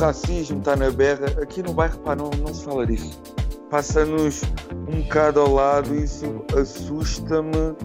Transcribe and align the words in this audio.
Racismo 0.00 0.58
está 0.58 0.74
na 0.74 0.90
berra. 0.90 1.26
Aqui 1.42 1.62
no 1.62 1.72
bairro 1.72 1.98
pá, 1.98 2.16
não, 2.16 2.30
não 2.30 2.52
se 2.52 2.64
fala 2.64 2.86
disso. 2.86 3.20
Passa-nos 3.70 4.42
um 4.88 5.02
bocado 5.02 5.40
ao 5.40 5.54
lado, 5.54 5.94
isso 5.94 6.44
assusta-me, 6.58 7.76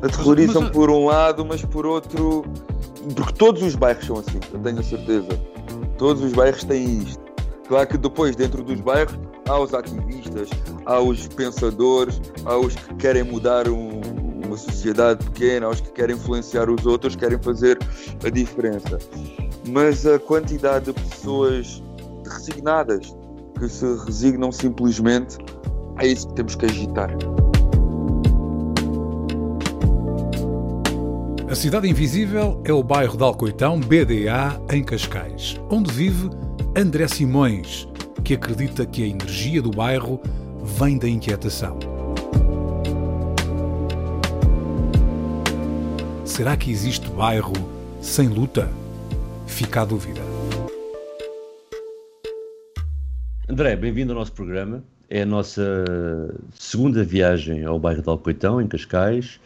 aterroriza-me 0.00 0.70
por 0.70 0.90
um 0.90 1.06
lado, 1.06 1.44
mas 1.44 1.62
por 1.62 1.84
outro. 1.84 2.44
Porque 3.14 3.32
todos 3.34 3.62
os 3.62 3.74
bairros 3.74 4.06
são 4.06 4.18
assim, 4.18 4.40
eu 4.52 4.58
tenho 4.60 4.78
a 4.78 4.82
certeza. 4.82 5.28
Todos 5.98 6.22
os 6.22 6.32
bairros 6.32 6.64
têm 6.64 7.02
isto. 7.02 7.20
Claro 7.68 7.86
que 7.86 7.98
depois, 7.98 8.34
dentro 8.34 8.62
dos 8.64 8.80
bairros, 8.80 9.18
há 9.48 9.58
os 9.58 9.74
ativistas, 9.74 10.48
há 10.86 10.98
os 11.00 11.28
pensadores, 11.28 12.20
há 12.44 12.56
os 12.56 12.74
que 12.74 12.94
querem 12.94 13.22
mudar 13.22 13.68
um, 13.68 14.00
uma 14.44 14.56
sociedade 14.56 15.24
pequena, 15.26 15.66
há 15.66 15.70
os 15.70 15.80
que 15.80 15.90
querem 15.92 16.16
influenciar 16.16 16.70
os 16.70 16.84
outros, 16.86 17.14
querem 17.14 17.38
fazer 17.40 17.78
a 18.24 18.30
diferença. 18.30 18.98
Mas 19.68 20.06
a 20.06 20.18
quantidade 20.18 20.86
de 20.86 20.92
pessoas 20.92 21.82
resignadas 22.24 23.14
que 23.58 23.68
se 23.68 23.84
resignam 24.04 24.50
simplesmente 24.50 25.38
é 25.98 26.06
isso 26.06 26.28
que 26.28 26.34
temos 26.34 26.54
que 26.54 26.66
agitar. 26.66 27.10
A 31.50 31.54
Cidade 31.54 31.88
Invisível 31.88 32.62
é 32.64 32.72
o 32.72 32.82
bairro 32.82 33.16
de 33.16 33.24
Alcoitão, 33.24 33.80
BDA, 33.80 34.60
em 34.72 34.84
Cascais, 34.84 35.60
onde 35.68 35.92
vive 35.92 36.30
André 36.76 37.08
Simões, 37.08 37.88
que 38.22 38.34
acredita 38.34 38.86
que 38.86 39.02
a 39.02 39.06
energia 39.06 39.60
do 39.60 39.72
bairro 39.72 40.20
vem 40.62 40.96
da 40.96 41.08
inquietação. 41.08 41.76
Será 46.24 46.56
que 46.56 46.70
existe 46.70 47.10
bairro 47.10 47.52
sem 48.00 48.28
luta? 48.28 48.70
Fica 49.50 49.82
a 49.82 49.84
dúvida. 49.84 50.20
André, 53.48 53.76
bem-vindo 53.76 54.12
ao 54.12 54.18
nosso 54.18 54.32
programa. 54.32 54.82
É 55.08 55.22
a 55.22 55.26
nossa 55.26 55.84
segunda 56.54 57.02
viagem 57.02 57.64
ao 57.64 57.78
bairro 57.78 58.00
de 58.00 58.08
Alcoitão, 58.08 58.60
em 58.60 58.68
Cascais. 58.68 59.40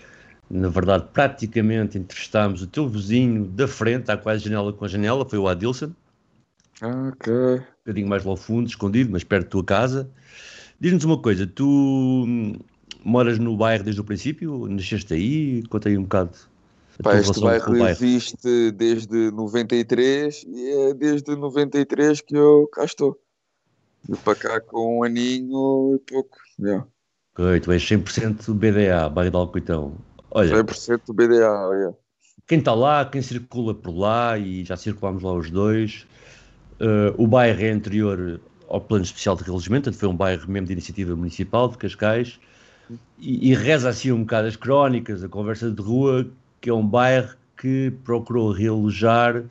Na 0.49 0.69
verdade, 0.69 1.07
praticamente 1.13 1.99
entrevistámos 1.99 2.63
o 2.63 2.67
teu 2.67 2.87
vizinho 2.87 3.47
da 3.47 3.67
frente, 3.67 4.11
à 4.11 4.17
quase 4.17 4.45
janela 4.45 4.73
com 4.73 4.85
a 4.85 4.89
janela, 4.89 5.29
foi 5.29 5.39
o 5.39 5.49
Adilson. 5.49 5.91
Ok. 6.83 7.33
Um 7.33 7.63
bocadinho 7.85 8.09
mais 8.09 8.25
lá 8.25 8.31
ao 8.31 8.37
fundo, 8.37 8.69
escondido, 8.69 9.11
mas 9.11 9.25
perto 9.25 9.45
da 9.45 9.51
tua 9.51 9.65
casa. 9.65 10.11
Diz-nos 10.79 11.03
uma 11.05 11.19
coisa, 11.19 11.47
tu 11.47 11.67
hum, 11.67 12.57
moras 13.03 13.39
no 13.39 13.57
bairro 13.57 13.83
desde 13.83 14.01
o 14.01 14.05
princípio? 14.05 14.69
Nasceste 14.69 15.15
aí? 15.15 15.63
Conta 15.69 15.89
aí 15.89 15.97
um 15.97 16.03
bocado. 16.03 16.54
Pá, 17.03 17.17
este 17.19 17.41
bairro 17.41 17.73
o 17.73 17.89
existe 17.89 18.71
desde 18.73 19.31
93 19.33 20.45
e 20.47 20.71
é 20.71 20.95
desde 20.95 21.35
93 21.35 22.21
que 22.21 22.37
eu 22.37 22.69
cá 22.73 22.85
estou. 22.85 23.19
Para 24.23 24.35
cá 24.35 24.61
com 24.61 24.99
um 24.99 25.03
aninho 25.03 25.95
e 25.97 25.99
pouco. 25.99 26.37
Yeah. 26.59 26.87
Ok, 27.33 27.61
tu 27.61 27.73
és 27.73 27.83
100% 27.83 28.53
BDA, 28.55 29.09
bairro 29.09 29.31
de 29.31 29.37
Alcoitão. 29.37 29.95
Olha, 30.31 30.63
100% 30.63 31.01
do 31.07 31.15
BDA. 31.15 31.71
Yeah. 31.73 31.97
quem 32.47 32.59
está 32.59 32.75
lá, 32.75 33.05
quem 33.05 33.23
circula 33.23 33.75
por 33.75 33.97
lá, 33.97 34.39
e 34.39 34.65
já 34.65 34.77
circulámos 34.77 35.23
lá 35.23 35.33
os 35.33 35.51
dois, 35.51 36.07
eh, 36.81 37.15
o 37.17 37.27
bairro 37.27 37.61
é 37.63 37.71
anterior 37.71 38.41
ao 38.69 38.81
plano 38.81 39.05
especial 39.05 39.37
de 39.37 39.45
realojamento, 39.45 39.93
foi 39.93 40.09
um 40.09 40.17
bairro 40.17 40.51
mesmo 40.51 40.67
de 40.67 40.73
iniciativa 40.73 41.15
municipal 41.17 41.69
de 41.69 41.79
Cascais, 41.79 42.39
e, 43.19 43.51
e 43.51 43.55
reza 43.55 43.89
assim 43.89 44.13
um 44.13 44.21
bocado 44.21 44.49
as 44.49 44.57
crónicas, 44.57 45.25
a 45.25 45.29
conversa 45.29 45.71
de 45.71 45.81
rua, 45.81 46.27
que 46.65 46.71
é 46.71 46.73
um 46.73 46.87
bairro 46.87 47.37
que 47.59 47.93
procurou 48.05 48.51
realojar 48.51 49.45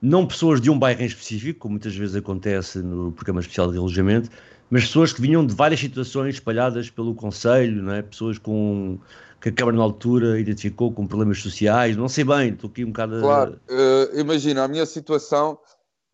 não 0.00 0.26
pessoas 0.26 0.58
de 0.58 0.70
um 0.70 0.78
bairro 0.78 1.02
em 1.02 1.04
específico, 1.04 1.60
como 1.60 1.72
muitas 1.72 1.94
vezes 1.94 2.16
acontece 2.16 2.78
no 2.78 3.12
programa 3.12 3.40
especial 3.40 3.66
de 3.66 3.74
realojamento, 3.74 4.30
mas 4.70 4.86
pessoas 4.86 5.12
que 5.12 5.20
vinham 5.20 5.44
de 5.44 5.54
várias 5.54 5.80
situações 5.80 6.36
espalhadas 6.36 6.88
pelo 6.88 7.14
Conselho, 7.14 7.90
é? 7.90 8.00
pessoas 8.00 8.38
com 8.38 8.98
que 9.38 9.50
a 9.50 9.52
Câmara 9.52 9.76
na 9.76 9.82
altura 9.82 10.40
identificou 10.40 10.90
com 10.90 11.06
problemas 11.06 11.42
sociais, 11.42 11.94
não 11.94 12.08
sei 12.08 12.24
bem, 12.24 12.54
estou 12.54 12.70
aqui 12.70 12.84
um 12.84 12.88
bocado 12.88 13.20
Claro, 13.20 13.60
eh, 13.68 14.10
imagina, 14.14 14.64
a 14.64 14.68
minha 14.68 14.86
situação, 14.86 15.58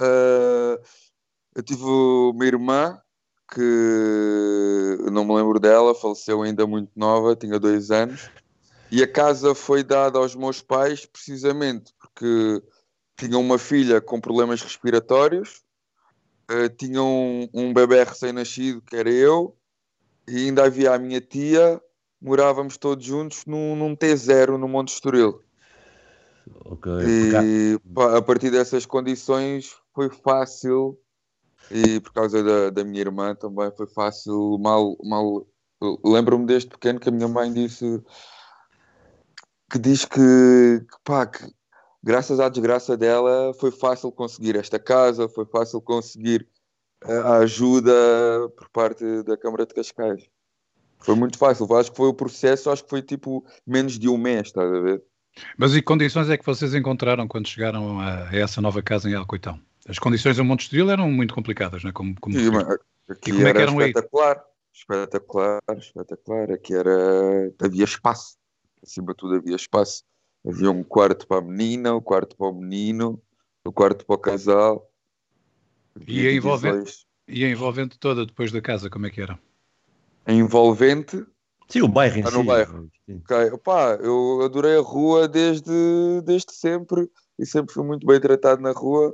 eh, 0.03 0.81
eu 1.55 1.63
tive 1.63 1.85
uma 1.85 2.45
irmã 2.45 2.99
que 3.55 4.99
não 5.13 5.25
me 5.25 5.37
lembro 5.37 5.61
dela, 5.61 5.95
faleceu 5.95 6.43
ainda 6.43 6.67
muito 6.67 6.91
nova, 6.97 7.37
tinha 7.37 7.61
dois 7.61 7.93
anos, 7.93 8.29
e 8.93 9.03
a 9.03 9.11
casa 9.11 9.55
foi 9.55 9.83
dada 9.83 10.19
aos 10.19 10.35
meus 10.35 10.61
pais 10.61 11.07
precisamente 11.07 11.95
porque 11.99 12.63
tinham 13.17 13.41
uma 13.41 13.57
filha 13.57 14.03
com 14.03 14.21
problemas 14.21 14.61
respiratórios, 14.61 15.63
eh, 16.51 16.69
tinham 16.69 17.07
um, 17.07 17.49
um 17.55 17.73
bebê 17.73 18.05
recém-nascido, 18.05 18.83
que 18.83 18.95
era 18.95 19.09
eu, 19.11 19.57
e 20.29 20.47
ainda 20.47 20.65
havia 20.65 20.93
a 20.93 20.99
minha 20.99 21.23
tia, 21.23 21.81
morávamos 22.21 22.77
todos 22.77 23.05
juntos 23.05 23.47
num, 23.47 23.75
num 23.75 23.97
T0 23.97 24.59
no 24.59 24.69
Monte 24.69 24.93
Estoril. 24.93 25.43
Ok, 26.67 26.93
porque 26.93 27.37
há- 27.37 27.43
E 27.43 27.79
a 28.19 28.21
partir 28.21 28.51
dessas 28.51 28.85
condições 28.85 29.75
foi 29.95 30.11
fácil, 30.11 30.99
e 31.71 31.99
por 32.01 32.13
causa 32.13 32.43
da, 32.43 32.69
da 32.69 32.85
minha 32.85 33.01
irmã 33.01 33.35
também 33.35 33.71
foi 33.75 33.87
fácil, 33.87 34.59
mal, 34.59 34.99
mal. 35.03 35.47
Lembro-me 36.05 36.45
desde 36.45 36.69
pequeno 36.69 37.01
que 37.01 37.09
a 37.09 37.13
minha 37.13 37.29
mãe 37.29 37.51
disse 37.51 38.03
que 39.73 39.79
diz 39.79 40.05
que, 40.05 40.19
que, 40.19 40.97
pá, 41.03 41.25
que 41.27 41.47
graças 42.03 42.39
à 42.39 42.51
desgraça 42.51 42.95
dela 42.95 43.55
foi 43.59 43.71
fácil 43.71 44.13
conseguir 44.13 44.55
esta 44.55 44.79
casa, 44.79 45.31
foi 45.31 45.47
fácil 45.47 45.81
conseguir 45.81 46.47
eh, 47.05 47.19
a 47.19 47.37
ajuda 47.39 47.93
por 48.55 48.69
parte 48.69 49.23
da 49.23 49.35
Câmara 49.37 49.65
de 49.65 49.73
Cascais. 49.73 50.25
Foi 50.99 51.15
muito 51.15 51.39
fácil, 51.39 51.67
acho 51.75 51.91
que 51.91 51.97
foi 51.97 52.09
o 52.09 52.15
processo, 52.15 52.71
acho 52.71 52.85
que 52.85 52.91
foi 52.91 53.01
tipo 53.01 53.45
menos 53.67 53.99
de 53.99 54.11
um 54.11 54.19
mês, 54.19 54.49
estás 54.49 54.71
a 54.71 54.79
ver? 54.79 55.03
Mas 55.57 55.73
e 55.73 55.77
que 55.77 55.83
condições 55.83 56.29
é 56.29 56.37
que 56.37 56.45
vocês 56.45 56.75
encontraram 56.75 57.27
quando 57.27 57.49
chegaram 57.49 57.99
a, 57.99 58.29
a 58.29 58.37
essa 58.37 58.61
nova 58.61 58.83
casa 58.83 59.09
em 59.09 59.15
Alcoitão? 59.15 59.59
As 59.89 59.99
condições 59.99 60.39
em 60.39 60.43
Monte 60.43 60.65
Estoril 60.65 60.91
eram 60.91 61.11
muito 61.11 61.35
complicadas, 61.35 61.83
não 61.83 61.91
é? 61.91 61.93
Como, 61.93 62.15
como 62.21 62.39
Sim, 62.39 62.51
aqui 63.09 63.31
E 63.31 63.33
como 63.33 63.47
é 63.49 63.53
que 63.53 63.59
era 63.59 63.63
eram 63.63 63.79
aí? 63.79 63.89
espetacular, 63.89 64.45
espetacular, 64.73 65.61
espetacular. 65.79 66.53
Aqui 66.53 66.75
era, 66.75 67.53
havia 67.59 67.85
espaço, 67.85 68.37
acima 68.83 69.13
de 69.13 69.17
tudo 69.17 69.37
havia 69.37 69.57
espaço. 69.57 70.05
Havia 70.47 70.71
um 70.71 70.83
quarto 70.83 71.27
para 71.27 71.39
a 71.39 71.43
menina, 71.43 71.95
um 71.95 72.01
quarto 72.01 72.37
para 72.37 72.49
o 72.49 72.53
menino, 72.53 73.23
um 73.67 73.73
quarto 73.73 74.05
para 74.05 74.15
o 74.17 74.19
casal. 74.19 74.91
E 75.97 76.03
Havia 76.03 76.31
a 76.31 76.33
envolvente? 76.35 77.07
E 77.29 77.45
a 77.45 77.49
envolvente 77.49 77.99
toda 77.99 78.27
depois 78.27 78.51
da 78.51 78.61
casa, 78.61 78.91
como 78.91 79.07
é 79.07 79.11
que 79.11 79.21
era? 79.21 79.39
A 80.27 80.33
envolvente, 80.33 81.25
Sim, 81.69 81.83
o 81.83 81.89
bairro 81.89 82.19
em 82.19 82.23
Ah, 82.23 82.31
si. 82.31 82.37
no 82.37 82.45
bairro. 82.45 82.91
Sim. 83.07 83.23
ok, 83.25 83.51
opá, 83.53 83.95
eu 84.01 84.43
adorei 84.43 84.77
a 84.77 84.81
rua 84.81 85.29
desde, 85.29 86.21
desde 86.23 86.53
sempre 86.53 87.09
e 87.39 87.47
sempre 87.47 87.73
fui 87.73 87.85
muito 87.85 88.07
bem 88.07 88.21
tratado 88.21 88.61
na 88.61 88.73
rua 88.73 89.13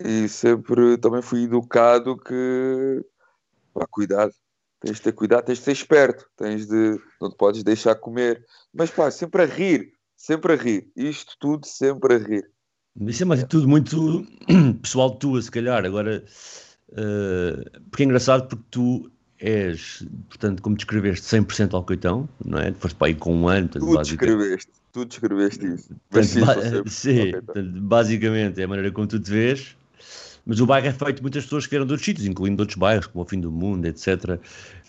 e 0.00 0.28
sempre 0.28 0.98
também 0.98 1.22
fui 1.22 1.44
educado 1.44 2.16
que 2.16 3.04
pá, 3.72 3.86
cuidado, 3.88 4.32
tens 4.80 4.96
de 4.96 5.02
ter 5.02 5.12
cuidado, 5.12 5.44
tens 5.44 5.58
de 5.58 5.64
ser 5.64 5.72
esperto, 5.72 6.26
tens 6.36 6.66
de 6.66 6.98
não 7.20 7.30
te 7.30 7.36
podes 7.36 7.62
deixar 7.62 7.94
comer, 7.96 8.44
mas 8.72 8.90
pá, 8.90 9.10
sempre 9.10 9.42
a 9.42 9.46
rir, 9.46 9.92
sempre 10.16 10.52
a 10.54 10.56
rir, 10.56 10.90
isto 10.96 11.34
tudo 11.38 11.66
sempre 11.66 12.14
a 12.14 12.18
rir. 12.18 12.48
Isso 13.02 13.22
é 13.22 13.26
uma 13.26 13.34
atitude 13.34 13.66
muito 13.66 14.26
pessoal 14.82 15.10
tua, 15.16 15.40
se 15.40 15.50
calhar. 15.50 15.84
Agora, 15.84 16.24
eh, 16.92 17.70
porque 17.90 18.02
é 18.02 18.06
engraçado 18.06 18.48
porque 18.48 18.64
tu 18.70 19.10
és, 19.38 20.04
portanto, 20.28 20.60
como 20.62 20.76
descreveste, 20.76 21.24
100% 21.26 21.72
alcoitão, 21.74 22.28
não 22.44 22.58
é? 22.58 22.72
Foste 22.72 22.96
para 22.96 23.08
aí 23.08 23.14
com 23.14 23.34
um 23.34 23.48
ano, 23.48 23.68
portanto, 23.68 23.88
Tu 23.88 23.94
basicamente- 23.94 24.36
descreveste, 24.36 24.72
tu 24.92 25.04
descreveste 25.06 25.66
isso. 25.66 25.94
Portanto, 26.10 26.44
ba- 26.44 26.82
sim, 26.90 27.30
portanto, 27.30 27.80
basicamente 27.80 28.60
é 28.60 28.64
a 28.64 28.68
maneira 28.68 28.92
como 28.92 29.06
tu 29.06 29.18
te 29.20 29.30
vês, 29.30 29.76
mas 30.44 30.60
o 30.60 30.66
bairro 30.66 30.86
é 30.86 30.92
feito 30.92 31.16
de 31.16 31.22
muitas 31.22 31.44
pessoas 31.44 31.64
que 31.64 31.70
vieram 31.70 31.86
de 31.86 31.92
outros 31.92 32.04
sítios, 32.04 32.26
incluindo 32.26 32.56
de 32.56 32.62
outros 32.62 32.78
bairros, 32.78 33.06
como 33.06 33.24
o 33.24 33.28
Fim 33.28 33.40
do 33.40 33.50
Mundo, 33.50 33.86
etc. 33.86 34.40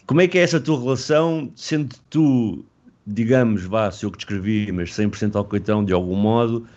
Como 0.05 0.21
é 0.21 0.27
que 0.27 0.37
é 0.37 0.41
essa 0.41 0.59
tua 0.59 0.79
relação, 0.79 1.51
sendo 1.55 1.95
tu, 2.09 2.65
digamos, 3.05 3.63
vá, 3.63 3.91
se 3.91 4.05
eu 4.05 4.11
que 4.11 4.17
descrevi, 4.17 4.71
mas 4.71 4.91
100% 4.91 5.35
alcoitão 5.35 5.83
de 5.83 5.93
algum 5.93 6.15
modo, 6.15 6.67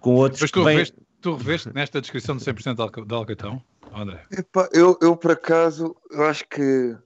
com 0.00 0.14
outros 0.14 0.40
Mas 0.40 0.50
que 0.50 0.58
tu 0.58 0.64
vêm... 0.64 0.76
vês, 0.76 0.92
tu 1.20 1.34
reveste 1.34 1.74
nesta 1.74 2.00
descrição 2.00 2.36
de 2.36 2.44
100% 2.44 3.06
de 3.06 3.14
Alcaitão, 3.14 3.62
André? 3.94 4.22
Epá, 4.30 4.68
eu, 4.72 4.98
eu, 5.00 5.16
por 5.16 5.32
acaso, 5.32 5.96
eu 6.10 6.24
acho 6.24 6.44
que 6.48 6.96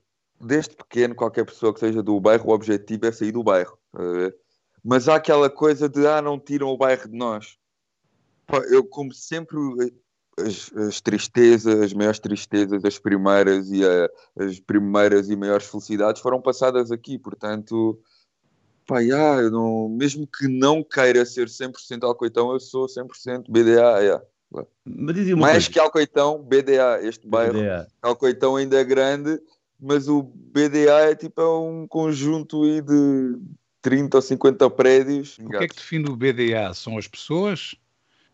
desde 0.43 0.75
pequeno, 0.75 1.15
qualquer 1.15 1.45
pessoa 1.45 1.73
que 1.73 1.79
seja 1.79 2.03
do 2.03 2.19
bairro, 2.19 2.49
o 2.49 2.53
objetivo 2.53 3.05
é 3.05 3.11
sair 3.11 3.31
do 3.31 3.43
bairro. 3.43 3.77
Mas 4.83 5.07
há 5.07 5.15
aquela 5.15 5.49
coisa 5.49 5.87
de, 5.87 6.05
ah, 6.05 6.21
não 6.21 6.39
tiram 6.39 6.67
o 6.67 6.77
bairro 6.77 7.09
de 7.09 7.17
nós. 7.17 7.57
Eu, 8.69 8.83
como 8.83 9.13
sempre, 9.13 9.57
as, 10.37 10.71
as, 10.75 11.01
tristezas, 11.01 11.81
as 11.81 11.93
maiores 11.93 12.19
tristezas, 12.19 12.83
as 12.83 12.97
primeiras 12.97 13.71
e 13.71 13.83
a, 13.85 14.09
as 14.43 14.59
primeiras 14.59 15.29
e 15.29 15.35
maiores 15.35 15.67
felicidades 15.67 16.21
foram 16.21 16.41
passadas 16.41 16.91
aqui, 16.91 17.17
portanto, 17.17 17.99
pá, 18.87 18.99
yeah, 18.99 19.49
não, 19.49 19.89
mesmo 19.89 20.27
que 20.27 20.47
não 20.47 20.83
queira 20.83 21.25
ser 21.25 21.47
100% 21.47 22.03
Alcoitão, 22.03 22.51
eu 22.51 22.59
sou 22.59 22.87
100% 22.87 23.45
BDA, 23.49 23.99
yeah. 23.99 24.23
Mais 25.35 25.53
coisa. 25.53 25.71
que 25.71 25.79
Alcoitão, 25.79 26.43
BDA, 26.43 26.99
este 27.01 27.27
bairro, 27.27 27.59
BDA. 27.59 27.87
Alcoitão 28.01 28.55
ainda 28.55 28.79
é 28.79 28.83
grande, 28.83 29.39
mas 29.79 30.07
o 30.07 30.21
BDA 30.21 31.09
é 31.09 31.15
tipo 31.15 31.41
é 31.41 31.57
um 31.57 31.87
conjunto 31.87 32.63
de 32.81 33.39
30 33.81 34.17
ou 34.17 34.21
50 34.21 34.69
prédios. 34.69 35.39
O 35.39 35.49
que 35.49 35.55
é 35.57 35.67
que 35.67 35.75
define 35.75 36.09
o 36.09 36.15
BDA? 36.15 36.73
São 36.73 36.97
as 36.97 37.07
pessoas? 37.07 37.75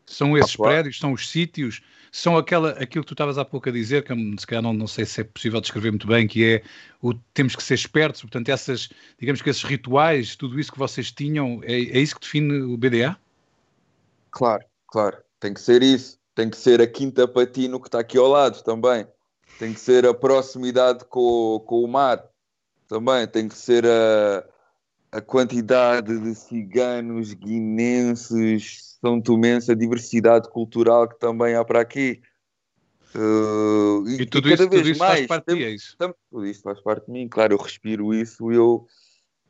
São 0.10 0.38
esses 0.38 0.56
ah, 0.60 0.64
prédios? 0.64 0.98
São 0.98 1.14
os 1.14 1.30
sítios? 1.30 1.82
São 2.12 2.36
aquela, 2.36 2.72
aquilo 2.72 3.04
que 3.04 3.10
tu 3.10 3.14
estavas 3.14 3.38
há 3.38 3.46
pouco 3.46 3.70
a 3.70 3.72
dizer, 3.72 4.04
que 4.04 4.14
se 4.40 4.48
calhar 4.48 4.64
não, 4.64 4.74
não 4.74 4.88
sei 4.88 5.06
se 5.06 5.22
é 5.22 5.24
possível 5.24 5.62
descrever 5.62 5.92
muito 5.92 6.08
bem, 6.08 6.28
que 6.28 6.44
é 6.44 6.64
o 7.02 7.14
temos 7.14 7.56
que 7.56 7.62
ser 7.62 7.76
espertos, 7.76 8.22
portanto, 8.22 8.50
essas, 8.50 8.90
digamos 9.20 9.42
que 9.44 9.50
esses 9.50 9.64
rituais, 9.64 10.36
tudo 10.36 10.60
isso 10.60 10.72
que 10.72 10.80
vocês 10.80 11.12
tinham, 11.12 11.62
é, 11.64 11.74
é 11.74 12.00
isso 12.00 12.16
que 12.16 12.22
define 12.22 12.62
o 12.62 12.76
BDA? 12.76 13.16
Claro, 14.32 14.66
claro, 14.88 15.18
tem 15.40 15.54
que 15.54 15.62
ser 15.62 15.84
isso. 15.84 16.18
Tem 16.34 16.50
que 16.50 16.58
ser 16.58 16.82
a 16.82 16.88
Quinta 16.88 17.28
Patino 17.28 17.80
que 17.80 17.90
está 17.90 18.00
aqui 18.00 18.18
ao 18.18 18.28
lado 18.28 18.64
também. 18.64 19.06
Tem 19.60 19.74
que 19.74 19.80
ser 19.80 20.06
a 20.06 20.14
proximidade 20.14 21.04
com, 21.06 21.62
com 21.68 21.84
o 21.84 21.88
mar 21.88 22.24
também. 22.88 23.28
Tem 23.28 23.48
que 23.48 23.56
ser 23.56 23.86
a, 23.86 24.46
a 25.12 25.22
quantidade 25.22 26.20
de 26.20 26.36
ciganos, 26.36 27.34
guinenses, 27.34 28.98
são 29.02 29.22
Tomense, 29.22 29.72
a 29.72 29.76
diversidade 29.76 30.50
cultural 30.50 31.08
que 31.08 31.20
também 31.20 31.56
há 31.56 31.64
para 31.64 31.82
aqui. 31.82 32.22
Uh, 33.16 34.08
e, 34.08 34.22
e, 34.22 34.26
tudo, 34.28 34.50
e 34.50 34.54
isso, 34.54 34.70
tudo 34.70 34.88
isso 34.88 35.00
mais, 35.00 35.14
faz 35.20 35.28
parte 35.28 35.56
de 35.56 35.64
é 35.64 35.70
isso? 35.72 35.98
Tudo 36.30 36.46
isso 36.46 36.62
faz 36.62 36.80
parte 36.80 37.06
de 37.08 37.12
mim, 37.12 37.28
claro, 37.28 37.54
eu 37.54 37.58
respiro 37.58 38.14
isso 38.14 38.52
eu, 38.52 38.86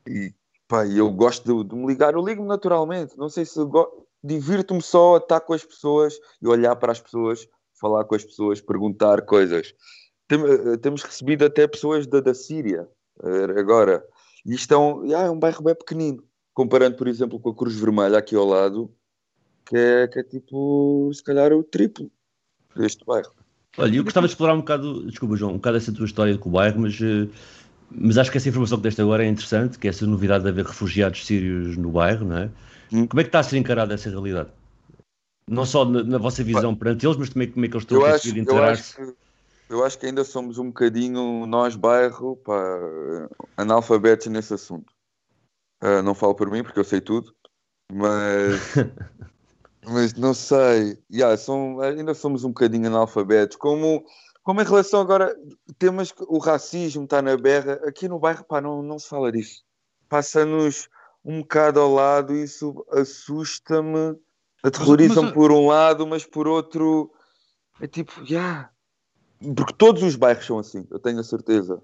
e 0.08 0.34
pá, 0.66 0.88
eu 0.88 1.12
gosto 1.12 1.44
de, 1.44 1.70
de 1.70 1.76
me 1.76 1.86
ligar, 1.86 2.14
eu 2.14 2.26
ligo-me 2.26 2.48
naturalmente, 2.48 3.18
não 3.18 3.28
sei 3.28 3.44
se 3.44 3.60
divirto-me 4.24 4.82
só 4.82 5.16
a 5.16 5.18
estar 5.18 5.42
com 5.42 5.54
as 5.54 5.66
pessoas 5.66 6.18
e 6.42 6.48
olhar 6.48 6.74
para 6.78 6.94
as 6.94 7.02
pessoas, 7.02 7.46
falar 7.74 8.06
com 8.06 8.16
as 8.16 8.24
pessoas, 8.24 8.62
perguntar 8.62 9.24
coisas. 9.24 9.74
Tem, 10.26 10.42
uh, 10.42 10.78
temos 10.78 11.04
recebido 11.04 11.44
até 11.44 11.68
pessoas 11.68 12.08
da, 12.08 12.22
da 12.22 12.34
Síria, 12.34 12.88
uh, 13.22 13.60
agora, 13.60 14.06
e 14.46 14.54
isto 14.54 14.74
é 14.74 14.78
um, 14.78 15.12
é 15.12 15.30
um 15.30 15.40
bairro 15.40 15.64
bem 15.64 15.76
pequenino, 15.76 16.24
comparando, 16.54 16.96
por 16.96 17.08
exemplo, 17.08 17.40
com 17.40 17.50
a 17.50 17.56
Cruz 17.56 17.76
Vermelha 17.76 18.18
aqui 18.18 18.36
ao 18.36 18.46
lado, 18.46 18.92
que 19.66 19.78
é, 19.78 20.08
que 20.08 20.20
é 20.20 20.24
tipo, 20.24 21.12
se 21.14 21.24
calhar, 21.24 21.54
o 21.54 21.64
triplo 21.64 22.12
deste 22.76 23.06
bairro. 23.06 23.32
Olha, 23.78 23.96
eu 23.96 24.04
gostava 24.04 24.28
de 24.28 24.34
explorar 24.34 24.56
um 24.56 24.60
bocado, 24.60 25.06
desculpa 25.06 25.36
João, 25.36 25.52
um 25.52 25.58
bocado 25.58 25.78
essa 25.78 25.92
tua 25.92 26.06
história 26.06 26.38
com 26.38 26.50
o 26.50 26.52
bairro, 26.52 26.82
mas, 26.82 27.00
eh, 27.02 27.28
mas 27.92 28.18
acho 28.18 28.32
que 28.32 28.38
essa 28.38 28.50
informação 28.50 28.78
que 28.78 28.84
deste 28.84 29.02
agora 29.02 29.24
é 29.24 29.28
interessante, 29.28 29.78
que 29.78 29.88
é 29.88 29.90
essa 29.90 30.06
novidade 30.06 30.44
de 30.44 30.50
haver 30.50 30.66
refugiados 30.66 31.26
sírios 31.26 31.78
no 31.78 31.92
bairro, 31.92 32.26
não 32.26 32.38
é? 32.38 32.50
Hum. 32.92 33.08
Como 33.08 33.20
é 33.20 33.24
que 33.24 33.30
está 33.30 33.40
a 33.40 33.44
ser 33.44 33.58
encarada 33.58 33.94
essa 33.94 34.10
realidade? 34.10 34.50
Não 35.48 35.66
só 35.66 35.86
na, 35.86 36.04
na 36.04 36.18
vossa 36.18 36.44
visão 36.44 36.76
perante 36.76 37.06
eles, 37.06 37.18
mas 37.18 37.30
também 37.30 37.50
como 37.50 37.66
é 37.66 37.68
que 37.68 37.76
eles 37.76 37.84
estão 37.84 38.00
eu 38.00 38.06
a 38.06 38.12
conseguir 38.12 38.40
integrar-se? 38.40 39.16
Eu, 39.70 39.86
acho 39.86 40.00
que 40.00 40.06
ainda 40.06 40.24
somos 40.24 40.58
um 40.58 40.68
bocadinho, 40.68 41.46
nós 41.46 41.76
bairro, 41.76 42.36
pá, 42.38 42.60
analfabetos 43.56 44.28
nesse 44.28 44.54
assunto. 44.54 44.92
Uh, 45.82 46.02
não 46.04 46.16
falo 46.16 46.36
por 46.36 46.50
mim, 46.50 46.64
porque 46.64 46.80
eu 46.80 46.84
sei 46.84 47.00
tudo, 47.00 47.34
mas 47.92 48.60
mas 49.86 50.14
não 50.14 50.34
sei. 50.34 50.98
Yeah, 51.12 51.36
são, 51.38 51.80
ainda 51.82 52.14
somos 52.14 52.44
um 52.44 52.50
bocadinho 52.50 52.88
analfabetos. 52.88 53.58
Como, 53.58 54.04
como 54.44 54.62
em 54.62 54.66
relação 54.66 55.02
agora, 55.02 55.36
temas 55.78 56.14
o 56.28 56.38
racismo 56.38 57.04
está 57.04 57.22
na 57.22 57.38
berra, 57.38 57.74
aqui 57.86 58.08
no 58.08 58.20
bairro 58.20 58.44
pá, 58.44 58.60
não, 58.60 58.82
não 58.82 59.00
se 59.00 59.08
fala 59.08 59.32
disso. 59.32 59.64
Passa-nos 60.08 60.90
um 61.24 61.42
bocado 61.42 61.80
ao 61.80 61.94
lado, 61.94 62.36
isso 62.36 62.86
assusta-me, 62.92 64.18
aterroriza-me 64.64 65.32
por 65.34 65.52
um 65.52 65.68
lado, 65.68 66.08
mas 66.08 66.26
por 66.26 66.48
outro 66.48 67.12
é 67.80 67.88
tipo, 67.88 68.22
yeah. 68.24 68.72
Porque 69.56 69.74
todos 69.78 70.04
os 70.04 70.16
bairros 70.16 70.46
são 70.46 70.60
assim, 70.60 70.86
eu 70.92 71.00
tenho 71.00 71.20
a 71.20 71.24
certeza. 71.24 71.82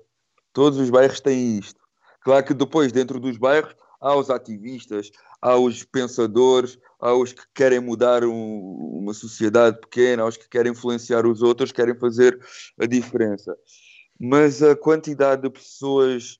Todos 0.51 0.79
os 0.79 0.89
bairros 0.89 1.19
têm 1.19 1.57
isto. 1.57 1.79
Claro 2.21 2.45
que 2.45 2.53
depois, 2.53 2.91
dentro 2.91 3.19
dos 3.19 3.37
bairros, 3.37 3.75
há 4.01 4.15
os 4.15 4.29
ativistas, 4.29 5.11
há 5.41 5.55
os 5.55 5.83
pensadores, 5.83 6.77
há 6.99 7.13
os 7.13 7.33
que 7.33 7.43
querem 7.53 7.79
mudar 7.79 8.23
um, 8.23 8.99
uma 8.99 9.13
sociedade 9.13 9.79
pequena, 9.79 10.23
há 10.23 10.27
os 10.27 10.37
que 10.37 10.49
querem 10.49 10.71
influenciar 10.71 11.25
os 11.25 11.41
outros, 11.41 11.71
querem 11.71 11.97
fazer 11.97 12.39
a 12.79 12.85
diferença. 12.85 13.55
Mas 14.19 14.63
a 14.63 14.75
quantidade 14.75 15.43
de 15.43 15.49
pessoas 15.49 16.39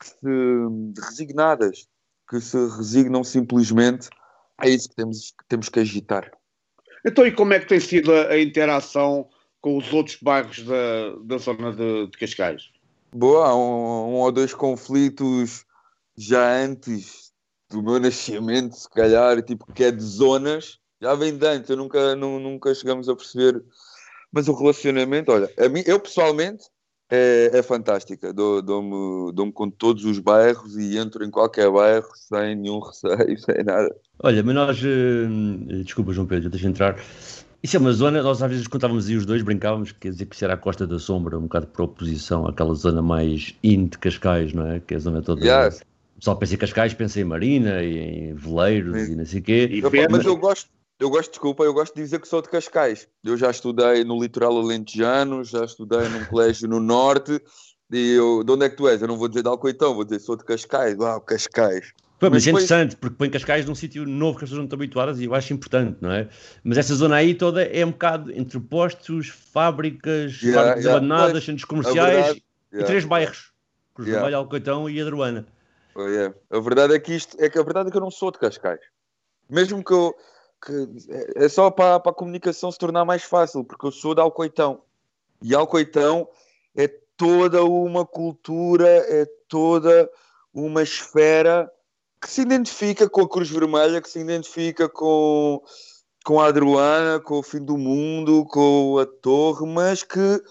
que 0.00 0.06
se, 0.06 1.00
resignadas, 1.08 1.86
que 2.28 2.40
se 2.40 2.56
resignam 2.76 3.24
simplesmente, 3.24 4.08
é 4.62 4.70
isso 4.70 4.88
que 4.88 4.96
temos 4.96 5.30
que, 5.30 5.44
temos 5.48 5.68
que 5.68 5.80
agitar. 5.80 6.30
Então, 7.04 7.26
e 7.26 7.32
como 7.32 7.52
é 7.52 7.60
que 7.60 7.68
tem 7.68 7.78
sido 7.78 8.12
a, 8.12 8.28
a 8.28 8.40
interação 8.40 9.28
com 9.66 9.78
os 9.78 9.92
outros 9.92 10.16
bairros 10.22 10.62
da, 10.62 11.16
da 11.24 11.38
zona 11.38 11.72
de, 11.72 12.06
de 12.06 12.16
Cascais? 12.16 12.70
Boa, 13.12 13.48
há 13.48 13.56
um, 13.56 14.12
um 14.12 14.14
ou 14.14 14.30
dois 14.30 14.54
conflitos 14.54 15.64
já 16.16 16.62
antes 16.62 17.32
do 17.68 17.82
meu 17.82 17.98
nascimento, 17.98 18.76
se 18.76 18.88
calhar, 18.88 19.42
tipo, 19.42 19.66
que 19.72 19.82
é 19.82 19.90
de 19.90 20.04
zonas, 20.04 20.78
já 21.02 21.16
vem 21.16 21.36
de 21.36 21.44
antes, 21.44 21.68
eu 21.68 21.76
nunca, 21.76 22.14
não, 22.14 22.38
nunca 22.38 22.72
chegamos 22.76 23.08
a 23.08 23.16
perceber. 23.16 23.60
Mas 24.30 24.46
o 24.46 24.52
relacionamento, 24.52 25.32
olha, 25.32 25.52
a 25.58 25.68
mim, 25.68 25.82
eu 25.84 25.98
pessoalmente 25.98 26.66
é, 27.10 27.50
é 27.52 27.60
fantástica. 27.60 28.32
Dou-me 28.32 28.62
dou 28.62 29.32
dou 29.32 29.52
com 29.52 29.68
todos 29.68 30.04
os 30.04 30.20
bairros 30.20 30.76
e 30.76 30.96
entro 30.96 31.24
em 31.24 31.30
qualquer 31.30 31.68
bairro 31.72 32.08
sem 32.14 32.54
nenhum 32.54 32.78
receio, 32.86 33.36
sem 33.40 33.64
nada. 33.64 33.92
Olha, 34.22 34.44
mas 34.44 34.54
nós, 34.54 34.80
uh, 34.80 35.82
desculpa 35.82 36.12
João 36.12 36.26
Pedro, 36.28 36.50
deixa 36.50 36.68
entrar. 36.68 36.96
Isso 37.66 37.76
é 37.78 37.80
uma 37.80 37.92
zona, 37.92 38.22
nós 38.22 38.40
às 38.40 38.48
vezes 38.48 38.68
quando 38.68 38.76
estávamos 38.76 39.08
aí 39.08 39.16
os 39.16 39.26
dois 39.26 39.42
brincávamos, 39.42 39.90
quer 39.90 40.10
dizer 40.10 40.26
que 40.26 40.36
isso 40.36 40.44
era 40.44 40.54
a 40.54 40.56
Costa 40.56 40.86
da 40.86 41.00
Sombra, 41.00 41.36
um 41.36 41.42
bocado 41.42 41.66
por 41.66 41.82
oposição 41.82 42.46
àquela 42.46 42.72
zona 42.74 43.02
mais 43.02 43.56
in 43.60 43.88
de 43.88 43.98
Cascais, 43.98 44.52
não 44.52 44.68
é? 44.68 44.78
Que 44.78 44.94
é 44.94 44.96
a 44.96 45.00
zona 45.00 45.20
toda. 45.20 45.44
Yes. 45.44 45.82
Só 46.20 46.36
pensa 46.36 46.54
em 46.54 46.58
Cascais, 46.58 46.94
pensa 46.94 47.18
em 47.18 47.24
Marina 47.24 47.82
e 47.82 48.28
em 48.28 48.34
Veleiros 48.34 49.06
Sim. 49.06 49.12
e 49.12 49.16
não 49.16 49.26
sei 49.26 49.40
o 49.40 49.42
quê. 49.42 49.68
Eu, 49.82 49.90
mas 50.08 50.24
eu 50.24 50.36
gosto, 50.36 50.70
eu 51.00 51.10
gosto, 51.10 51.30
desculpa, 51.30 51.64
eu 51.64 51.74
gosto 51.74 51.92
de 51.92 52.02
dizer 52.02 52.20
que 52.20 52.28
sou 52.28 52.40
de 52.40 52.48
Cascais. 52.48 53.08
Eu 53.24 53.36
já 53.36 53.50
estudei 53.50 54.04
no 54.04 54.22
litoral 54.22 54.56
alentejano, 54.56 55.42
já 55.42 55.64
estudei 55.64 56.08
num 56.08 56.24
colégio 56.30 56.68
no 56.68 56.78
norte. 56.78 57.42
E 57.90 58.12
eu, 58.12 58.44
de 58.44 58.52
onde 58.52 58.66
é 58.66 58.70
que 58.70 58.76
tu 58.76 58.86
és? 58.86 59.02
Eu 59.02 59.08
não 59.08 59.16
vou 59.16 59.26
dizer 59.26 59.42
de 59.42 59.48
Alcoitão, 59.48 59.92
vou 59.92 60.04
dizer 60.04 60.20
sou 60.20 60.36
de 60.36 60.44
Cascais. 60.44 60.96
Uau, 60.96 61.20
Cascais. 61.20 61.92
Pô, 62.18 62.30
mas, 62.30 62.32
mas 62.32 62.46
é 62.46 62.50
interessante, 62.50 62.96
porque 62.96 63.16
põe 63.16 63.28
Cascais 63.28 63.66
num 63.66 63.74
sítio 63.74 64.06
novo 64.06 64.38
que 64.38 64.44
as 64.44 64.50
pessoas 64.50 64.58
não 64.58 64.64
estão 64.64 64.76
habituadas 64.78 65.20
e 65.20 65.24
eu 65.24 65.34
acho 65.34 65.52
importante, 65.52 65.98
não 66.00 66.10
é? 66.10 66.28
Mas 66.64 66.78
essa 66.78 66.94
zona 66.94 67.16
aí 67.16 67.34
toda 67.34 67.62
é 67.62 67.84
um 67.84 67.90
bocado 67.90 68.32
entre 68.32 68.58
postos, 68.58 69.28
fábricas, 69.28 70.40
yeah, 70.40 70.58
fábricas 70.58 70.84
yeah, 70.84 70.96
abandonadas, 70.96 71.44
centros 71.44 71.64
comerciais 71.66 72.14
verdade, 72.14 72.44
e 72.72 72.74
yeah. 72.76 72.86
três 72.86 73.04
bairros: 73.04 73.52
Cruz 73.94 74.08
yeah. 74.08 74.22
Vermelha, 74.22 74.38
Alcoitão 74.38 74.88
e 74.88 75.00
Adruana. 75.00 75.46
É. 75.98 76.32
A 76.56 76.60
verdade 76.60 76.94
é 76.94 76.98
que 76.98 77.14
isto 77.14 77.36
é 77.38 77.50
que 77.50 77.58
a 77.58 77.62
verdade 77.62 77.88
é 77.88 77.90
que 77.90 77.96
eu 77.96 78.02
não 78.02 78.10
sou 78.10 78.30
de 78.30 78.38
Cascais. 78.38 78.80
Mesmo 79.48 79.84
que 79.84 79.92
eu 79.92 80.14
que 80.64 80.88
é 81.36 81.48
só 81.48 81.70
para, 81.70 82.00
para 82.00 82.12
a 82.12 82.14
comunicação 82.14 82.72
se 82.72 82.78
tornar 82.78 83.04
mais 83.04 83.22
fácil, 83.22 83.62
porque 83.62 83.86
eu 83.86 83.92
sou 83.92 84.14
de 84.14 84.22
Alcoitão. 84.22 84.82
E 85.42 85.54
Alcoitão 85.54 86.28
é 86.74 86.88
toda 87.16 87.62
uma 87.62 88.06
cultura, 88.06 88.88
é 88.88 89.26
toda 89.48 90.10
uma 90.52 90.82
esfera 90.82 91.70
que 92.20 92.30
se 92.30 92.42
identifica 92.42 93.08
com 93.08 93.22
a 93.22 93.28
Cruz 93.28 93.50
Vermelha, 93.50 94.00
que 94.00 94.08
se 94.08 94.18
identifica 94.18 94.88
com, 94.88 95.62
com 96.24 96.40
a 96.40 96.46
Adruana, 96.46 97.20
com 97.20 97.38
o 97.38 97.42
fim 97.42 97.64
do 97.64 97.76
mundo, 97.76 98.44
com 98.46 98.98
a 98.98 99.06
Torre, 99.06 99.66
mas 99.66 100.02
que 100.02 100.42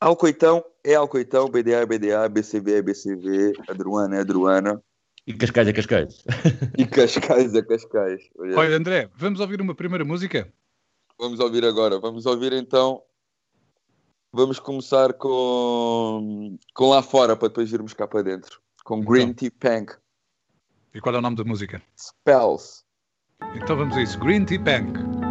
Alcoitão 0.00 0.64
é 0.84 0.94
Alcoitão, 0.94 1.48
BDA 1.48 1.78
é 1.78 1.86
BDA, 1.86 2.28
BCV 2.28 2.74
é 2.74 2.82
BCV, 2.82 3.52
Adruana 3.68 4.16
é 4.16 4.20
Adruana. 4.20 4.82
E 5.26 5.34
Cascais 5.34 5.66
é 5.66 5.72
Cascais. 5.72 6.24
e 6.78 6.86
Cascais 6.86 7.54
é 7.54 7.62
Cascais. 7.62 8.22
Olha. 8.38 8.58
Olha, 8.58 8.76
André, 8.76 9.10
vamos 9.16 9.40
ouvir 9.40 9.60
uma 9.60 9.74
primeira 9.74 10.04
música? 10.04 10.52
Vamos 11.18 11.40
ouvir 11.40 11.64
agora. 11.64 11.98
Vamos 11.98 12.26
ouvir 12.26 12.52
então. 12.52 13.02
Vamos 14.32 14.60
começar 14.60 15.14
com, 15.14 16.56
com 16.74 16.90
lá 16.90 17.02
fora 17.02 17.34
para 17.34 17.48
depois 17.48 17.72
irmos 17.72 17.94
cá 17.94 18.06
para 18.06 18.22
dentro. 18.22 18.60
Com 18.84 18.98
então. 18.98 19.12
Green 19.12 19.32
Tea 19.32 19.50
Punk. 19.50 19.96
E 20.96 21.00
qual 21.00 21.14
é 21.14 21.18
o 21.18 21.20
nome 21.20 21.36
da 21.36 21.44
música? 21.44 21.82
Spells. 21.94 22.82
Então 23.54 23.76
vamos 23.76 23.94
a 23.98 24.02
isso. 24.02 24.18
Green 24.18 24.46
Tea 24.46 24.58
Punk. 24.58 25.25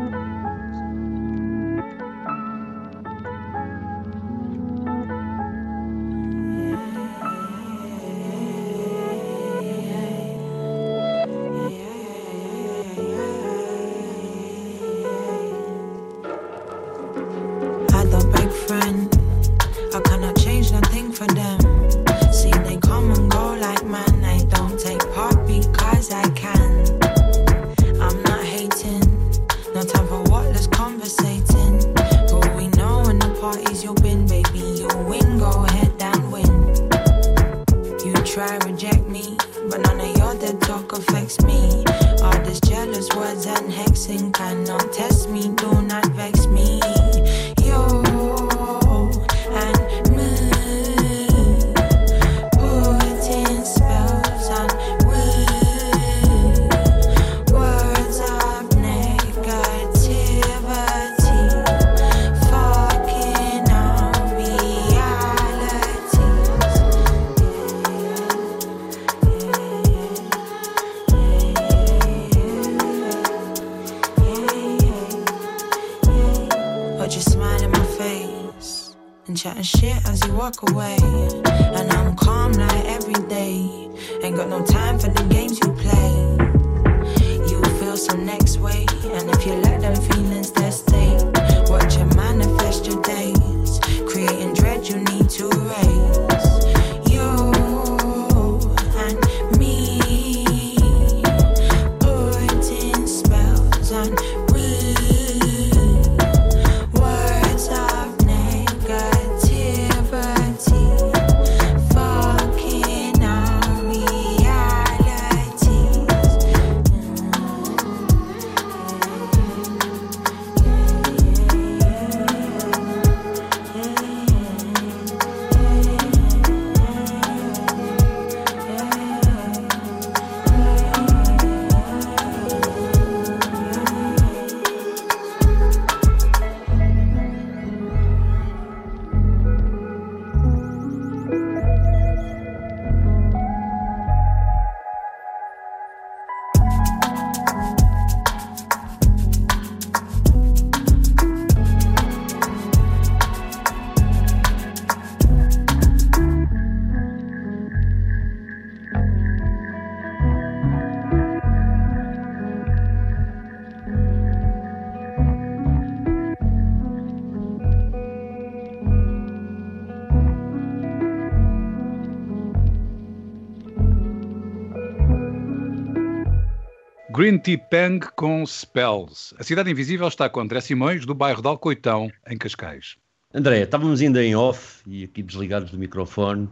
Pang 177.55 177.99
com 178.15 178.43
Spells. 178.43 179.35
A 179.37 179.43
Cidade 179.43 179.69
Invisível 179.69 180.07
está 180.07 180.27
com 180.27 180.39
André 180.39 180.59
Simões, 180.61 181.05
do 181.05 181.13
bairro 181.13 181.43
de 181.43 181.47
Alcoitão, 181.47 182.11
em 182.27 182.37
Cascais. 182.37 182.95
André, 183.31 183.61
estávamos 183.61 184.01
ainda 184.01 184.23
em 184.23 184.35
off 184.35 184.81
e 184.87 185.03
aqui 185.03 185.21
desligados 185.21 185.69
do 185.69 185.77
microfone 185.77 186.49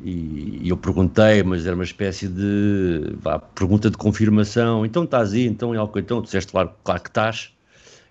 e, 0.00 0.60
e 0.62 0.68
eu 0.68 0.76
perguntei, 0.76 1.42
mas 1.42 1.66
era 1.66 1.74
uma 1.74 1.82
espécie 1.82 2.28
de 2.28 3.16
vá, 3.16 3.40
pergunta 3.40 3.90
de 3.90 3.96
confirmação. 3.96 4.86
Então 4.86 5.02
estás 5.02 5.32
aí, 5.32 5.44
então 5.44 5.74
em 5.74 5.78
Alcoitão, 5.78 6.22
tu 6.22 6.26
disseste 6.26 6.52
claro, 6.52 6.72
claro 6.84 7.02
que 7.02 7.08
estás. 7.08 7.52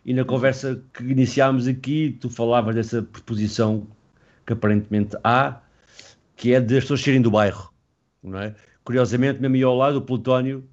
E 0.03 0.13
na 0.13 0.25
conversa 0.25 0.83
que 0.93 1.03
iniciámos 1.03 1.65
aqui, 1.65 2.17
tu 2.19 2.29
falavas 2.29 2.75
dessa 2.75 3.01
preposição 3.01 3.87
que 4.45 4.51
aparentemente 4.51 5.15
há, 5.23 5.61
que 6.35 6.53
é 6.53 6.59
de 6.59 6.75
as 6.75 6.83
pessoas 6.83 7.01
saírem 7.01 7.21
do 7.21 7.31
bairro, 7.31 7.71
não 8.21 8.39
é? 8.39 8.53
Curiosamente, 8.83 9.39
mesmo 9.39 9.55
aí 9.55 9.63
ao 9.63 9.75
lado, 9.75 9.99
o 9.99 10.01
Plutónio 10.01 10.67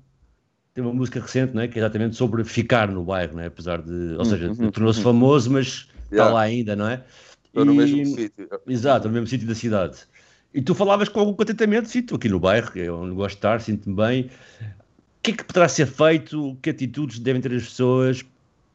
tem 0.75 0.83
uma 0.83 0.93
música 0.93 1.21
recente, 1.21 1.55
não 1.55 1.63
é? 1.63 1.69
Que 1.69 1.79
é 1.79 1.83
exatamente 1.83 2.17
sobre 2.17 2.43
ficar 2.43 2.89
no 2.91 3.05
bairro, 3.05 3.35
não 3.35 3.43
é? 3.43 3.47
Apesar 3.47 3.81
de, 3.81 4.17
ou 4.19 4.25
seja, 4.25 4.49
Uhum, 4.49 4.71
tornou-se 4.73 4.99
uhum. 4.99 5.05
famoso, 5.05 5.51
mas 5.53 5.67
está 5.67 5.89
Yeah. 6.11 6.35
lá 6.35 6.41
ainda, 6.43 6.75
não 6.77 6.89
é? 6.89 7.03
Estou 7.47 7.65
no 7.65 7.75
mesmo 7.75 8.05
sítio. 8.05 8.49
Exato, 8.67 9.07
no 9.07 9.15
mesmo 9.15 9.29
sítio 9.29 9.47
da 9.47 9.55
cidade. 9.55 9.99
E 10.53 10.61
tu 10.61 10.75
falavas 10.75 11.09
com 11.09 11.21
algum 11.21 11.33
contentamento, 11.33 11.89
sim, 11.89 12.01
estou 12.01 12.17
aqui 12.17 12.29
no 12.29 12.41
bairro, 12.41 12.71
é 12.75 12.91
onde 12.91 13.15
gosto 13.15 13.35
de 13.35 13.39
estar, 13.39 13.61
sinto-me 13.61 13.95
bem. 13.95 14.23
O 14.25 15.23
que 15.23 15.31
é 15.31 15.35
que 15.35 15.45
poderá 15.45 15.69
ser 15.69 15.87
feito? 15.87 16.59
Que 16.61 16.71
atitudes 16.71 17.21
devem 17.21 17.41
ter 17.41 17.53
as 17.55 17.65
pessoas 17.65 18.25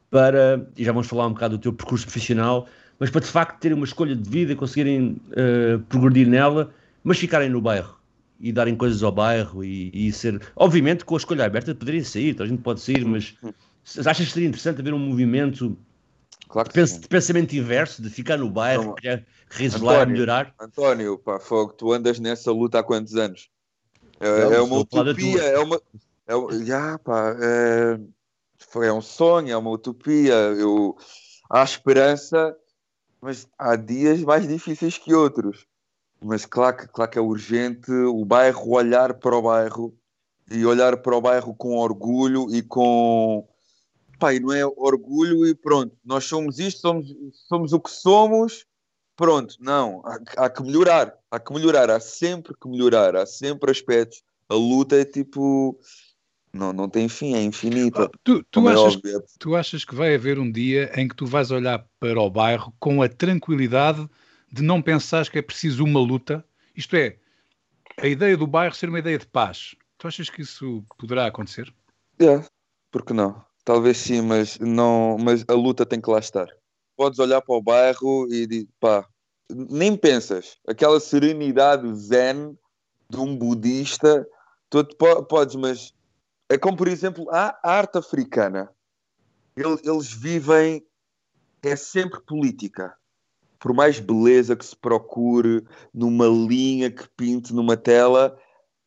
para, 0.09 0.65
e 0.77 0.83
já 0.83 0.91
vamos 0.93 1.07
falar 1.07 1.27
um 1.27 1.33
bocado 1.33 1.57
do 1.57 1.61
teu 1.61 1.73
percurso 1.73 2.05
profissional, 2.05 2.67
mas 2.97 3.09
para 3.09 3.21
de 3.21 3.27
facto 3.27 3.59
terem 3.59 3.75
uma 3.77 3.85
escolha 3.85 4.15
de 4.15 4.29
vida, 4.29 4.55
conseguirem 4.55 5.17
eh, 5.33 5.79
progredir 5.89 6.27
nela, 6.27 6.73
mas 7.03 7.17
ficarem 7.17 7.49
no 7.49 7.61
bairro 7.61 7.98
e 8.39 8.51
darem 8.53 8.75
coisas 8.75 9.03
ao 9.03 9.11
bairro 9.11 9.63
e, 9.63 9.91
e 9.93 10.11
ser. 10.13 10.41
Obviamente, 10.55 11.03
com 11.03 11.15
a 11.15 11.17
escolha 11.17 11.45
aberta, 11.45 11.75
poderem 11.75 12.03
sair, 12.03 12.41
a 12.41 12.45
gente 12.45 12.61
pode 12.61 12.79
sair, 12.79 13.03
mas 13.05 13.35
achas 14.05 14.27
que 14.27 14.33
seria 14.33 14.47
interessante 14.47 14.79
haver 14.79 14.93
um 14.93 14.99
movimento 14.99 15.77
Claro 16.47 16.71
pens- 16.71 16.91
sim. 16.91 16.99
de 17.01 17.07
pensamento 17.07 17.53
inverso, 17.55 18.01
de 18.01 18.09
ficar 18.09 18.37
no 18.37 18.49
bairro, 18.49 18.95
resolver, 19.49 19.87
António, 19.95 20.07
melhorar? 20.13 20.55
António, 20.59 21.17
pá, 21.19 21.39
fogo, 21.39 21.73
tu 21.73 21.91
andas 21.93 22.19
nessa 22.19 22.51
luta 22.51 22.79
há 22.79 22.83
quantos 22.83 23.15
anos? 23.15 23.49
É, 24.19 24.45
Não, 24.45 24.53
é 24.53 24.61
uma 24.61 24.77
utopia, 24.77 25.41
é 25.43 25.59
uma. 25.59 25.81
É, 26.27 26.35
um- 26.35 26.49
pá, 27.03 27.35
é, 27.39 27.99
é 28.87 28.93
um 28.93 29.01
sonho, 29.01 29.51
é 29.51 29.57
uma 29.57 29.69
utopia. 29.69 30.33
Eu, 30.33 30.97
há 31.49 31.63
esperança, 31.63 32.55
mas 33.21 33.47
há 33.57 33.75
dias 33.75 34.21
mais 34.23 34.47
difíceis 34.47 34.97
que 34.97 35.13
outros. 35.13 35.65
Mas 36.21 36.45
claro 36.45 36.77
que, 36.77 36.87
claro 36.87 37.11
que 37.11 37.17
é 37.17 37.21
urgente 37.21 37.91
o 37.91 38.25
bairro 38.25 38.69
olhar 38.71 39.13
para 39.13 39.37
o 39.37 39.41
bairro 39.41 39.97
e 40.51 40.65
olhar 40.65 40.97
para 40.97 41.15
o 41.15 41.21
bairro 41.21 41.53
com 41.53 41.77
orgulho 41.77 42.53
e 42.53 42.61
com. 42.61 43.47
E 44.21 44.39
não 44.39 44.51
é 44.51 44.65
orgulho 44.65 45.47
e 45.47 45.55
pronto, 45.55 45.95
nós 46.03 46.25
somos 46.25 46.59
isto, 46.59 46.81
somos, 46.81 47.07
somos 47.47 47.71
o 47.71 47.79
que 47.79 47.89
somos, 47.89 48.65
pronto, 49.15 49.55
não, 49.61 50.01
há, 50.05 50.45
há 50.45 50.49
que 50.49 50.61
melhorar, 50.61 51.13
há 51.31 51.39
que 51.39 51.53
melhorar, 51.53 51.89
há 51.89 52.01
sempre 52.01 52.53
que 52.61 52.67
melhorar, 52.67 53.15
há 53.15 53.25
sempre 53.25 53.71
aspectos. 53.71 54.21
A 54.49 54.55
luta 54.55 54.97
é 54.97 55.05
tipo. 55.05 55.79
Não, 56.51 56.73
não 56.73 56.89
tem 56.89 57.07
fim, 57.07 57.35
é 57.35 57.41
infinita. 57.41 58.09
Tu, 58.23 58.43
tu 58.43 58.61
como 58.61 58.69
é 58.69 58.73
achas, 58.73 59.01
tu 59.39 59.55
achas 59.55 59.85
que 59.85 59.95
vai 59.95 60.15
haver 60.15 60.39
um 60.39 60.51
dia 60.51 60.91
em 60.99 61.07
que 61.07 61.15
tu 61.15 61.25
vais 61.25 61.51
olhar 61.51 61.85
para 61.99 62.19
o 62.19 62.29
bairro 62.29 62.73
com 62.79 63.01
a 63.01 63.07
tranquilidade 63.07 64.09
de 64.51 64.61
não 64.61 64.81
pensares 64.81 65.29
que 65.29 65.39
é 65.39 65.41
preciso 65.41 65.83
uma 65.83 65.99
luta? 65.99 66.45
Isto 66.75 66.95
é, 66.95 67.17
a 67.97 68.07
ideia 68.07 68.37
do 68.37 68.47
bairro 68.47 68.75
ser 68.75 68.89
uma 68.89 68.99
ideia 68.99 69.17
de 69.17 69.27
paz. 69.27 69.75
Tu 69.97 70.07
achas 70.07 70.29
que 70.29 70.41
isso 70.41 70.83
poderá 70.97 71.27
acontecer? 71.27 71.73
É, 72.19 72.41
porque 72.91 73.13
não? 73.13 73.43
Talvez 73.63 73.97
sim, 73.97 74.21
mas, 74.21 74.57
não, 74.59 75.17
mas 75.19 75.43
a 75.47 75.53
luta 75.53 75.85
tem 75.85 76.01
que 76.01 76.09
lá 76.09 76.19
estar. 76.19 76.47
Podes 76.95 77.19
olhar 77.19 77.41
para 77.41 77.55
o 77.55 77.61
bairro 77.61 78.27
e 78.31 78.47
dizer, 78.47 78.67
pá, 78.79 79.07
nem 79.49 79.95
pensas. 79.95 80.57
Aquela 80.67 80.99
serenidade 80.99 81.93
zen 81.95 82.57
de 83.09 83.17
um 83.17 83.35
budista, 83.35 84.27
tu 84.69 84.85
podes, 85.27 85.55
mas 85.55 85.93
é 86.49 86.57
como, 86.57 86.77
por 86.77 86.87
exemplo, 86.87 87.29
a 87.31 87.59
arte 87.63 87.97
africana. 87.97 88.69
Eles 89.55 90.11
vivem, 90.11 90.85
é 91.61 91.75
sempre 91.75 92.21
política. 92.21 92.95
Por 93.59 93.73
mais 93.73 93.99
beleza 93.99 94.55
que 94.55 94.65
se 94.65 94.75
procure 94.75 95.65
numa 95.93 96.27
linha 96.27 96.89
que 96.89 97.07
pinte 97.09 97.53
numa 97.53 97.75
tela, 97.75 98.37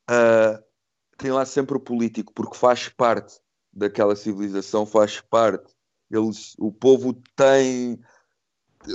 ah, 0.09 0.63
tem 1.19 1.31
lá 1.31 1.45
sempre 1.45 1.77
o 1.77 1.81
político, 1.81 2.33
porque 2.33 2.57
faz 2.57 2.89
parte 2.89 3.39
daquela 3.73 4.17
civilização, 4.17 4.85
faz 4.85 5.21
parte. 5.21 5.73
Eles, 6.11 6.55
o 6.59 6.73
povo 6.73 7.15
tem. 7.37 7.99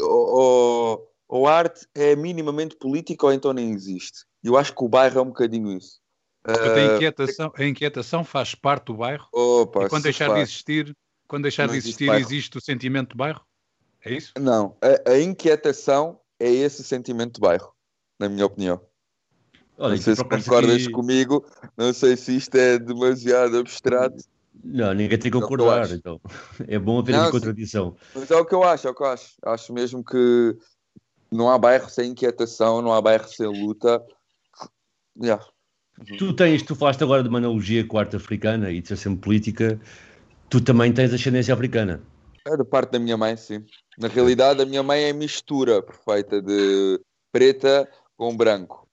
Ou, 0.02 1.10
a 1.48 1.52
arte 1.52 1.88
é 1.96 2.16
minimamente 2.16 2.76
política 2.76 3.26
ou 3.26 3.34
então 3.34 3.54
nem 3.54 3.72
existe. 3.72 4.26
Eu 4.44 4.58
acho 4.58 4.74
que 4.74 4.84
o 4.84 4.90
bairro 4.90 5.20
é 5.20 5.22
um 5.22 5.28
bocadinho 5.28 5.72
isso. 5.76 6.00
Portanto, 6.44 6.78
a, 6.78 6.96
inquietação, 6.96 7.54
a 7.56 7.66
inquietação 7.66 8.24
faz 8.24 8.56
parte 8.56 8.86
do 8.86 8.96
bairro. 8.96 9.28
Opa, 9.34 9.86
e 9.86 9.90
quando 9.90 10.04
deixar 10.04 10.28
faz. 10.28 10.38
de 10.38 10.42
existir, 10.44 10.98
quando 11.28 11.44
deixar 11.44 11.64
Não 11.64 11.74
de 11.74 11.78
existe 11.78 11.90
existir, 11.90 12.08
bairro. 12.08 12.26
existe 12.26 12.58
o 12.58 12.62
sentimento 12.62 13.10
de 13.12 13.18
bairro? 13.18 13.46
É 14.04 14.14
isso? 14.14 14.34
Não, 14.40 14.76
a, 14.82 15.12
a 15.12 15.20
inquietação 15.20 16.20
é 16.40 16.50
esse 16.50 16.84
sentimento 16.84 17.36
de 17.36 17.42
bairro, 17.42 17.74
na 18.20 18.30
minha 18.30 18.46
opinião. 18.46 18.80
Olha, 19.78 19.96
não 19.96 20.02
sei 20.02 20.16
se 20.16 20.24
procuras 20.24 20.46
concordas 20.46 20.88
comigo, 20.88 21.46
não 21.78 21.94
sei 21.94 22.18
se 22.18 22.36
isto 22.36 22.56
é 22.56 22.80
demasiado 22.80 23.58
abstrato, 23.58 24.24
Não, 24.64 24.92
ninguém 24.94 25.18
tem 25.20 25.32
que 25.32 25.40
concordar, 25.40 25.92
então. 25.92 26.20
É 26.68 26.80
bom 26.80 27.00
haver 27.00 27.16
Não, 27.16 27.26
sim. 27.26 27.32
contradição. 27.32 27.96
mas 28.16 28.32
é 28.32 28.36
o 28.36 28.46
que 28.46 28.56
eu 28.56 28.64
acho, 28.64 28.88
é 28.88 28.92
o 28.92 28.96
que 28.96 29.04
eu 29.04 29.08
acho. 29.08 29.36
Acho 29.46 29.74
mesmo 29.74 30.04
que 30.04 30.58
não 31.32 31.50
há 31.50 31.58
bairro 31.58 31.90
sem 31.90 32.12
inquietação, 32.12 32.82
não 32.82 32.92
há 32.92 33.02
bairro 33.02 33.28
sem 33.28 33.46
luta. 33.46 34.04
Yeah. 35.22 35.46
Tu 36.18 36.34
tens, 36.34 36.64
tu 36.64 36.76
falaste 36.76 37.04
agora 37.04 37.24
de 37.24 37.30
uma 37.30 37.40
analogia 37.40 37.86
com 37.86 37.98
a 37.98 38.02
arte 38.02 38.16
africana 38.16 38.72
e 38.72 38.82
de 38.82 38.88
ser 38.88 38.98
sempre 38.98 39.20
política, 39.20 39.80
tu 40.50 40.62
também 40.62 40.94
tens 40.94 41.14
ascendência 41.14 41.54
africana. 41.54 42.02
É 42.48 42.56
da 42.56 42.64
parte 42.64 42.92
da 42.92 43.00
minha 43.00 43.18
mãe, 43.18 43.36
sim. 43.36 43.66
Na 43.98 44.08
realidade, 44.08 44.62
a 44.62 44.66
minha 44.66 44.82
mãe 44.82 45.04
é 45.04 45.14
mistura 45.14 45.82
perfeita 45.82 46.42
de 46.42 47.00
preta 47.32 47.90
com 48.16 48.36
branco. 48.36 48.88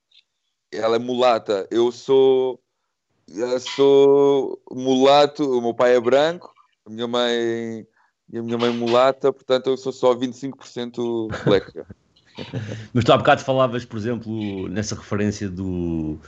Ela 0.72 0.96
é 0.96 0.98
mulata. 0.98 1.66
Eu 1.70 1.92
sou, 1.92 2.60
eu 3.28 3.60
sou 3.60 4.60
mulato. 4.70 5.44
O 5.44 5.62
meu 5.62 5.72
pai 5.72 5.94
é 5.94 6.00
branco, 6.00 6.52
a 6.84 6.90
minha 6.90 7.06
mãe 7.06 7.86
e 8.32 8.38
a 8.38 8.42
minha 8.42 8.58
mãe 8.58 8.70
mulata, 8.70 9.32
portanto 9.32 9.68
eu 9.68 9.76
sou 9.76 9.92
só 9.92 10.14
25% 10.14 11.28
black. 11.44 11.70
Mas 12.92 13.04
tu 13.04 13.12
há 13.12 13.16
bocado 13.16 13.44
falavas, 13.44 13.84
por 13.84 13.96
exemplo, 13.96 14.68
nessa 14.68 14.96
referência 14.96 15.48
do 15.48 16.18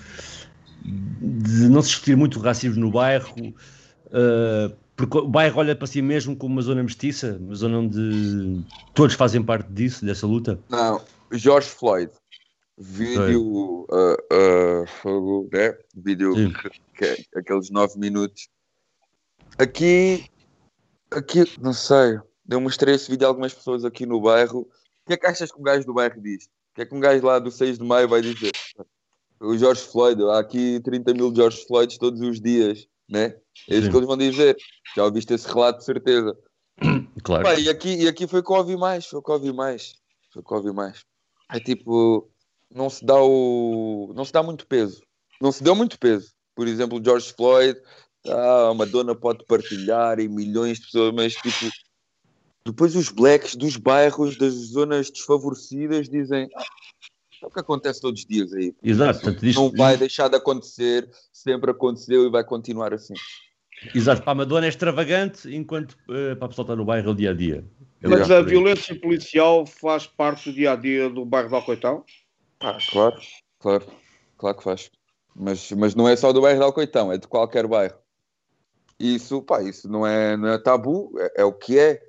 de 0.85 1.69
não 1.69 1.83
se 1.83 1.89
discutir 1.89 2.17
muito 2.17 2.39
o 2.39 2.43
racismo 2.43 2.81
no 2.81 2.93
bairro, 2.93 3.35
eh, 4.13 4.73
porque 4.97 5.19
o 5.19 5.29
bairro 5.29 5.61
olha 5.61 5.77
para 5.77 5.87
si 5.87 6.01
mesmo 6.01 6.35
como 6.35 6.55
uma 6.55 6.63
zona 6.63 6.83
mestiça, 6.83 7.37
uma 7.39 7.55
zona 7.55 7.79
onde 7.79 8.65
todos 8.95 9.15
fazem 9.15 9.43
parte 9.43 9.71
disso, 9.71 10.05
dessa 10.05 10.27
luta. 10.27 10.59
Não, 10.71 11.05
George 11.33 11.69
Floyd. 11.69 12.11
Vídeo, 12.79 13.87
ah, 13.91 14.85
fogo, 15.01 15.49
né? 15.53 15.77
Vídeo 15.95 16.35
que, 16.35 16.71
que 16.95 17.05
é 17.05 17.39
aqueles 17.39 17.71
9 17.71 17.99
minutos. 17.99 18.49
Aqui, 19.59 20.27
aqui, 21.11 21.45
não 21.61 21.73
sei, 21.73 22.19
eu 22.49 22.61
mostrei 22.61 22.95
esse 22.95 23.11
vídeo 23.11 23.27
a 23.27 23.29
algumas 23.29 23.55
pessoas 23.55 23.85
aqui 23.85 24.05
no 24.05 24.21
bairro. 24.21 24.61
O 24.61 24.69
que 25.07 25.15
é 25.15 25.17
que 25.17 25.27
achas 25.27 25.51
que 25.51 25.59
um 25.59 25.63
gajo 25.63 25.87
do 25.87 25.95
bairro 25.95 26.21
diz? 26.21 26.45
O 26.45 26.75
que 26.75 26.83
é 26.83 26.87
que 26.87 26.95
um 26.95 27.01
gajo 27.01 27.25
lá 27.25 27.39
do 27.39 27.51
6 27.51 27.79
de 27.79 27.85
maio 27.85 28.09
vai 28.09 28.21
dizer? 28.21 28.53
O 29.41 29.57
George 29.57 29.83
Floyd, 29.83 30.23
há 30.25 30.39
aqui 30.39 30.81
30 30.81 31.15
mil 31.15 31.35
George 31.35 31.65
Floyds 31.67 31.99
todos 31.99 32.21
os 32.21 32.41
dias, 32.41 32.87
né? 33.09 33.37
É 33.69 33.75
isso 33.77 33.87
Sim. 33.87 33.91
que 33.91 33.97
eles 33.97 34.07
vão 34.07 34.17
dizer. 34.17 34.57
Já 34.95 35.05
ouviste 35.05 35.33
esse 35.35 35.47
relato 35.47 35.79
de 35.79 35.85
certeza. 35.85 36.37
Claro. 37.23 37.45
Pá, 37.45 37.55
e, 37.59 37.69
aqui, 37.69 38.03
e 38.03 38.07
aqui 38.07 38.27
foi 38.27 38.39
o 38.39 38.43
que 38.45 38.53
eu 38.53 38.57
ouvi 38.57 38.77
mais, 38.77 39.07
foi 39.07 39.19
o 39.19 39.23
que 39.23 39.31
eu 39.31 39.35
ouvi 39.35 39.53
mais. 39.53 39.95
Foi 40.33 40.43
o 40.43 40.45
que 40.45 40.53
eu 40.53 40.59
ouvi 40.59 40.73
mais. 40.73 41.01
É 41.51 41.59
tipo, 41.59 42.31
não 42.73 42.91
se 42.91 43.05
dá 43.05 43.21
o. 43.21 44.13
não 44.15 44.25
se 44.25 44.33
dá 44.33 44.43
muito 44.43 44.67
peso. 44.67 45.03
Não 45.41 45.51
se 45.51 45.63
deu 45.65 45.75
muito 45.75 45.99
peso. 45.99 46.33
Por 46.55 46.69
exemplo, 46.69 47.03
George 47.03 47.33
Floyd, 47.33 47.81
ah, 48.29 48.69
a 48.69 48.75
Madonna 48.75 49.15
pode 49.15 49.45
partilhar 49.47 50.21
e 50.21 50.29
milhões 50.29 50.79
de 50.79 50.85
pessoas, 50.87 51.15
mas 51.15 51.35
tipo. 51.35 51.71
Depois 52.65 52.97
os 52.97 53.09
blacks 53.11 53.55
dos 53.55 53.77
bairros, 53.77 54.37
das 54.37 54.53
zonas 54.53 55.11
desfavorecidas, 55.11 56.09
dizem 56.09 56.49
"Ah, 56.57 56.65
é 57.47 57.49
o 57.49 57.51
que 57.51 57.61
acontece 57.61 58.01
todos 58.01 58.21
os 58.21 58.27
dias 58.27 58.53
aí. 58.53 58.75
Exato, 58.83 59.21
portanto, 59.21 59.41
diz, 59.41 59.55
Não 59.55 59.71
vai 59.71 59.97
deixar 59.97 60.29
de 60.29 60.37
acontecer, 60.37 61.09
sempre 61.33 61.71
aconteceu 61.71 62.27
e 62.27 62.31
vai 62.31 62.43
continuar 62.43 62.93
assim. 62.93 63.15
exato, 63.95 64.23
para 64.23 64.33
a 64.33 64.35
Madonna 64.35 64.67
é 64.67 64.69
extravagante, 64.69 65.55
enquanto 65.55 65.97
eh, 66.11 66.35
para 66.35 66.47
a 66.47 66.49
pessoa 66.49 66.65
estar 66.65 66.77
no 66.77 66.85
bairro 66.85 67.13
o 67.13 67.15
dia 67.15 67.31
a 67.31 67.35
dia. 67.35 67.65
É 68.03 68.09
Mas 68.09 68.31
a 68.31 68.43
violência 68.43 68.99
policial 69.01 69.65
faz 69.65 70.07
parte 70.07 70.51
do 70.51 70.57
dia 70.57 70.73
a 70.73 70.77
dia 70.77 71.09
do 71.09 71.25
bairro 71.25 71.49
de 71.49 71.55
Alcoitão? 71.55 72.05
Ah, 72.61 72.79
claro, 72.91 73.17
claro, 73.61 73.87
claro 74.37 74.57
que 74.57 74.65
faz. 74.65 74.91
Mas, 75.35 75.71
mas 75.73 75.95
não 75.95 76.09
é 76.09 76.17
só 76.17 76.33
do 76.33 76.41
bairro 76.41 76.59
de 76.59 76.65
Alcoitão, 76.65 77.13
é 77.13 77.19
de 77.19 77.29
qualquer 77.29 77.67
bairro. 77.69 77.97
Isso, 78.99 79.41
pá, 79.43 79.63
isso 79.63 79.89
não 79.89 80.07
é, 80.07 80.37
não 80.37 80.49
é 80.49 80.59
tabu, 80.59 81.13
é, 81.19 81.43
é 81.43 81.45
o 81.45 81.53
que 81.53 81.79
é. 81.79 82.03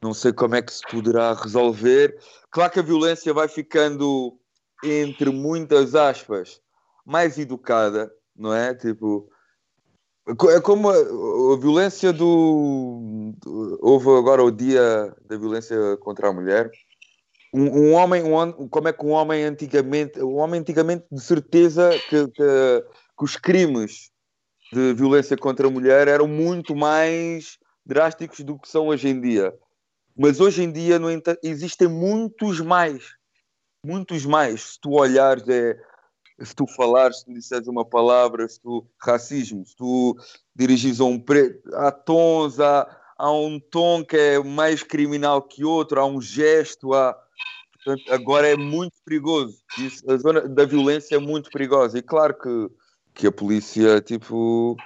Não 0.00 0.14
sei 0.14 0.32
como 0.32 0.54
é 0.54 0.62
que 0.62 0.72
se 0.72 0.82
poderá 0.88 1.34
resolver. 1.34 2.16
Claro 2.50 2.72
que 2.72 2.78
a 2.78 2.82
violência 2.82 3.34
vai 3.34 3.48
ficando, 3.48 4.37
entre 4.84 5.30
muitas 5.30 5.94
aspas, 5.94 6.60
mais 7.04 7.38
educada, 7.38 8.12
não 8.36 8.52
é? 8.52 8.74
Tipo, 8.74 9.28
é 10.50 10.60
como 10.60 10.90
a, 10.90 10.94
a 10.94 11.56
violência 11.58 12.12
do, 12.12 13.32
do- 13.42 13.78
Houve 13.80 14.10
agora 14.10 14.42
o 14.42 14.50
dia 14.50 15.14
da 15.26 15.36
violência 15.36 15.96
contra 15.98 16.28
a 16.28 16.32
mulher 16.32 16.70
um, 17.52 17.64
um 17.64 17.92
homem, 17.94 18.22
um, 18.22 18.68
como 18.68 18.88
é 18.88 18.92
que 18.92 19.04
um 19.04 19.10
homem 19.10 19.44
antigamente, 19.44 20.20
um 20.22 20.36
homem 20.36 20.60
antigamente 20.60 21.06
de 21.10 21.20
certeza 21.20 21.90
que, 22.08 22.28
que, 22.28 22.84
que 23.18 23.24
os 23.24 23.36
crimes 23.36 24.10
de 24.72 24.92
violência 24.92 25.36
contra 25.36 25.66
a 25.66 25.70
mulher 25.70 26.08
eram 26.08 26.28
muito 26.28 26.76
mais 26.76 27.58
drásticos 27.84 28.40
do 28.40 28.58
que 28.58 28.68
são 28.68 28.88
hoje 28.88 29.08
em 29.08 29.20
dia. 29.20 29.54
Mas 30.16 30.40
hoje 30.40 30.62
em 30.62 30.70
dia, 30.70 30.96
entanto, 30.96 31.38
existem 31.42 31.88
muitos 31.88 32.60
mais. 32.60 33.04
Muitos 33.84 34.24
mais. 34.24 34.72
Se 34.72 34.80
tu 34.80 34.92
olhares, 34.92 35.48
é, 35.48 35.78
se 36.40 36.54
tu 36.54 36.66
falares, 36.66 37.20
se 37.20 37.24
tu 37.26 37.32
disseres 37.32 37.68
uma 37.68 37.84
palavra, 37.84 38.48
se 38.48 38.60
tu 38.60 38.86
racismo, 39.00 39.64
se 39.64 39.76
tu 39.76 40.16
dirigis 40.54 41.00
a 41.00 41.04
um 41.04 41.18
preto, 41.18 41.74
há 41.74 41.90
tons, 41.90 42.60
há, 42.60 42.86
há 43.16 43.32
um 43.32 43.58
tom 43.58 44.04
que 44.04 44.16
é 44.16 44.38
mais 44.42 44.82
criminal 44.82 45.42
que 45.42 45.64
outro, 45.64 46.00
há 46.00 46.06
um 46.06 46.20
gesto, 46.20 46.92
há 46.94 47.16
Portanto, 47.88 48.12
agora 48.12 48.48
é 48.48 48.56
muito 48.56 48.94
perigoso. 49.04 49.62
Isso, 49.78 50.10
a 50.10 50.16
zona 50.18 50.42
da 50.42 50.66
violência 50.66 51.16
é 51.16 51.18
muito 51.18 51.48
perigosa. 51.50 51.98
E 51.98 52.02
claro 52.02 52.34
que, 52.34 52.70
que 53.14 53.26
a 53.26 53.32
polícia, 53.32 54.00
tipo, 54.00 54.76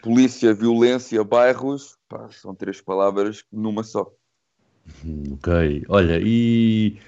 polícia, 0.00 0.54
violência, 0.54 1.22
bairros, 1.22 1.98
pá, 2.08 2.30
são 2.30 2.54
três 2.54 2.80
palavras 2.80 3.44
numa 3.52 3.82
só. 3.82 4.10
Ok, 5.34 5.84
olha, 5.88 6.18
e 6.20 6.98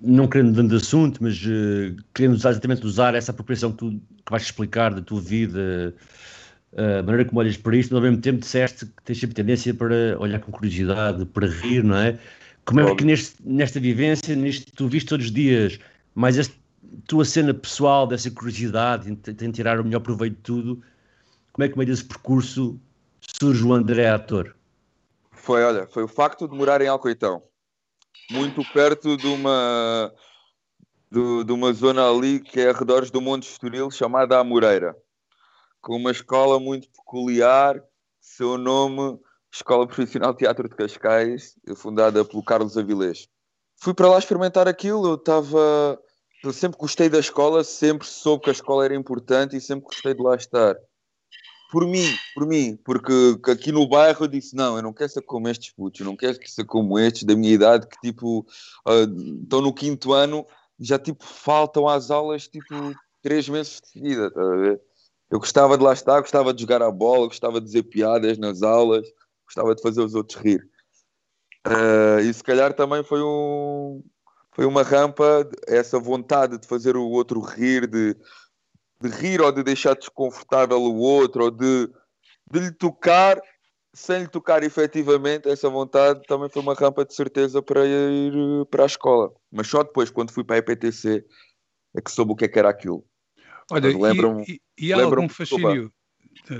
não 0.00 0.26
querendo 0.26 0.52
dando 0.52 0.76
assunto, 0.76 1.22
mas 1.22 1.40
eh, 1.46 1.94
querendo 2.14 2.34
usar, 2.34 2.50
exatamente 2.50 2.86
usar 2.86 3.14
essa 3.14 3.32
apropriação 3.32 3.72
que 3.72 3.78
tu 3.78 3.90
que 3.90 4.30
vais 4.30 4.42
explicar 4.42 4.94
da 4.94 5.02
tua 5.02 5.20
vida, 5.20 5.94
eh, 6.72 6.98
a 6.98 7.02
maneira 7.02 7.24
como 7.24 7.40
olhas 7.40 7.56
para 7.56 7.76
isto, 7.76 7.92
mas 7.92 8.02
ao 8.02 8.08
mesmo 8.08 8.22
tempo 8.22 8.40
disseste 8.40 8.86
que 8.86 9.02
tens 9.04 9.18
sempre 9.18 9.34
tendência 9.34 9.74
para 9.74 10.18
olhar 10.18 10.40
com 10.40 10.52
curiosidade, 10.52 11.24
para 11.26 11.46
rir, 11.46 11.82
não 11.82 11.96
é? 11.96 12.18
Como 12.64 12.80
é 12.80 12.94
que 12.94 13.04
neste, 13.04 13.36
nesta 13.44 13.80
vivência, 13.80 14.34
nisto 14.36 14.66
que 14.66 14.72
tu 14.72 14.88
viste 14.88 15.08
todos 15.08 15.26
os 15.26 15.32
dias, 15.32 15.78
mais 16.14 16.38
esta 16.38 16.54
tua 17.06 17.24
cena 17.24 17.52
pessoal, 17.52 18.06
dessa 18.06 18.30
curiosidade, 18.30 19.10
em 19.10 19.50
tirar 19.50 19.80
o 19.80 19.84
melhor 19.84 20.00
proveito 20.00 20.36
de 20.36 20.42
tudo, 20.42 20.82
como 21.52 21.64
é 21.64 21.68
que 21.68 21.74
no 21.74 21.78
meio 21.78 21.90
desse 21.90 22.04
percurso 22.04 22.78
surge 23.20 23.64
o 23.64 23.72
André 23.72 24.08
ator? 24.08 24.54
Foi, 25.32 25.62
olha, 25.62 25.86
foi 25.86 26.04
o 26.04 26.08
facto 26.08 26.46
de 26.46 26.54
morar 26.54 26.80
em 26.80 26.86
Alcoitão, 26.86 27.42
muito 28.30 28.62
perto 28.72 29.16
de 29.16 29.26
uma, 29.26 30.12
de, 31.10 31.44
de 31.44 31.52
uma 31.52 31.72
zona 31.72 32.08
ali 32.08 32.40
que 32.40 32.60
é 32.60 32.70
arredores 32.70 33.10
do 33.10 33.20
Monte 33.20 33.50
Estoril, 33.50 33.90
chamada 33.90 34.38
Amoreira, 34.38 34.96
com 35.80 35.96
uma 35.96 36.10
escola 36.10 36.60
muito 36.60 36.88
peculiar, 36.90 37.82
seu 38.20 38.56
nome, 38.56 39.18
Escola 39.52 39.86
Profissional 39.86 40.32
de 40.32 40.38
Teatro 40.38 40.68
de 40.68 40.76
Cascais, 40.76 41.56
fundada 41.76 42.24
pelo 42.24 42.44
Carlos 42.44 42.78
Avilés. 42.78 43.26
Fui 43.76 43.92
para 43.92 44.08
lá 44.08 44.18
experimentar 44.18 44.68
aquilo, 44.68 45.08
eu 45.08 45.14
estava... 45.14 45.98
Eu 46.42 46.54
sempre 46.54 46.78
gostei 46.78 47.10
da 47.10 47.18
escola, 47.18 47.62
sempre 47.62 48.06
soube 48.06 48.44
que 48.44 48.50
a 48.50 48.52
escola 48.52 48.86
era 48.86 48.94
importante 48.94 49.56
e 49.56 49.60
sempre 49.60 49.84
gostei 49.84 50.14
de 50.14 50.22
lá 50.22 50.36
estar 50.36 50.74
por 51.70 51.86
mim, 51.86 52.14
por 52.34 52.46
mim, 52.46 52.76
porque 52.84 53.38
que 53.42 53.50
aqui 53.50 53.72
no 53.72 53.88
bairro 53.88 54.24
eu 54.24 54.28
disse: 54.28 54.54
não, 54.54 54.76
eu 54.76 54.82
não 54.82 54.92
quero 54.92 55.10
ser 55.10 55.22
como 55.22 55.48
estes 55.48 55.72
putos, 55.72 56.00
eu 56.00 56.06
não 56.06 56.16
quero 56.16 56.38
ser 56.46 56.64
como 56.64 56.98
estes 56.98 57.24
da 57.24 57.36
minha 57.36 57.52
idade 57.52 57.86
que 57.86 58.00
tipo 58.00 58.46
ah, 58.86 59.06
estão 59.42 59.60
no 59.60 59.72
quinto 59.72 60.12
ano 60.12 60.46
já 60.78 60.98
tipo 60.98 61.24
faltam 61.24 61.88
às 61.88 62.10
aulas 62.10 62.48
tipo 62.48 62.74
três 63.22 63.48
meses 63.48 63.80
de 63.80 63.88
seguida. 63.88 64.26
estás 64.26 64.48
a 64.48 64.56
ver? 64.56 64.80
Eu 65.30 65.38
gostava 65.38 65.78
de 65.78 65.84
lá 65.84 65.92
estar, 65.92 66.20
gostava 66.20 66.52
de 66.52 66.60
jogar 66.60 66.82
a 66.82 66.90
bola, 66.90 67.26
gostava 67.26 67.60
de 67.60 67.66
dizer 67.66 67.84
piadas 67.84 68.36
nas 68.36 68.62
aulas, 68.62 69.06
gostava 69.44 69.74
de 69.74 69.82
fazer 69.82 70.02
os 70.02 70.14
outros 70.14 70.40
rir. 70.42 70.68
Ah, 71.64 72.20
e 72.20 72.32
se 72.32 72.42
calhar 72.42 72.74
também 72.74 73.04
foi 73.04 73.22
um 73.22 74.02
foi 74.52 74.66
uma 74.66 74.82
rampa, 74.82 75.48
essa 75.66 75.98
vontade 75.98 76.58
de 76.58 76.66
fazer 76.66 76.96
o 76.96 77.08
outro 77.08 77.40
rir, 77.40 77.86
de 77.86 78.16
de 79.00 79.08
rir 79.08 79.40
ou 79.40 79.50
de 79.50 79.62
deixar 79.62 79.94
desconfortável 79.94 80.80
o 80.80 80.98
outro 80.98 81.44
ou 81.44 81.50
de, 81.50 81.88
de 82.50 82.60
lhe 82.60 82.72
tocar 82.72 83.40
sem 83.92 84.20
lhe 84.20 84.28
tocar 84.28 84.62
efetivamente, 84.62 85.48
essa 85.48 85.68
vontade 85.68 86.22
também 86.26 86.48
foi 86.48 86.62
uma 86.62 86.74
rampa 86.74 87.04
de 87.04 87.14
certeza 87.14 87.60
para 87.60 87.84
ir 87.84 88.32
eh, 88.32 88.64
para 88.70 88.84
a 88.84 88.86
escola. 88.86 89.32
Mas 89.50 89.66
só 89.66 89.82
depois, 89.82 90.10
quando 90.10 90.30
fui 90.30 90.44
para 90.44 90.56
a 90.56 90.58
EPTC, 90.58 91.24
é 91.96 92.00
que 92.00 92.10
soube 92.10 92.32
o 92.32 92.36
que, 92.36 92.44
é 92.44 92.48
que 92.48 92.58
era 92.58 92.70
aquilo. 92.70 93.04
Olha, 93.70 93.88
e, 94.46 94.60
e, 94.78 94.92
há 94.92 95.02
algum 95.02 95.28
fascínio. 95.28 95.92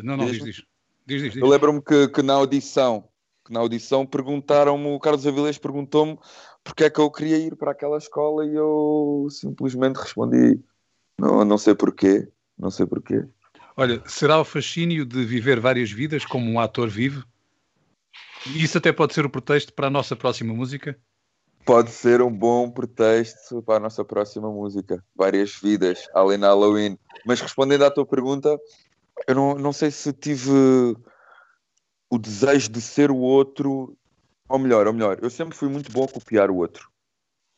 Não, 0.03 0.17
não, 0.17 0.27
diz, 0.27 0.43
diz. 0.43 0.65
Diz, 1.07 1.23
diz, 1.23 1.33
diz. 1.33 1.43
Eu 1.43 1.49
lembro-me 1.49 1.83
que, 1.83 2.09
que 2.09 2.23
na 2.23 2.35
audição, 2.35 3.09
que 3.45 3.53
na 3.53 3.61
audição 3.61 4.05
perguntaram-me, 4.05 4.89
o 4.89 4.99
Carlos 4.99 5.27
Avilés 5.27 5.59
perguntou-me 5.59 6.19
porque 6.63 6.85
é 6.85 6.91
que 6.91 7.01
eu 7.01 7.11
queria 7.11 7.39
ir 7.39 7.57
para 7.57 7.73
aquela 7.73 7.99
escola 7.99 8.45
e 8.45 8.55
eu 8.55 9.27
simplesmente 9.31 9.97
respondi, 9.97 10.61
não, 11.21 11.45
não 11.45 11.59
sei 11.59 11.75
porquê, 11.75 12.29
não 12.59 12.71
sei 12.71 12.87
porquê. 12.87 13.25
Olha, 13.77 14.03
será 14.07 14.41
o 14.41 14.45
fascínio 14.45 15.05
de 15.05 15.25
viver 15.25 15.61
várias 15.61 15.91
vidas 15.91 16.25
como 16.25 16.51
um 16.51 16.59
ator 16.59 16.89
vive? 16.89 17.23
Isso 18.47 18.79
até 18.79 18.93
pode 18.93 19.15
ser 19.15 19.27
o 19.27 19.31
pretexto 19.31 19.73
para 19.73 19.89
a 19.89 19.91
nossa 19.91 20.17
próxima 20.17 20.55
música? 20.55 20.99
Pode 21.65 21.91
ser 21.91 22.23
um 22.23 22.33
bom 22.33 22.71
pretexto 22.71 23.63
para 23.63 23.77
a 23.77 23.81
nossa 23.81 24.03
próxima 24.03 24.51
música. 24.51 25.05
Várias 25.15 25.55
vidas, 25.55 26.09
além 26.15 26.39
da 26.39 26.49
Halloween. 26.49 26.99
Mas 27.27 27.41
respondendo 27.41 27.85
à 27.85 27.91
tua 27.91 28.07
pergunta, 28.07 28.59
eu 29.29 29.35
não, 29.35 29.55
não 29.55 29.73
sei 29.73 29.91
se 29.91 30.13
tive 30.13 30.51
o 32.11 32.19
desejo 32.19 32.71
de 32.71 32.81
ser 32.81 33.11
o 33.11 33.19
outro, 33.19 33.97
ou 34.49 34.59
melhor, 34.59 34.87
ou 34.87 34.93
melhor, 34.93 35.19
eu 35.23 35.31
sempre 35.31 35.57
fui 35.57 35.69
muito 35.69 35.93
bom 35.93 36.05
a 36.05 36.09
copiar 36.09 36.51
o 36.51 36.57
outro. 36.57 36.91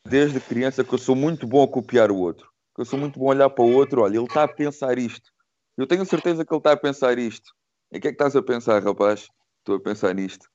Desde 0.07 0.41
criança 0.41 0.83
que 0.83 0.93
eu 0.93 0.99
sou 0.99 1.15
muito 1.15 1.47
bom 1.47 1.63
a 1.63 1.69
copiar 1.69 2.11
o 2.11 2.17
outro. 2.17 2.52
Que 2.75 2.81
eu 2.83 2.85
sou 2.85 2.99
muito 2.99 3.19
bom 3.19 3.27
olhar 3.27 3.51
para 3.51 3.65
o 3.65 3.73
outro, 3.75 4.03
olha, 4.03 4.17
ele 4.17 4.25
está 4.25 4.45
a 4.45 4.49
pensar 4.49 4.99
isto. 4.99 5.31
Eu 5.77 5.87
tenho 5.87 6.05
certeza 6.07 6.45
que 6.45 6.53
ele 6.53 6.59
está 6.59 6.73
a 6.73 6.77
pensar 6.77 7.19
isto. 7.19 7.51
E 7.93 7.99
o 7.99 8.01
que 8.01 8.09
é 8.09 8.11
que 8.11 8.15
estás 8.15 8.35
a 8.37 8.43
pensar, 8.43 8.83
rapaz? 8.83 9.27
Estou 9.59 9.77
a 9.77 9.81
pensar 9.81 10.15
nisto. 10.15 10.47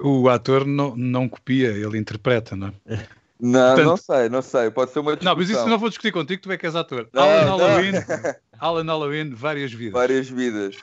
O 0.00 0.28
ator 0.28 0.66
não, 0.66 0.96
não 0.96 1.28
copia, 1.28 1.68
ele 1.68 1.98
interpreta, 1.98 2.54
não 2.56 2.68
é? 2.86 3.06
Não, 3.40 3.60
Portanto- 3.74 3.84
não 3.88 3.96
sei, 3.96 4.28
não 4.28 4.42
sei. 4.42 4.70
Pode 4.70 4.92
ser 4.92 5.00
uma 5.00 5.12
Não, 5.16 5.18
mas 5.34 5.44
isso 5.44 5.46
discussão. 5.48 5.68
não 5.68 5.78
vou 5.78 5.88
discutir 5.88 6.12
contigo, 6.12 6.42
tu 6.42 6.52
é 6.52 6.56
que 6.56 6.64
és 6.66 6.76
ator. 6.76 7.08
Não, 7.12 7.22
Alan 7.22 7.44
não. 7.44 7.58
Halloween, 7.58 7.92
Alan 8.60 8.84
Halloween, 8.84 9.30
várias 9.34 9.72
vidas. 9.72 9.92
Várias 9.94 10.28
vidas. 10.28 10.76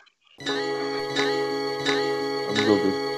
Vamos 2.48 2.68
ouvir. 2.68 3.09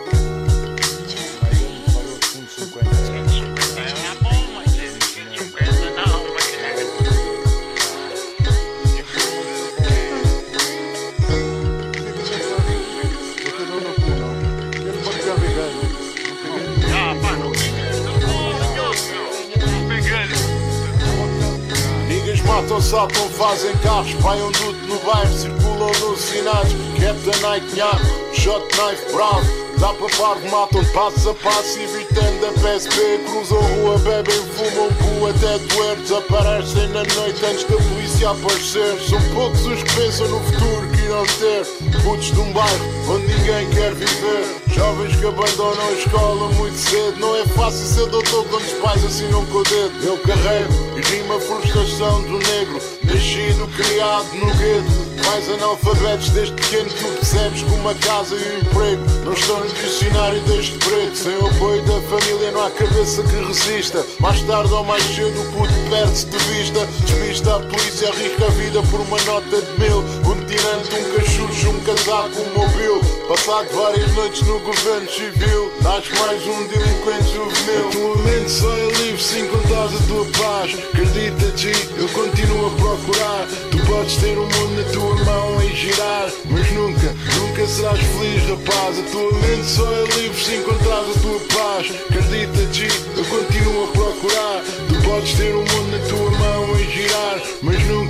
Fazem 23.41 23.75
carros, 23.77 24.13
paiam 24.21 24.51
duto 24.51 24.85
no 24.85 24.99
bairro, 24.99 25.33
circulam 25.33 25.89
alucinados. 26.03 26.73
Captain 26.99 27.41
Night 27.41 27.65
Nhaco, 27.75 28.35
shot 28.35 28.63
knife 28.77 29.11
bravo. 29.11 29.61
Dá 29.79 29.91
para 29.93 30.15
parvo, 30.15 30.47
matam 30.51 30.85
passo 30.93 31.31
a 31.31 31.33
passo, 31.33 31.79
evitando 31.79 32.45
a 32.45 32.51
PSP. 32.51 33.19
Cruzam 33.25 33.59
rua, 33.59 33.97
bebem, 33.97 34.35
fumam 34.53 34.89
pu 34.93 35.25
até 35.25 35.57
doer. 35.57 35.95
Desaparecem 35.97 36.87
na 36.89 37.03
noite 37.15 37.43
antes 37.43 37.63
da 37.63 37.77
polícia 37.77 38.29
aparecer. 38.29 38.99
São 39.09 39.19
poucos 39.33 39.65
os 39.65 39.81
que 39.81 39.95
pensam 39.95 40.27
no 40.27 40.39
futuro 40.39 40.87
que 40.91 41.01
irão 41.01 41.25
ter. 41.25 41.65
Putos 42.03 42.31
de 42.31 42.39
um 42.39 42.53
bairro 42.53 42.90
onde 43.11 43.27
ninguém 43.27 43.69
quer 43.71 43.93
viver. 43.93 44.61
Jovens 44.73 45.15
que 45.17 45.25
abandonam 45.25 45.87
a 45.87 45.91
escola 45.91 46.51
muito 46.53 46.77
cedo. 46.77 47.19
Não 47.19 47.35
é 47.35 47.45
fácil 47.47 47.85
ser 47.85 48.09
doutor 48.09 48.45
quando 48.47 48.63
os 48.63 48.73
pais 48.73 49.03
assinam 49.03 49.45
com 49.47 49.57
o 49.57 49.63
dedo. 49.63 50.03
Eu 50.03 50.17
carrego 50.19 50.73
e 50.97 51.01
rima 51.01 51.35
a 51.35 51.39
frustração 51.39 52.21
do 52.23 52.37
negro. 52.37 52.79
Nascido, 53.03 53.67
criado 53.75 54.33
no 54.35 54.45
gueto. 54.55 55.10
Pais 55.31 55.47
analfabetos 55.47 56.29
desde 56.31 56.53
pequeno 56.55 56.89
tu 56.89 57.05
percebes 57.05 57.63
que 57.63 57.71
uma 57.71 57.95
casa 57.95 58.35
e 58.35 58.37
um 58.37 58.59
emprego 58.59 59.01
não 59.23 59.31
estão 59.31 59.61
no 59.61 59.69
dicionário 59.69 60.41
deste 60.41 60.77
preto. 60.79 61.15
Sem 61.15 61.37
o 61.37 61.47
apoio 61.47 61.81
da 61.83 62.01
família 62.01 62.51
não 62.51 62.65
há 62.65 62.71
cabeça 62.71 63.23
que 63.23 63.37
resista. 63.37 64.05
Mais 64.19 64.41
tarde 64.41 64.73
ou 64.73 64.83
mais 64.83 65.01
cedo 65.03 65.41
o 65.41 65.51
puto 65.53 65.73
perde-se 65.89 66.25
de 66.25 66.37
vista. 66.37 66.85
Despista 67.05 67.55
a 67.55 67.59
polícia, 67.61 68.09
arrisca 68.09 68.45
a 68.45 68.49
vida 68.49 68.81
por 68.91 68.99
uma 68.99 69.21
nota 69.21 69.61
de 69.61 69.79
mil. 69.79 69.99
Um 69.99 70.45
tirante, 70.45 70.95
um 70.99 71.15
cachucho, 71.15 71.69
um 71.69 71.79
casaco, 71.79 72.41
um 72.41 72.59
mobile. 72.59 73.21
Passado 73.29 73.69
várias 73.73 74.13
noites 74.13 74.41
no 74.41 74.59
governo 74.59 75.09
civil, 75.09 75.71
nasce 75.81 76.13
mais 76.19 76.45
um 76.45 76.67
delinquente 76.67 77.33
juvenil. 77.33 77.87
A 77.87 77.91
tua 77.91 78.17
mente 78.17 78.51
só 78.51 78.69
é 78.75 78.91
livre 78.91 79.23
se 79.23 79.39
encontrares 79.39 79.93
a 79.95 80.07
tua 80.07 80.25
paz. 80.25 80.73
Acredita, 80.73 81.57
G, 81.57 81.71
eu 81.97 82.09
continuo 82.09 82.67
a 82.67 82.71
procurar. 82.71 83.47
Podes 83.91 84.15
ter 84.15 84.37
o 84.37 84.43
mundo 84.43 84.77
na 84.77 84.89
tua 84.93 85.15
mão 85.25 85.61
e 85.61 85.75
girar, 85.75 86.31
mas 86.49 86.71
nunca, 86.71 87.13
nunca 87.35 87.67
serás 87.67 87.99
feliz, 87.99 88.49
rapaz. 88.49 88.97
A 88.97 89.03
tua 89.11 89.33
mente 89.33 89.65
só 89.65 89.91
é 89.91 90.03
livre 90.15 90.43
se 90.43 90.55
encontrares 90.55 91.17
a 91.17 91.19
tua 91.19 91.39
paz. 91.53 91.91
Acredita, 92.09 92.73
G, 92.73 92.87
eu 93.17 93.25
continuo 93.25 93.83
a 93.83 93.87
procurar. 93.87 94.63
Tu 94.87 94.95
podes 95.03 95.33
ter 95.33 95.53
o 95.53 95.59
mundo 95.59 95.91
na 95.91 96.07
tua 96.07 96.31
mão 96.31 96.79
e 96.79 96.89
girar, 96.89 97.41
mas 97.61 97.85
nunca 97.87 98.00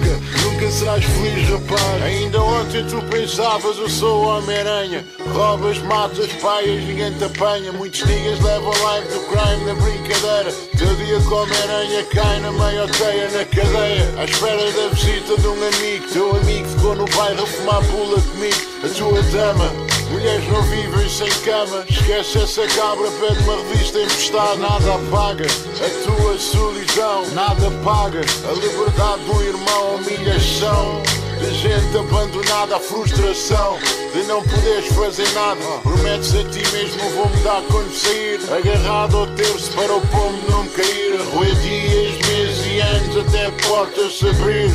serás 0.82 1.04
feliz, 1.06 1.48
rapaz. 1.50 2.04
Ainda 2.04 2.42
ontem 2.42 2.84
tu 2.86 3.02
pensavas, 3.04 3.78
eu 3.78 3.88
sou 3.90 4.26
Homem-Aranha. 4.26 5.06
Roubas, 5.32 5.78
matas, 5.80 6.32
paias, 6.42 6.84
ninguém 6.84 7.14
te 7.14 7.24
apanha. 7.24 7.72
Muitos 7.72 8.04
niggas 8.04 8.40
levam 8.40 8.74
live 8.84 9.08
do 9.10 9.20
crime 9.28 9.66
na 9.66 9.76
brincadeira. 9.76 10.52
Teu 10.78 10.96
dia 10.96 11.20
com 11.22 11.36
Homem-Aranha 11.36 12.04
cai 12.06 12.40
na 12.40 12.52
meia 12.52 12.88
teia 12.88 13.30
na 13.30 13.46
cadeia. 13.46 14.14
À 14.18 14.26
espera 14.26 14.72
da 14.72 14.88
visita 14.90 15.40
de 15.40 15.48
um 15.48 15.54
amigo. 15.54 16.08
Teu 16.12 16.36
amigo 16.36 16.68
ficou 16.68 16.96
no 16.96 17.06
bairro 17.06 17.44
a 17.44 17.48
fumar 17.48 17.84
pula 17.86 18.20
comigo. 18.20 18.56
A 18.84 18.90
tua 18.90 19.22
dama. 19.22 20.01
Mulheres 20.12 20.48
não 20.50 20.62
vivem 20.64 21.10
sem 21.10 21.30
cama. 21.44 21.86
Esquece 21.90 22.38
essa 22.40 22.68
cabra, 22.68 23.10
pede 23.12 23.40
uma 23.44 23.56
revista 23.56 24.00
emprestada. 24.00 24.56
Nada 24.58 24.96
apaga 24.96 25.46
a 25.46 26.06
tua 26.06 26.38
solidão. 26.38 27.26
Nada 27.34 27.72
paga 27.84 28.20
a 28.20 28.54
liberdade 28.54 29.24
do 29.24 29.44
irmão. 29.44 29.96
Humilhação 29.96 31.02
de 31.40 31.56
gente 31.56 31.98
abandonada 31.98 32.76
à 32.76 32.80
frustração 32.80 33.80
de 34.14 34.24
não 34.24 34.44
poderes 34.44 34.88
fazer 34.94 35.30
nada. 35.34 35.62
Prometes 35.82 36.36
a 36.36 36.44
ti 36.44 36.62
mesmo 36.72 37.10
vou 37.12 37.30
mudar 37.30 37.62
quando 37.72 37.94
sair. 37.94 38.40
Agarrado 38.52 39.18
ao 39.18 39.28
terço 39.28 39.72
para 39.72 39.96
o 39.96 40.02
pombo 40.08 40.52
não 40.52 40.68
cair. 40.68 41.20
Roer 41.34 41.56
dias, 41.56 42.28
meses 42.28 42.66
e 42.68 42.80
anos 42.80 43.18
até 43.18 43.50
portas 43.68 44.18
se 44.18 44.28
abrir. 44.28 44.70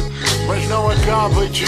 Mas 0.46 0.66
não 0.68 0.90
acaba, 0.90 1.46
G. 1.52 1.64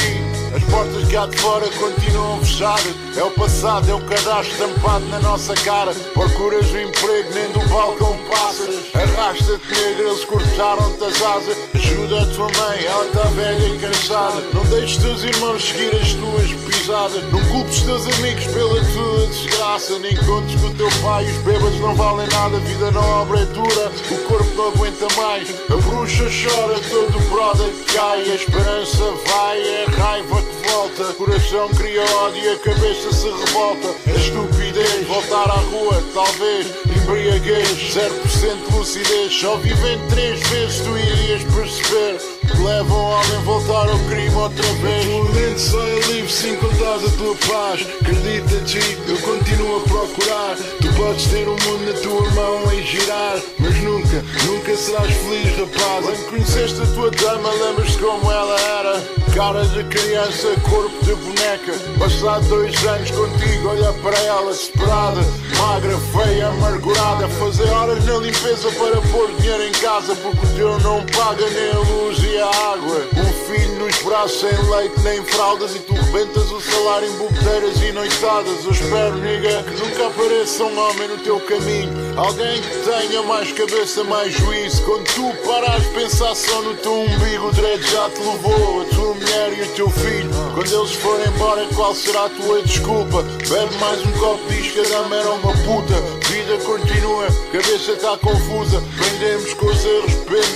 As 0.55 0.65
portas 0.65 1.09
cá 1.09 1.27
de 1.27 1.37
fora 1.39 1.69
continuam 1.79 2.39
fechadas. 2.41 2.95
É 3.17 3.23
o 3.23 3.31
passado, 3.33 3.91
é 3.91 3.95
o 3.95 4.01
cadastro 4.01 4.53
estampado 4.53 5.05
na 5.07 5.21
nossa 5.21 5.55
cara. 5.55 5.93
Procuras 6.15 6.71
o 6.71 6.79
emprego, 6.79 7.35
nem 7.35 7.51
do 7.53 7.69
balcão 7.69 8.17
passas. 8.31 8.77
Arrasta-te 8.95 9.69
negra, 9.69 10.05
eles 10.05 10.25
cortaram-te 10.25 11.05
as 11.05 11.23
asas. 11.23 11.57
Ajuda 11.75 12.23
a 12.23 12.27
tua 12.27 12.47
mãe, 12.47 12.85
ela 12.85 13.05
está 13.07 13.23
velha 13.25 13.67
e 13.67 13.79
cansada. 13.79 14.41
Não 14.55 14.65
deixes 14.65 14.97
teus 14.99 15.23
irmãos 15.23 15.65
seguir 15.65 15.95
as 15.97 16.15
tuas 16.15 16.53
pisadas. 16.65 17.25
Não 17.33 17.45
culpes 17.47 17.83
teus 17.83 18.07
amigos 18.19 18.47
pela 18.47 18.85
tua 18.93 19.27
desgraça. 19.27 19.99
Nem 19.99 20.17
contes 20.17 20.61
que 20.61 20.67
o 20.67 20.75
teu 20.75 20.89
pai 21.03 21.25
os 21.25 21.39
bêbados 21.39 21.81
não 21.81 21.95
valem 21.95 22.29
nada. 22.29 22.57
A 22.57 22.61
vida 22.61 22.91
não 22.91 23.03
obra 23.03 23.41
é 23.41 23.45
dura, 23.47 23.93
o 24.11 24.29
corpo 24.29 24.55
não 24.55 24.69
aguenta 24.69 25.07
mais. 25.17 25.49
A 25.69 25.77
bruxa 25.77 26.25
chora, 26.25 26.79
todo 26.89 27.19
o 27.19 27.31
brother 27.31 27.71
cai. 27.95 28.23
A 28.23 28.35
esperança 28.35 29.05
vai, 29.27 29.61
é 29.61 29.85
a 29.87 29.91
raiva 29.91 30.48
O 30.79 31.15
coração 31.15 31.69
cria 31.71 32.05
ódio 32.19 32.41
e 32.41 32.49
a 32.51 32.59
cabeça 32.61 33.13
se 33.13 33.29
revolta. 33.29 33.89
A 34.07 34.15
estupidez, 34.15 35.07
voltar 35.09 35.51
à 35.51 35.57
rua, 35.57 36.01
talvez. 36.15 36.69
Embriaguez, 37.03 37.97
0% 37.97 38.71
de 38.71 38.77
lucidez. 38.77 39.35
Só 39.35 39.57
vivem 39.57 39.99
três 40.09 40.41
vezes, 40.49 40.81
tu 40.83 40.97
irias 40.97 41.43
perceber. 41.53 42.38
Leva 42.65 42.95
um 42.95 43.05
homem 43.05 43.37
a 43.37 43.41
voltar 43.41 43.89
ao 43.89 43.99
crime 44.11 44.35
outra 44.35 44.67
vez. 44.75 45.05
Tua 45.07 45.25
mente 45.33 45.61
só 45.61 45.81
é 45.81 46.01
livre 46.13 46.31
se 46.31 46.49
encontrares 46.51 47.05
a 47.05 47.17
tua 47.17 47.35
paz. 47.37 47.87
Acredita, 48.01 48.67
G, 48.67 48.79
eu 49.07 49.17
continuo 49.19 49.77
a 49.77 49.81
procurar. 49.81 50.57
Tu 50.81 50.93
podes 50.95 51.27
ter 51.27 51.49
o 51.49 51.53
mundo 51.53 51.87
na 51.87 52.01
tua 52.01 52.31
mão 52.31 52.73
e 52.73 52.83
girar. 52.83 53.39
Mas 53.59 53.77
nunca, 53.83 54.25
nunca 54.47 54.77
serás 54.77 55.15
feliz, 55.15 55.57
rapaz. 55.57 56.05
Quando 56.05 56.31
conheceste 56.31 56.83
a 56.83 56.87
tua 56.95 57.11
dama, 57.11 57.51
lembras-te 57.51 57.99
como 57.99 58.31
ela 58.31 58.61
era? 58.61 59.03
Cara 59.35 59.65
de 59.65 59.85
criança, 59.85 60.49
corpo 60.69 61.05
de 61.05 61.15
boneca. 61.15 61.73
Passado 61.99 62.49
dois 62.49 62.87
anos 62.87 63.11
contigo, 63.13 63.69
olha 63.69 63.93
para 64.03 64.19
ela, 64.19 64.51
desesperada. 64.51 65.21
Magra, 65.57 65.97
feia, 66.13 66.49
amargurada. 66.49 67.29
Fazer 67.29 67.69
horas 67.71 68.05
na 68.05 68.17
limpeza 68.19 68.71
para 68.73 69.01
pôr 69.13 69.31
dinheiro 69.39 69.65
em 69.65 69.73
casa. 69.73 70.15
Porque 70.17 70.47
o 70.47 70.57
teu 70.57 70.79
não 70.81 71.05
paga 71.07 71.49
nem 71.51 71.71
a 71.71 71.79
luz 71.79 72.19
e 72.23 72.39
a 72.39 72.48
água. 72.49 73.07
Um 73.17 73.47
filho 73.47 73.79
nos 73.79 73.97
braços 74.03 74.41
sem 74.41 74.71
leite 74.71 75.01
nem 75.01 75.25
fraldas 75.25 75.75
E 75.75 75.79
tu 75.81 75.95
rebentas 75.95 76.51
o 76.51 76.61
salário 76.61 77.09
em 77.09 77.17
bobeteiras 77.17 77.83
e 77.83 77.93
noitadas. 77.93 78.65
Eu 78.65 78.73
espero, 78.73 79.17
nigga, 79.17 79.63
que 79.63 79.75
nunca 79.83 80.07
apareça 80.07 80.65
um 80.65 80.79
homem 80.79 81.09
no 81.09 81.19
teu 81.19 81.41
caminho. 81.41 81.93
Alguém 82.17 82.61
que 82.61 82.79
tenha 82.91 83.23
mais 83.23 83.53
cabeça, 83.53 84.05
mais 84.05 84.33
juízo. 84.35 84.83
Quando 84.85 85.05
tu 85.15 85.33
parares 85.47 85.83
de 85.85 85.91
pensar 85.91 86.35
só 86.35 86.63
no 86.63 86.75
teu 86.75 86.93
umbigo 86.93 87.49
O 87.49 87.53
dread 87.53 87.83
já 87.83 88.11
te 88.11 88.21
levou, 88.21 88.83
a 88.83 88.85
tua 88.95 89.15
mulher 89.15 89.59
e 89.59 89.63
o 89.63 89.67
teu 89.75 89.91
filho 89.91 90.31
Quando 90.55 90.81
eles 90.81 90.93
forem 90.95 91.27
embora, 91.29 91.67
qual 91.75 91.95
será 91.95 92.25
a 92.25 92.29
tua 92.29 92.63
desculpa? 92.63 93.23
Bebe 93.23 93.75
mais 93.79 94.01
um 94.05 94.13
copo 94.13 94.49
diz 94.49 94.73
que 94.73 94.81
a 94.81 94.83
dama 94.85 95.17
era 95.17 95.31
uma 95.31 95.53
puta. 95.53 95.95
Vida 96.29 96.59
continua, 96.65 97.27
cabeça 97.53 97.93
está 97.93 98.17
confusa. 98.19 98.83
Prendemos 98.97 99.55
com 99.55 99.67
os 99.67 99.85
erros, 99.85 100.13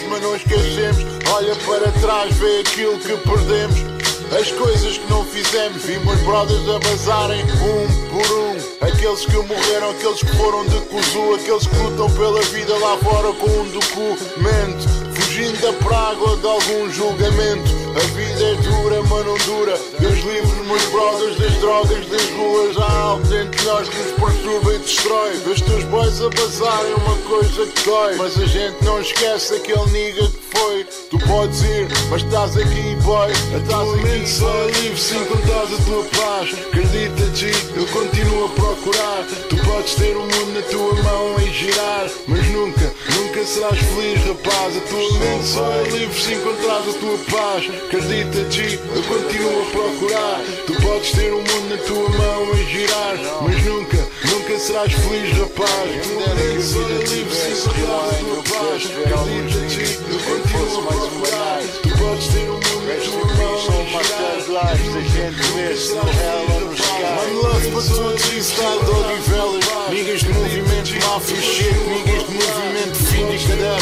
mas 0.08 0.22
não 0.22 0.36
esquecemos. 0.36 1.04
Olha 1.30 1.54
para 1.66 1.81
trás, 2.00 2.36
vê 2.36 2.60
aquilo 2.60 2.98
que 2.98 3.16
perdemos 3.28 3.92
as 4.32 4.50
coisas 4.52 4.96
que 4.96 5.10
não 5.10 5.22
fizemos, 5.26 5.82
vimos 5.82 6.18
brothers 6.22 6.66
a 6.66 6.78
bazarem 6.78 7.42
um 7.42 8.08
por 8.08 8.38
um. 8.38 8.56
Aqueles 8.80 9.26
que 9.26 9.36
morreram, 9.36 9.90
aqueles 9.90 10.20
que 10.20 10.36
foram 10.38 10.64
de 10.64 10.80
cuzu, 10.86 11.34
aqueles 11.34 11.66
que 11.66 11.76
lutam 11.76 12.10
pela 12.12 12.40
vida 12.40 12.74
lá 12.78 12.96
fora 12.96 13.30
com 13.34 13.46
um 13.46 13.68
documento. 13.68 14.88
Fugindo 15.14 15.60
da 15.60 15.72
praga 15.84 16.36
de 16.36 16.46
algum 16.46 16.90
julgamento. 16.90 17.70
A 17.94 18.00
vida 18.16 18.42
é 18.42 18.54
dura, 18.54 19.02
mas 19.02 19.26
não 19.26 19.36
dura. 19.38 19.78
Deus 20.00 20.18
livre 20.20 20.62
meus 20.66 20.84
brothers 20.86 21.38
das 21.38 21.52
drogas, 21.58 22.06
das 22.06 22.30
ruas. 22.30 22.76
Há 22.78 23.00
algo 23.02 23.26
dentro 23.26 23.58
de 23.58 23.64
nós 23.66 23.88
que 23.90 23.98
nos 23.98 24.12
perturba 24.12 24.74
e 24.74 24.78
destrói. 24.78 25.30
Os 25.44 25.60
teus 25.60 25.84
boys 25.84 26.22
a 26.22 26.30
bazarem 26.30 26.94
uma 26.94 27.16
coisa 27.28 27.66
que 27.66 27.84
dói. 27.84 28.16
Mas 28.16 28.40
a 28.40 28.46
gente 28.46 28.82
não 28.82 28.98
esquece 28.98 29.56
aquele 29.56 29.90
nigga 29.90 30.26
que 30.26 30.41
foi. 30.52 30.84
Tu 31.10 31.18
podes 31.18 31.62
ir, 31.62 31.88
mas 32.10 32.22
estás 32.22 32.56
aqui, 32.56 32.96
boy. 33.02 33.30
Estás 33.30 33.88
aqui, 33.94 34.26
só 34.26 34.50
é 34.50 34.70
livre 34.80 35.00
se 35.00 35.16
encontrares 35.16 35.72
a 35.72 35.84
tua 35.84 36.04
paz. 36.04 36.52
Acredita, 36.66 37.36
G, 37.36 37.50
eu 37.76 37.86
continuo 37.88 38.44
a 38.44 38.48
procurar. 38.50 39.24
Tu 39.48 39.56
podes 39.56 39.94
ter 39.94 40.16
o 40.16 40.20
mundo 40.20 40.54
na 40.54 40.62
tua 40.62 40.94
mão 41.02 41.40
e 41.40 41.50
girar. 41.52 42.06
Mas 42.26 42.46
nunca, 42.48 42.92
nunca 43.16 43.44
serás 43.44 43.78
feliz, 43.78 44.24
rapaz. 44.26 44.76
A 44.76 44.80
tua 44.80 45.18
mente 45.18 45.46
só 45.46 45.72
é 45.72 45.82
livre 45.90 46.20
se 46.20 46.34
encontrares 46.34 46.94
a 46.94 46.98
tua 46.98 47.18
paz. 47.30 47.70
Acredita, 47.86 48.50
G, 48.50 48.78
eu 48.94 49.02
continuo 49.02 49.62
a 49.62 49.70
procurar. 49.70 50.40
Tu 50.66 50.72
podes 50.74 51.12
ter 51.12 51.32
o 51.32 51.38
mundo 51.38 51.68
na 51.70 51.76
tua 51.78 52.08
mão 52.08 52.54
e 52.54 52.64
girar, 52.72 53.16
mas 53.42 53.64
nunca, 53.64 53.98
nunca 54.32 54.58
serás 54.58 54.92
feliz, 54.92 55.38
rapaz. 55.38 55.90
Tu 56.02 56.14
nem 56.34 56.62
só 56.62 56.78
livre 56.80 57.34
se 57.34 57.50
encontrares 57.50 58.12
a 58.12 58.18
tua 58.18 58.42
paz. 58.42 58.82
Acredita, 58.86 59.68
G, 59.68 59.76
eu 60.10 60.18
continuo 60.18 60.80
a 60.80 60.92
procurar. 60.92 61.60
Tu 61.82 61.88
podes 61.98 62.26
ter 62.28 62.48
o 62.48 62.54
mundo 62.54 62.80
na 62.86 62.94
tua 63.04 63.24
mão 63.36 63.52
e 63.52 64.04
girar. 64.46 64.68
A 64.68 64.74
gente 64.74 65.42
vê-se 65.54 65.94
no 65.94 66.00
hell 66.00 66.54
ou 66.54 66.60
no 66.60 66.74
sky. 66.74 67.02
One 67.20 67.34
love 67.42 67.68
para 67.70 67.82
todos, 67.94 68.22
style 68.22 68.84
dog 68.84 69.12
e 69.12 69.30
velas. 69.30 69.64
Niggas 69.90 70.20
de 70.20 70.28
movimento, 70.32 71.06
máfia, 71.06 71.42
shit. 71.42 71.74
Niggas 71.74 72.26
de 72.26 72.32
movimento, 72.34 72.96
fim 73.10 73.28
e 73.28 73.38
cadeira. 73.38 73.76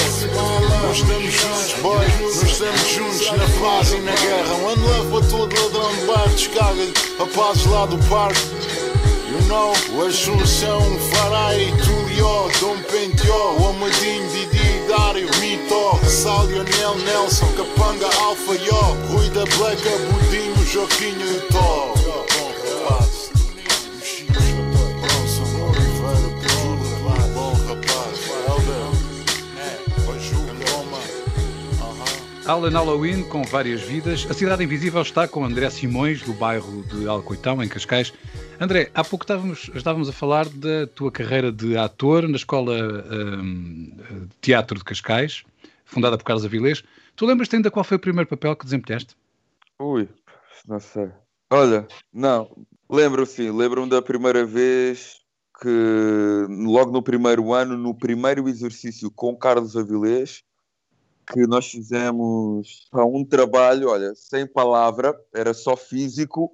Nós 0.82 0.96
estamos 0.96 1.32
juntos, 1.32 1.72
boy. 1.80 2.06
Nós 2.20 2.42
estamos 2.42 2.88
juntos 2.88 3.26
na 3.32 3.46
paz 3.60 3.92
e 3.92 3.96
na 3.98 4.12
guerra. 4.12 4.54
One 4.64 4.82
love 4.82 5.10
para 5.10 5.28
todo 5.28 5.62
ladrão 5.62 5.94
de 5.94 6.06
bairro. 6.06 6.34
Descarga 6.34 6.86
a 7.20 7.26
paz 7.26 7.66
lá 7.66 7.86
do 7.86 7.98
parque. 8.08 8.40
You 9.30 9.40
know, 9.42 9.72
o 9.94 10.06
Assunção, 10.06 10.82
Farai, 11.12 11.72
Tulió, 11.84 12.48
Dom 12.58 12.76
Penteó, 12.82 13.56
o 13.60 13.68
Amadinho, 13.68 14.28
Didi, 14.28 14.88
Dário, 14.88 15.28
Mito, 15.38 16.04
Sal, 16.04 16.46
Lionel, 16.46 16.96
Nelson, 17.04 17.46
Capanga, 17.52 18.06
Alfa, 18.22 18.54
Rui 19.08 19.28
da 19.30 19.44
Bleca, 19.44 19.90
Budinho, 20.10 20.66
Joquinho 20.66 21.36
e 21.36 21.40
Tó. 21.52 21.99
Alan 32.50 32.70
Halloween 32.70 33.22
com 33.22 33.44
várias 33.44 33.80
vidas. 33.80 34.26
A 34.28 34.34
Cidade 34.34 34.64
Invisível 34.64 35.02
está 35.02 35.28
com 35.28 35.44
André 35.44 35.70
Simões, 35.70 36.20
do 36.22 36.32
bairro 36.32 36.82
de 36.82 37.06
Alcoitão, 37.06 37.62
em 37.62 37.68
Cascais. 37.68 38.12
André, 38.58 38.90
há 38.92 39.04
pouco 39.04 39.22
estávamos, 39.22 39.70
estávamos 39.72 40.08
a 40.08 40.12
falar 40.12 40.48
da 40.48 40.84
tua 40.88 41.12
carreira 41.12 41.52
de 41.52 41.76
ator 41.76 42.26
na 42.28 42.34
Escola 42.34 42.74
hum, 43.08 43.92
de 44.30 44.36
Teatro 44.40 44.76
de 44.76 44.82
Cascais, 44.82 45.44
fundada 45.84 46.18
por 46.18 46.24
Carlos 46.24 46.44
Avilés. 46.44 46.82
Tu 47.14 47.24
lembras-te 47.24 47.54
ainda 47.54 47.70
qual 47.70 47.84
foi 47.84 47.98
o 47.98 48.00
primeiro 48.00 48.28
papel 48.28 48.56
que 48.56 48.64
desempenhaste? 48.64 49.16
Ui, 49.78 50.08
não 50.66 50.80
sei. 50.80 51.08
Olha, 51.52 51.86
não, 52.12 52.50
lembro 52.90 53.26
sim, 53.26 53.52
lembro-me 53.52 53.88
da 53.88 54.02
primeira 54.02 54.44
vez 54.44 55.20
que, 55.62 56.46
logo 56.48 56.90
no 56.90 57.00
primeiro 57.00 57.52
ano, 57.52 57.76
no 57.76 57.94
primeiro 57.94 58.48
exercício 58.48 59.08
com 59.08 59.36
Carlos 59.36 59.76
Avilés, 59.76 60.42
que 61.32 61.46
nós 61.46 61.70
fizemos 61.70 62.88
um 62.92 63.24
trabalho, 63.24 63.88
olha, 63.88 64.14
sem 64.14 64.46
palavra, 64.46 65.18
era 65.32 65.54
só 65.54 65.76
físico 65.76 66.50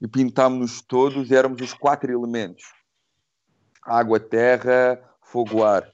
e 0.00 0.06
pintámos-nos 0.06 0.80
todos 0.80 1.30
e 1.30 1.34
éramos 1.34 1.60
os 1.60 1.74
quatro 1.74 2.12
elementos: 2.12 2.64
água, 3.82 4.20
terra, 4.20 5.02
fogo, 5.20 5.64
ar. 5.64 5.90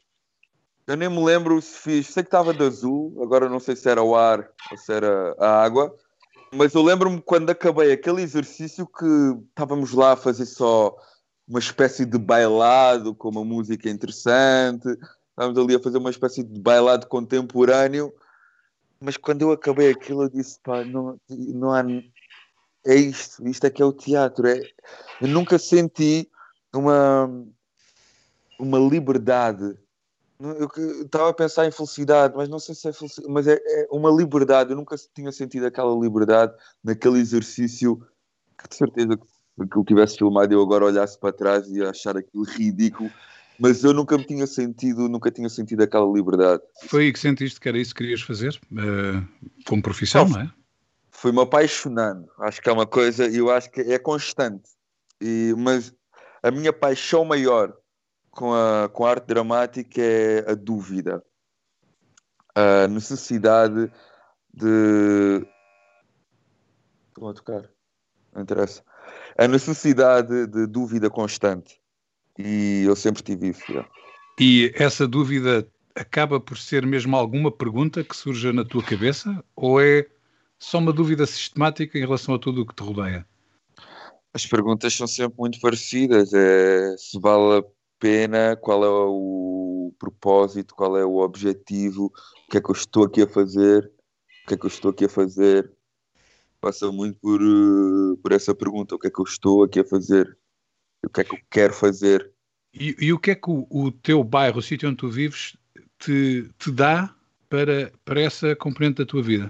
Eu 0.87 0.96
nem 0.96 1.09
me 1.09 1.25
lembro 1.25 1.61
se 1.61 1.79
fiz, 1.79 2.07
sei 2.09 2.22
que 2.22 2.29
estava 2.29 2.55
de 2.55 2.62
azul, 2.62 3.18
agora 3.22 3.49
não 3.49 3.59
sei 3.59 3.75
se 3.75 3.88
era 3.88 4.03
o 4.03 4.14
ar 4.14 4.49
ou 4.70 4.77
se 4.77 4.92
era 4.92 5.35
a 5.40 5.64
água, 5.64 5.92
mas 6.53 6.75
eu 6.75 6.83
lembro-me 6.83 7.20
quando 7.20 7.51
acabei 7.51 7.90
aquele 7.90 8.22
exercício 8.22 8.87
que 8.87 9.07
estávamos 9.49 9.92
lá 9.92 10.12
a 10.12 10.16
fazer 10.16 10.46
só 10.46 10.94
uma 11.49 11.59
espécie 11.59 12.05
de 12.05 12.18
bailado 12.18 13.14
com 13.14 13.31
uma 13.31 13.44
música 13.44 13.90
interessante, 13.90 14.88
estávamos 15.31 15.59
ali 15.59 15.75
a 15.75 15.83
fazer 15.83 15.99
uma 15.99 16.11
espécie 16.11 16.44
de 16.44 16.61
bailado 16.61 17.09
contemporâneo, 17.09 18.14
mas 19.00 19.16
quando 19.16 19.42
eu 19.42 19.52
acabei 19.52 19.90
aquilo 19.90 20.24
eu 20.24 20.28
disse, 20.28 20.59
pá, 20.62 20.85
não, 20.85 21.18
não 21.28 21.72
há... 21.72 21.85
É 22.85 22.94
isto, 22.94 23.46
isto 23.46 23.66
é 23.66 23.70
que 23.70 23.82
é 23.82 23.85
o 23.85 23.92
teatro. 23.92 24.46
É... 24.46 24.61
Eu 25.20 25.28
nunca 25.28 25.59
senti 25.59 26.30
uma, 26.72 27.28
uma 28.59 28.78
liberdade. 28.78 29.76
Eu 30.38 30.70
estava 31.02 31.30
a 31.30 31.35
pensar 31.35 31.66
em 31.66 31.72
felicidade, 31.72 32.35
mas 32.37 32.48
não 32.48 32.59
sei 32.59 32.74
se 32.74 32.88
é 32.88 32.92
felicidade, 32.92 33.32
mas 33.32 33.46
é, 33.46 33.54
é, 33.54 33.88
uma 33.90 34.11
liberdade. 34.11 34.70
Eu 34.70 34.76
nunca 34.76 34.94
tinha 35.14 35.32
sentido 35.32 35.66
aquela 35.66 35.94
liberdade 35.98 36.54
naquele 36.85 37.18
exercício 37.18 38.00
que 38.56 38.68
de 38.68 38.76
certeza 38.76 39.16
que 39.16 39.62
aquilo 39.62 39.85
tivesse 39.85 40.18
filmado 40.18 40.52
eu 40.52 40.62
agora 40.62 40.85
olhasse 40.85 41.18
para 41.18 41.32
trás 41.32 41.68
e 41.68 41.82
achar 41.82 42.16
aquilo 42.16 42.44
ridículo. 42.44 43.11
Mas 43.59 43.83
eu 43.83 43.92
nunca 43.92 44.19
me 44.19 44.25
tinha 44.25 44.47
sentido, 44.47 45.09
nunca 45.09 45.31
tinha 45.31 45.49
sentido 45.49 45.83
aquela 45.83 46.07
liberdade. 46.12 46.62
Foi 46.88 47.05
aí 47.05 47.12
que 47.12 47.19
sentiste 47.19 47.59
que 47.59 47.69
era 47.69 47.79
isso 47.79 47.95
que 47.95 48.03
querias 48.03 48.21
fazer? 48.21 48.59
Uh, 48.71 49.27
como 49.64 49.83
profissão, 49.83 50.25
não, 50.25 50.35
não 50.35 50.40
é? 50.42 50.53
Fui-me 51.11 51.40
apaixonando. 51.40 52.29
Acho 52.40 52.61
que 52.61 52.69
é 52.69 52.73
uma 52.73 52.87
coisa, 52.87 53.27
eu 53.27 53.51
acho 53.51 53.71
que 53.71 53.81
é 53.81 53.99
constante. 53.99 54.69
E, 55.21 55.55
mas 55.57 55.95
a 56.42 56.51
minha 56.51 56.73
paixão 56.73 57.25
maior 57.25 57.75
com 58.31 58.53
a, 58.53 58.88
com 58.88 59.07
a 59.07 59.11
arte 59.11 59.27
dramática 59.27 60.01
é 60.01 60.51
a 60.51 60.55
dúvida, 60.55 61.25
a 62.55 62.87
necessidade 62.87 63.90
de. 64.53 65.47
Estou 67.09 67.31
a 67.31 67.35
tocar, 67.35 67.71
não 68.35 68.42
interessa. 68.42 68.85
A 69.38 69.49
necessidade 69.49 70.47
de 70.47 70.66
dúvida 70.66 71.09
constante. 71.09 71.81
E 72.38 72.85
eu 72.85 72.94
sempre 72.94 73.22
tive 73.22 73.49
isso. 73.49 73.72
Já. 73.72 73.88
E 74.38 74.72
essa 74.75 75.07
dúvida 75.07 75.66
acaba 75.94 76.38
por 76.38 76.59
ser 76.59 76.87
mesmo 76.87 77.16
alguma 77.16 77.51
pergunta 77.51 78.05
que 78.05 78.14
surja 78.14 78.53
na 78.53 78.64
tua 78.64 78.83
cabeça? 78.83 79.42
Ou 79.57 79.81
é 79.81 80.07
só 80.59 80.79
uma 80.79 80.92
dúvida 80.92 81.27
sistemática 81.27 81.99
em 81.99 82.03
relação 82.03 82.35
a 82.35 82.38
tudo 82.38 82.62
o 82.62 82.66
que 82.66 82.75
te 82.75 82.83
rodeia? 82.83 83.27
As 84.35 84.44
perguntas 84.46 84.94
são 84.94 85.07
sempre 85.07 85.38
muito 85.38 85.61
parecidas. 85.61 86.33
É 86.35 86.94
se 86.99 87.18
vale 87.18 87.61
a 87.61 87.64
pena, 87.99 88.57
qual 88.57 88.85
é 88.85 88.88
o 88.88 89.92
propósito, 89.99 90.75
qual 90.75 90.96
é 90.99 91.05
o 91.05 91.16
objetivo, 91.16 92.12
o 92.46 92.51
que 92.51 92.59
é 92.59 92.61
que 92.61 92.70
eu 92.70 92.75
estou 92.75 93.05
aqui 93.05 93.22
a 93.22 93.29
fazer, 93.29 93.90
o 94.44 94.49
que 94.49 94.55
é 94.55 94.57
que 94.59 94.66
eu 94.66 94.68
estou 94.68 94.90
aqui 94.90 95.07
a 95.07 95.09
fazer. 95.09 95.72
Passa 96.61 96.90
muito 96.92 97.18
por, 97.20 97.40
uh, 97.40 98.16
por 98.18 98.33
essa 98.33 98.55
pergunta: 98.55 98.94
o 98.94 98.99
que 98.99 99.07
é 99.07 99.11
que 99.11 99.20
eu 99.20 99.25
estou 99.25 99.64
aqui 99.64 99.81
a 99.81 99.85
fazer, 99.85 100.37
o 101.07 101.11
que 101.11 101.21
é 101.21 101.25
que 101.25 101.35
eu 101.35 101.40
quero 101.51 101.73
fazer. 101.73 102.31
E, 102.75 102.95
e 102.99 103.12
o 103.12 103.19
que 103.19 103.31
é 103.31 103.35
que 103.35 103.51
o, 103.51 103.66
o 103.71 103.90
teu 103.90 104.23
bairro, 104.23 104.59
o 104.59 104.62
sítio 104.62 104.88
onde 104.88 104.99
tu 104.99 105.09
vives, 105.09 105.57
te, 105.99 106.51
te 106.59 106.71
dá 106.71 107.14
para, 107.49 107.92
para 108.05 108.21
essa 108.21 108.55
componente 108.55 108.99
da 108.99 109.07
tua 109.07 109.23
vida? 109.23 109.49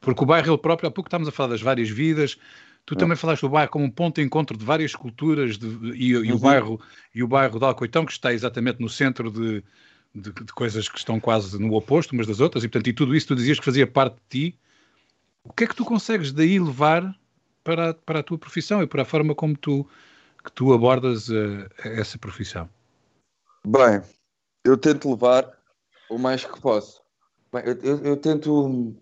Porque 0.00 0.22
o 0.22 0.26
bairro 0.26 0.52
ele 0.52 0.58
próprio, 0.58 0.88
há 0.88 0.90
pouco 0.90 1.08
estávamos 1.08 1.28
a 1.28 1.32
falar 1.32 1.50
das 1.50 1.60
várias 1.60 1.90
vidas, 1.90 2.38
Tu 2.86 2.96
também 2.96 3.16
falaste 3.16 3.42
do 3.42 3.48
bairro 3.48 3.70
como 3.70 3.84
um 3.84 3.90
ponto 3.90 4.16
de 4.16 4.26
encontro 4.26 4.56
de 4.56 4.64
várias 4.64 4.94
culturas 4.94 5.56
de, 5.56 5.66
e, 5.94 6.08
e 6.08 6.16
uhum. 6.16 6.34
o 6.34 6.38
bairro, 6.38 6.80
e 7.14 7.22
o 7.22 7.28
bairro 7.28 7.58
de 7.58 7.64
Alcoitão, 7.64 8.04
que 8.04 8.10
está 8.10 8.32
exatamente 8.32 8.80
no 8.80 8.88
centro 8.88 9.30
de, 9.30 9.62
de, 10.12 10.32
de, 10.32 10.52
coisas 10.52 10.88
que 10.88 10.98
estão 10.98 11.20
quase 11.20 11.56
no 11.56 11.72
oposto 11.74 12.12
umas 12.12 12.26
das 12.26 12.40
outras, 12.40 12.64
e 12.64 12.68
portanto, 12.68 12.88
e 12.88 12.92
tudo 12.92 13.14
isso 13.14 13.28
tu 13.28 13.36
dizias 13.36 13.58
que 13.58 13.64
fazia 13.64 13.86
parte 13.86 14.14
de 14.14 14.50
ti. 14.50 14.58
o 15.44 15.52
que 15.52 15.64
é 15.64 15.66
que 15.68 15.76
tu 15.76 15.84
consegues 15.84 16.32
daí 16.32 16.58
levar 16.58 17.14
para, 17.62 17.94
para 17.94 18.20
a 18.20 18.22
tua 18.22 18.38
profissão 18.38 18.82
e 18.82 18.88
para 18.88 19.02
a 19.02 19.04
forma 19.04 19.36
como 19.36 19.56
tu, 19.56 19.88
que 20.42 20.52
tu 20.52 20.72
abordas 20.72 21.28
uh, 21.28 21.68
essa 21.78 22.18
profissão? 22.18 22.68
Bem, 23.64 24.02
eu 24.64 24.76
tento 24.76 25.10
levar 25.10 25.58
o 26.08 26.18
mais 26.18 26.44
que 26.44 26.60
posso. 26.60 27.02
Bem, 27.52 27.62
eu, 27.66 27.78
eu, 27.82 28.04
eu 28.04 28.16
tento. 28.16 28.94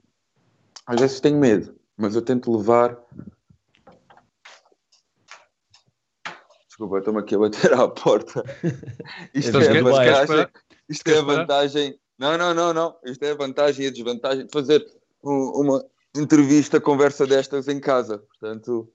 Às 0.86 1.00
vezes 1.00 1.20
tenho 1.20 1.38
medo, 1.38 1.78
mas 1.96 2.14
eu 2.14 2.22
tento 2.22 2.54
levar. 2.56 2.98
Desculpa, 6.66 6.98
estou-me 6.98 7.20
aqui 7.20 7.34
a 7.34 7.38
bater 7.38 7.72
à 7.72 7.88
porta. 7.88 8.42
Isto 9.34 9.58
é, 9.58 9.78
a 9.78 9.82
vantagem. 9.82 10.46
Isto 10.88 11.08
é 11.08 11.18
a 11.18 11.22
vantagem. 11.22 12.00
Não, 12.18 12.38
não, 12.38 12.54
não, 12.54 12.72
não. 12.72 12.96
Isto 13.04 13.24
é 13.24 13.30
a 13.32 13.36
vantagem 13.36 13.84
e 13.84 13.88
a 13.88 13.92
desvantagem 13.92 14.46
de 14.46 14.52
fazer 14.52 14.84
uma 15.22 15.84
entrevista, 16.16 16.80
conversa 16.80 17.26
destas 17.26 17.68
em 17.68 17.80
casa. 17.80 18.18
Portanto. 18.18 18.92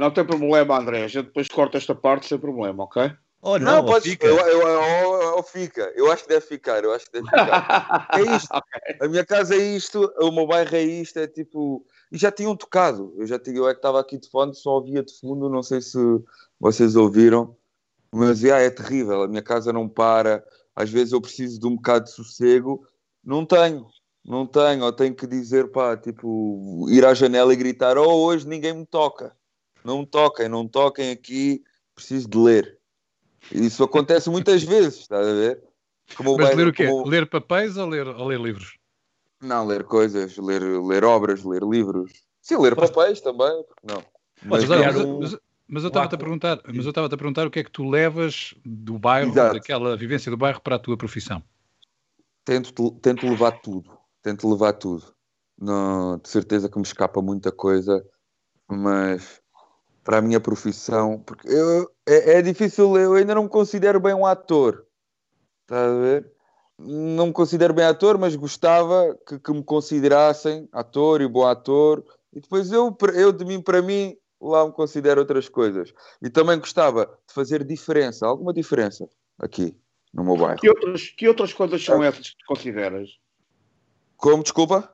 Não 0.00 0.10
tem 0.10 0.24
problema, 0.24 0.78
André. 0.78 1.04
A 1.04 1.08
gente 1.08 1.26
depois 1.26 1.46
corta 1.46 1.76
esta 1.76 1.94
parte 1.94 2.26
sem 2.26 2.38
problema, 2.38 2.84
ok? 2.84 3.12
Oh, 3.42 3.58
não, 3.58 3.76
não 3.76 3.84
pode 3.84 4.08
fica. 4.08 4.26
Eu, 4.26 4.38
eu, 4.38 4.66
eu, 4.66 5.22
eu, 5.36 5.42
fica. 5.42 5.92
Eu 5.94 6.10
acho 6.10 6.22
que 6.22 6.30
deve 6.30 6.46
ficar. 6.46 6.82
Eu 6.82 6.94
acho 6.94 7.04
que 7.04 7.12
deve 7.12 7.26
ficar. 7.26 8.08
é 8.16 8.22
isto. 8.34 8.48
okay. 8.50 8.96
A 8.98 9.08
minha 9.08 9.26
casa 9.26 9.54
é 9.54 9.58
isto, 9.58 10.10
o 10.18 10.32
meu 10.32 10.46
bairro 10.46 10.74
é 10.74 10.80
isto, 10.80 11.18
é 11.18 11.26
tipo. 11.26 11.84
E 12.10 12.16
já 12.16 12.32
tinham 12.32 12.56
tocado. 12.56 13.14
Eu 13.18 13.26
já 13.26 13.38
tinha, 13.38 13.58
eu 13.58 13.68
é 13.68 13.74
que 13.74 13.78
estava 13.78 14.00
aqui 14.00 14.18
de 14.18 14.30
fundo, 14.30 14.54
só 14.54 14.70
ouvia 14.76 15.02
de 15.02 15.12
fundo, 15.20 15.50
não 15.50 15.62
sei 15.62 15.82
se 15.82 15.98
vocês 16.58 16.96
ouviram, 16.96 17.54
mas 18.10 18.42
yeah, 18.42 18.64
é 18.64 18.70
terrível. 18.70 19.24
A 19.24 19.28
minha 19.28 19.42
casa 19.42 19.70
não 19.70 19.86
para. 19.86 20.42
Às 20.74 20.88
vezes 20.88 21.12
eu 21.12 21.20
preciso 21.20 21.60
de 21.60 21.66
um 21.66 21.76
bocado 21.76 22.06
de 22.06 22.12
sossego, 22.12 22.86
não 23.22 23.44
tenho. 23.44 23.86
Não 24.24 24.46
tenho, 24.46 24.82
ou 24.82 24.92
tenho 24.92 25.14
que 25.14 25.26
dizer, 25.26 25.70
pá, 25.70 25.94
tipo, 25.94 26.86
ir 26.88 27.04
à 27.04 27.12
janela 27.12 27.52
e 27.52 27.56
gritar: 27.56 27.98
Oh, 27.98 28.24
hoje 28.24 28.48
ninguém 28.48 28.72
me 28.72 28.86
toca. 28.86 29.38
Não 29.84 30.00
me 30.00 30.06
toquem, 30.06 30.48
não 30.48 30.66
toquem 30.66 31.10
aqui, 31.10 31.62
preciso 31.94 32.28
de 32.28 32.38
ler. 32.38 32.78
Isso 33.50 33.82
acontece 33.82 34.28
muitas 34.28 34.62
vezes, 34.62 35.00
estás 35.00 35.26
a 35.26 35.32
ver? 35.32 35.62
Como 36.16 36.36
Mas 36.36 36.54
ler 36.56 36.68
o 36.68 36.72
quê? 36.72 36.86
Como... 36.86 37.08
Ler 37.08 37.28
papéis 37.28 37.76
ou 37.76 37.88
ler, 37.88 38.06
ou 38.06 38.26
ler 38.26 38.40
livros? 38.40 38.78
Não, 39.40 39.66
ler 39.66 39.84
coisas, 39.84 40.36
ler, 40.36 40.62
ler 40.62 41.04
obras, 41.04 41.44
ler 41.44 41.62
livros. 41.62 42.12
Sim, 42.42 42.58
ler 42.58 42.76
papéis 42.76 43.20
também, 43.20 43.64
não. 43.82 44.02
Mas, 44.42 44.64
mas, 44.64 44.96
um... 44.96 45.20
mas, 45.20 45.36
mas 45.66 45.82
eu 45.82 45.88
estava-te 45.88 46.14
a 46.14 46.18
perguntar, 46.18 46.60
mas 46.66 46.84
eu 46.84 46.90
estava 46.90 47.06
a 47.06 47.10
perguntar 47.10 47.46
o 47.46 47.50
que 47.50 47.60
é 47.60 47.64
que 47.64 47.70
tu 47.70 47.88
levas 47.88 48.54
do 48.64 48.98
bairro, 48.98 49.30
Exato. 49.30 49.54
daquela 49.54 49.96
vivência 49.96 50.30
do 50.30 50.36
bairro 50.36 50.60
para 50.60 50.76
a 50.76 50.78
tua 50.78 50.96
profissão. 50.96 51.42
Tento, 52.44 52.90
tento 52.92 53.26
levar 53.28 53.52
tudo, 53.60 53.90
tento 54.22 54.50
levar 54.50 54.72
tudo. 54.74 55.14
Não, 55.58 56.18
de 56.18 56.28
certeza 56.28 56.68
que 56.68 56.78
me 56.78 56.84
escapa 56.84 57.20
muita 57.20 57.52
coisa, 57.52 58.04
mas 58.66 59.39
para 60.10 60.18
a 60.18 60.20
minha 60.20 60.40
profissão, 60.40 61.22
porque 61.24 61.46
eu, 61.48 61.88
é, 62.04 62.38
é, 62.38 62.42
difícil, 62.42 62.96
eu 62.96 63.14
ainda 63.14 63.32
não 63.32 63.44
me 63.44 63.48
considero 63.48 64.00
bem 64.00 64.12
um 64.12 64.26
ator. 64.26 64.84
Está 65.62 65.84
a 65.84 66.00
ver? 66.00 66.32
Não 66.76 67.28
me 67.28 67.32
considero 67.32 67.72
bem 67.72 67.84
ator, 67.84 68.18
mas 68.18 68.34
gostava 68.34 69.16
que, 69.24 69.38
que 69.38 69.52
me 69.52 69.62
considerassem 69.62 70.68
ator 70.72 71.20
e 71.20 71.28
bom 71.28 71.46
ator. 71.46 72.04
E 72.32 72.40
depois 72.40 72.72
eu, 72.72 72.98
eu 73.14 73.30
de 73.30 73.44
mim 73.44 73.62
para 73.62 73.80
mim, 73.80 74.16
lá 74.40 74.66
me 74.66 74.72
considero 74.72 75.20
outras 75.20 75.48
coisas. 75.48 75.94
E 76.20 76.28
também 76.28 76.58
gostava 76.58 77.06
de 77.28 77.32
fazer 77.32 77.62
diferença, 77.62 78.26
alguma 78.26 78.52
diferença 78.52 79.08
aqui 79.38 79.76
no 80.12 80.24
meu 80.24 80.36
bairro. 80.36 80.58
Que 80.58 80.70
outras, 80.70 81.08
que 81.10 81.28
outras 81.28 81.52
coisas 81.52 81.84
são 81.84 82.02
essas 82.02 82.30
que 82.30 82.36
te 82.36 82.44
consideras? 82.46 83.10
Como, 84.16 84.42
desculpa? 84.42 84.92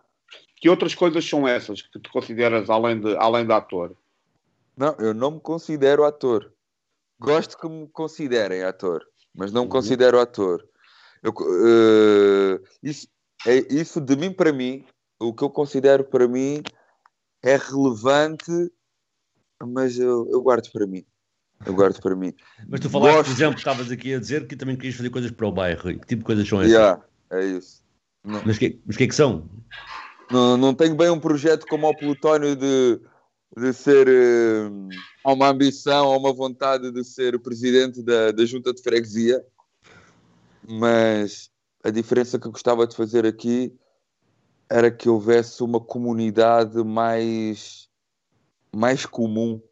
Que 0.56 0.68
outras 0.68 0.94
coisas 0.94 1.26
são 1.26 1.48
essas 1.48 1.80
que 1.80 1.98
te 1.98 2.10
consideras 2.10 2.68
além 2.68 3.00
de, 3.00 3.16
além 3.16 3.46
de 3.46 3.52
ator? 3.54 3.96
Não, 4.76 4.94
eu 4.98 5.14
não 5.14 5.32
me 5.32 5.40
considero 5.40 6.04
ator. 6.04 6.52
Gosto 7.18 7.56
que 7.56 7.68
me 7.68 7.88
considerem 7.88 8.62
ator, 8.62 9.02
mas 9.34 9.50
não 9.50 9.62
me 9.62 9.66
uhum. 9.66 9.72
considero 9.72 10.20
ator. 10.20 10.66
Eu, 11.22 11.32
uh, 11.32 12.62
isso, 12.82 13.08
é, 13.46 13.56
isso 13.72 14.00
de 14.00 14.16
mim 14.16 14.30
para 14.30 14.52
mim, 14.52 14.84
o 15.18 15.32
que 15.32 15.42
eu 15.42 15.50
considero 15.50 16.04
para 16.04 16.28
mim 16.28 16.62
é 17.42 17.56
relevante, 17.56 18.50
mas 19.62 19.98
eu, 19.98 20.28
eu 20.30 20.42
guardo 20.42 20.70
para 20.70 20.86
mim. 20.86 21.04
Eu 21.64 21.72
guardo 21.72 21.98
para 22.02 22.14
mim. 22.14 22.34
Mas 22.68 22.80
tu 22.80 22.90
falaste, 22.90 23.16
Gosto... 23.16 23.28
por 23.28 23.32
exemplo, 23.32 23.58
estavas 23.58 23.90
aqui 23.90 24.12
a 24.12 24.18
dizer 24.18 24.46
que 24.46 24.56
também 24.56 24.76
querias 24.76 24.94
fazer 24.94 25.08
coisas 25.08 25.30
para 25.30 25.46
o 25.46 25.52
bairro. 25.52 25.82
Que 25.82 26.06
tipo 26.06 26.16
de 26.16 26.24
coisas 26.24 26.46
são 26.46 26.60
essas? 26.60 26.72
Yeah, 26.72 27.02
é 27.30 27.44
isso. 27.44 27.82
Não. 28.22 28.42
Mas 28.44 28.56
o 28.56 28.58
que, 28.58 28.78
mas 28.84 28.96
que 28.96 29.04
é 29.04 29.06
que 29.06 29.14
são? 29.14 29.48
Não, 30.30 30.56
não 30.56 30.74
tenho 30.74 30.94
bem 30.94 31.08
um 31.08 31.20
projeto 31.20 31.66
como 31.66 31.88
o 31.88 31.96
Plutónio 31.96 32.54
de 32.56 33.00
de 33.56 33.72
ser 33.72 34.06
uh, 34.06 34.88
uma 35.24 35.48
ambição 35.48 36.08
ou 36.08 36.18
uma 36.18 36.32
vontade 36.32 36.90
de 36.92 37.02
ser 37.02 37.38
presidente 37.40 38.02
da, 38.02 38.30
da 38.30 38.44
junta 38.44 38.72
de 38.72 38.82
freguesia, 38.82 39.42
mas 40.68 41.50
a 41.82 41.88
diferença 41.88 42.38
que 42.38 42.46
eu 42.46 42.52
gostava 42.52 42.86
de 42.86 42.94
fazer 42.94 43.24
aqui 43.24 43.74
era 44.68 44.90
que 44.90 45.08
houvesse 45.08 45.62
uma 45.62 45.80
comunidade 45.80 46.84
mais, 46.84 47.88
mais 48.74 49.06
comum. 49.06 49.62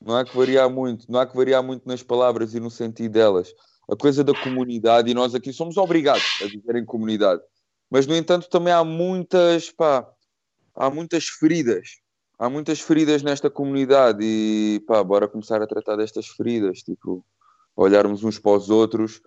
Não 0.00 0.14
há 0.14 0.24
que 0.24 0.36
variar 0.36 0.70
muito, 0.70 1.10
não 1.10 1.18
há 1.18 1.26
que 1.26 1.36
variar 1.36 1.64
muito 1.64 1.88
nas 1.88 2.02
palavras 2.02 2.54
e 2.54 2.60
no 2.60 2.70
sentido 2.70 3.12
delas. 3.12 3.52
A 3.90 3.96
coisa 3.96 4.22
da 4.22 4.34
comunidade, 4.40 5.10
e 5.10 5.14
nós 5.14 5.34
aqui 5.34 5.52
somos 5.52 5.76
obrigados 5.76 6.38
a 6.42 6.46
viver 6.46 6.76
em 6.76 6.84
comunidade. 6.84 7.42
Mas, 7.90 8.06
no 8.06 8.14
entanto, 8.14 8.48
também 8.48 8.72
há 8.72 8.84
muitas, 8.84 9.70
pá, 9.70 10.06
há 10.74 10.90
muitas 10.90 11.26
feridas 11.28 12.05
há 12.38 12.48
muitas 12.48 12.80
feridas 12.80 13.22
nesta 13.22 13.50
comunidade 13.50 14.20
e 14.22 14.82
pá, 14.86 15.02
bora 15.02 15.28
começar 15.28 15.62
a 15.62 15.66
tratar 15.66 15.96
destas 15.96 16.28
feridas, 16.28 16.78
tipo, 16.78 17.24
olharmos 17.74 18.24
uns 18.24 18.38
para 18.38 18.52
os 18.52 18.70
outros. 18.70 19.20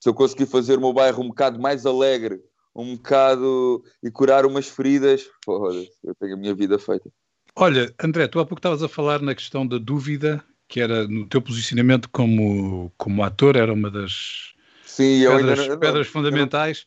Se 0.00 0.08
eu 0.08 0.14
conseguir 0.14 0.46
fazer 0.46 0.78
o 0.78 0.80
meu 0.80 0.92
bairro 0.92 1.22
um 1.22 1.28
bocado 1.28 1.60
mais 1.60 1.86
alegre, 1.86 2.40
um 2.74 2.96
bocado 2.96 3.82
e 4.02 4.10
curar 4.10 4.44
umas 4.44 4.68
feridas, 4.68 5.28
foda-se, 5.44 5.90
eu 6.04 6.14
tenho 6.14 6.34
a 6.34 6.38
minha 6.38 6.54
vida 6.54 6.78
feita. 6.78 7.10
Olha, 7.54 7.92
André, 8.02 8.28
tu 8.28 8.38
há 8.38 8.44
pouco 8.44 8.58
estavas 8.58 8.82
a 8.82 8.88
falar 8.88 9.22
na 9.22 9.34
questão 9.34 9.66
da 9.66 9.78
dúvida, 9.78 10.44
que 10.68 10.80
era 10.80 11.08
no 11.08 11.26
teu 11.26 11.40
posicionamento 11.40 12.10
como, 12.10 12.92
como 12.98 13.22
ator, 13.22 13.56
era 13.56 13.72
uma 13.72 13.90
das 13.90 14.54
Sim, 14.84 15.24
pedras, 15.26 15.58
ainda, 15.60 15.78
pedras 15.78 16.06
fundamentais. 16.06 16.86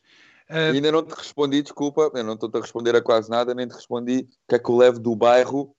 Uh, 0.50 0.74
ainda 0.74 0.90
não 0.90 1.04
te 1.04 1.14
respondi, 1.14 1.62
desculpa, 1.62 2.10
eu 2.12 2.24
não 2.24 2.34
estou-te 2.34 2.56
a 2.56 2.60
responder 2.60 2.96
a 2.96 3.00
quase 3.00 3.30
nada, 3.30 3.54
nem 3.54 3.68
te 3.68 3.74
respondi 3.74 4.26
o 4.28 4.48
que 4.48 4.56
é 4.56 4.58
que 4.58 4.68
eu 4.68 4.76
levo 4.76 4.98
do 4.98 5.14
bairro. 5.14 5.72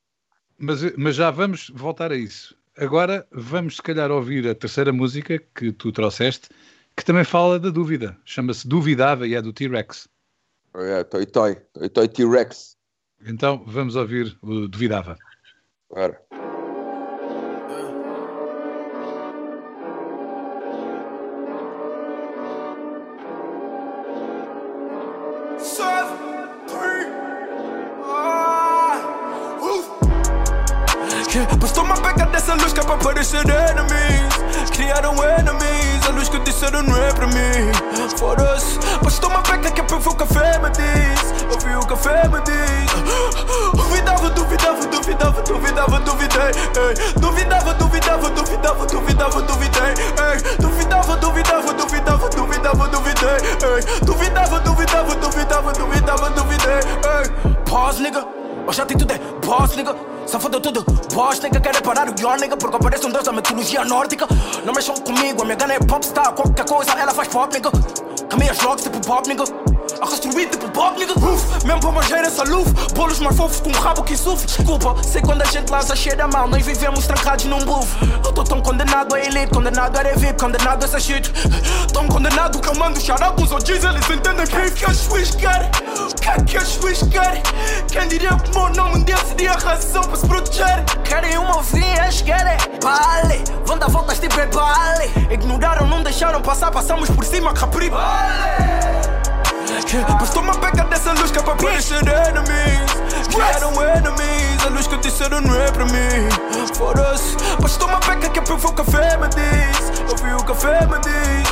Mas, 0.57 0.95
mas 0.95 1.15
já 1.15 1.29
vamos 1.29 1.69
voltar 1.75 2.11
a 2.11 2.15
isso. 2.15 2.55
Agora 2.77 3.27
vamos, 3.31 3.75
se 3.75 3.81
calhar, 3.81 4.09
ouvir 4.09 4.47
a 4.47 4.55
terceira 4.55 4.93
música 4.93 5.37
que 5.53 5.73
tu 5.73 5.91
trouxeste, 5.91 6.47
que 6.95 7.03
também 7.03 7.25
fala 7.25 7.59
da 7.59 7.69
dúvida. 7.69 8.17
Chama-se 8.23 8.65
Duvidava 8.65 9.27
e 9.27 9.35
é 9.35 9.41
do 9.41 9.51
T-Rex. 9.51 10.07
Oh, 10.73 10.79
é, 10.79 11.03
Toy 11.03 11.25
Toy, 11.25 11.55
Toy 11.73 11.89
Toy 11.89 12.07
T-Rex. 12.07 12.77
Então 13.25 13.63
vamos 13.67 13.97
ouvir 13.97 14.37
o 14.41 14.69
Duvidava. 14.69 15.17
Bora. 32.91 33.03
parecer 33.03 33.47
enemies 33.47 34.69
Criaram 34.71 35.15
enemies 35.23 36.05
A 36.07 36.09
luz 36.11 36.27
que 36.27 36.39
disseram 36.39 36.83
não 36.83 36.97
é 36.97 37.13
para 37.13 37.27
mim 37.27 37.71
Foda-se 38.17 38.79
Mas 39.03 39.19
toma 39.19 39.39
a 39.39 39.41
beca 39.41 39.71
que 39.71 39.79
é 39.79 39.83
para 39.83 39.97
ver 39.97 40.09
o 40.09 40.15
café 40.15 40.59
me 40.59 40.69
diz 40.71 41.45
Ouvi 41.51 41.75
o 41.75 41.87
café 41.87 42.27
me 42.27 42.41
diz 42.41 42.71
Duvidava, 43.73 44.29
duvidava, 44.29 44.87
duvidava, 44.87 45.41
duvidava, 45.41 45.99
duvidei 45.99 46.41
ei. 46.41 47.13
Duvidava, 47.19 47.73
duvidava, 47.73 48.29
duvidava, 48.29 48.85
duvidava, 48.85 49.41
duvidei 49.41 49.81
ei. 49.81 50.57
Duvidava, 50.59 51.17
duvidava, 51.17 51.73
duvidava, 51.73 52.29
duvidava, 52.29 52.87
duvidei 52.87 53.29
ei. 53.29 53.99
Duvidava, 54.05 54.59
duvidava, 54.59 55.15
duvidava, 55.15 55.73
duvidava, 55.73 56.29
duvidei 56.29 56.73
ei. 56.73 57.55
Pause, 57.69 58.01
nigga 58.01 58.25
Hoje 58.67 58.85
tem 58.85 58.97
tudo 58.97 59.13
é 59.13 59.19
boss, 59.45 59.75
nigga 59.75 59.95
foda 60.27 60.59
tudo, 60.59 60.83
boss, 61.13 61.39
nigga, 61.39 61.59
querem 61.59 61.81
parar 61.81 62.09
o 62.09 62.13
pior, 62.13 62.39
nigga 62.39 62.55
Porque 62.57 62.75
aparece 62.75 63.05
um 63.05 63.11
deus 63.11 63.23
da 63.23 63.31
mitologia 63.31 63.83
nórdica. 63.83 64.27
Não 64.65 64.73
mexam 64.73 64.95
comigo, 64.95 65.41
a 65.41 65.45
minha 65.45 65.55
gana 65.55 65.73
é 65.73 65.79
popstar 65.79 66.33
Qualquer 66.33 66.65
coisa 66.65 66.91
ela 66.91 67.13
faz 67.13 67.27
pop, 67.27 67.53
nigga. 67.53 67.69
Caminha 68.29 68.53
jogos 68.53 68.83
tipo 68.83 68.99
pop, 69.05 69.27
nigga 69.27 69.43
A 70.01 70.07
construir 70.07 70.47
tipo 70.47 70.67
Bob, 70.69 70.97
nigga 70.97 71.13
groove. 71.13 71.45
Mesmo 71.63 71.79
para 71.79 71.91
manger 71.91 72.23
essa 72.25 72.43
luva. 72.43 72.71
Bolos 72.95 73.19
mais 73.19 73.37
fofos 73.37 73.59
com 73.59 73.69
um 73.69 73.79
rabo 73.79 74.01
que 74.01 74.17
sufre. 74.17 74.47
Desculpa, 74.47 74.95
sei 75.03 75.21
quando 75.21 75.43
a 75.43 75.45
gente 75.45 75.69
lança 75.69 75.95
cheira 75.95 76.27
mal. 76.27 76.47
Nós 76.47 76.65
vivemos 76.65 77.05
trancados 77.05 77.45
num 77.45 77.63
booth. 77.63 77.87
Eu 78.25 78.31
tô 78.31 78.43
tão 78.43 78.59
condenado 78.61 79.13
a 79.13 79.19
elite, 79.19 79.53
condenado 79.53 79.95
a 79.95 80.03
VIP, 80.15 80.39
condenado 80.39 80.81
a 80.81 80.85
essa 80.87 80.99
shit. 80.99 81.31
Tão 81.93 82.07
condenado 82.07 82.59
que 82.59 82.67
eu 82.67 82.75
mando 82.75 82.99
chorar 82.99 83.33
com 83.33 83.43
os 83.43 83.51
OGs, 83.51 83.83
eles 83.83 84.09
entendem 84.09 84.47
que 84.47 84.71
que 84.71 84.91
Swiss 84.91 85.35
querem. 85.35 85.69
Que 86.19 86.45
que 86.45 86.65
Swiss 86.65 87.03
querem? 87.03 87.43
Quem 87.91 88.07
diria 88.07 88.35
que 88.37 88.57
meu 88.57 88.69
nome 88.69 89.03
dele 89.03 89.19
seria 89.27 89.51
a 89.51 89.57
razão 89.57 90.01
para 90.01 90.15
se 90.15 90.25
proteger? 90.25 90.83
Querem 91.03 91.37
uma 91.37 91.57
ovinha, 91.59 92.09
querem. 92.25 92.57
Vale, 92.81 93.43
vão 93.65 93.77
dar 93.77 93.89
voltas 93.89 94.17
tipo 94.17 94.39
é 94.39 94.47
vale. 94.47 95.11
Ignoraram, 95.29 95.85
não 95.85 96.01
deixaram 96.01 96.41
passar, 96.41 96.71
passamos 96.71 97.07
por 97.11 97.23
cima, 97.23 97.53
capri. 97.53 97.89
Vale. 97.89 98.90
Yeah, 99.89 100.17
mas 100.19 100.29
toma 100.29 100.53
beca 100.53 100.85
dessa 100.85 101.11
luz 101.13 101.31
que 101.31 101.39
é 101.39 101.41
para 101.41 101.55
parecer 101.55 101.97
enemies 101.97 102.91
Criaram 103.29 103.73
enemies, 103.73 104.40
a 104.63 104.69
luz 104.69 104.87
que 104.87 104.97
disseram 104.97 105.41
não 105.41 105.55
é 105.55 105.71
para 105.71 105.85
mim. 105.85 106.29
Foda-se, 106.75 107.35
mas 107.61 107.77
toma 107.77 107.99
beca 107.99 108.29
que 108.29 108.39
é 108.39 108.41
para 108.41 108.55
ver 108.55 108.65
o 108.67 108.73
café 108.73 109.17
me 109.17 109.27
diz. 109.29 109.91
Ouvi 110.09 110.33
o 110.33 110.43
café 110.43 110.85
me 110.85 110.99
diz. 110.99 111.51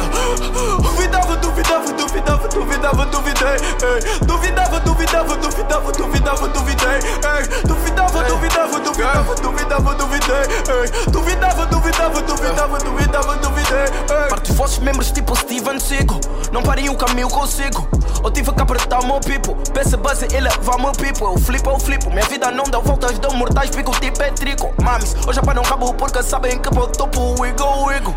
Duvidava, 0.82 1.36
duvidava, 1.38 1.94
duvidava, 1.94 2.48
duvidava, 2.48 3.06
duvidei 3.06 3.48
ei. 3.50 4.20
Duvidava, 4.26 4.80
duvidava, 4.80 5.36
duvidava, 5.38 5.92
duvidava, 5.92 6.48
duvidei 6.50 6.90
ei. 6.90 7.68
Duvidava, 7.68 8.24
duvidava, 8.24 8.80
duvidava, 8.80 9.36
duvidava, 9.36 9.96
duvidei 9.96 10.36
ei. 10.36 11.12
Duvidava, 11.12 11.66
duvidava, 11.66 12.22
duvidava, 12.22 12.78
duvidava, 12.80 13.36
duvidei 13.38 13.80
ei. 13.80 14.30
Parte 14.30 14.52
os 14.52 14.58
vossos 14.58 14.80
membros 14.80 15.12
tipo 15.12 15.36
Steven 15.36 15.80
Seagal 15.80 16.20
Não 16.52 16.62
parem 16.62 16.90
o 16.90 16.96
caminho 16.96 17.30
consigo. 17.30 17.88
Eu 18.24 18.32
tive 18.32 18.52
que 18.52 18.62
apertar 18.62 19.00
o 19.00 19.08
meu 19.08 19.20
pipo. 19.20 19.56
Peça 19.74 19.96
base 19.96 20.28
e 20.34 20.40
levar 20.40 20.78
meu 20.78 20.92
pipo. 20.92 21.26
Eu 21.26 21.38
flipo, 21.38 21.70
eu 21.70 21.80
flipo. 21.80 22.10
Minha 22.10 22.26
vida 22.26 22.52
não 22.52 22.66
deu 22.66 22.82
voltas, 23.00 23.20
deu 23.20 23.34
mortais 23.34 23.70
Pico 23.70 23.92
tipo 24.00 24.22
é 24.22 24.32
trico 24.32 24.74
Mames, 24.82 25.16
hoje 25.26 25.42
para 25.42 25.54
não 25.54 25.64
cabo 25.64 25.94
Porque 25.94 26.22
sabem 26.22 26.60
que 26.60 26.70
pro 26.70 26.88
topo 26.88 27.42
Wiggle, 27.42 27.86
wiggle 27.86 28.16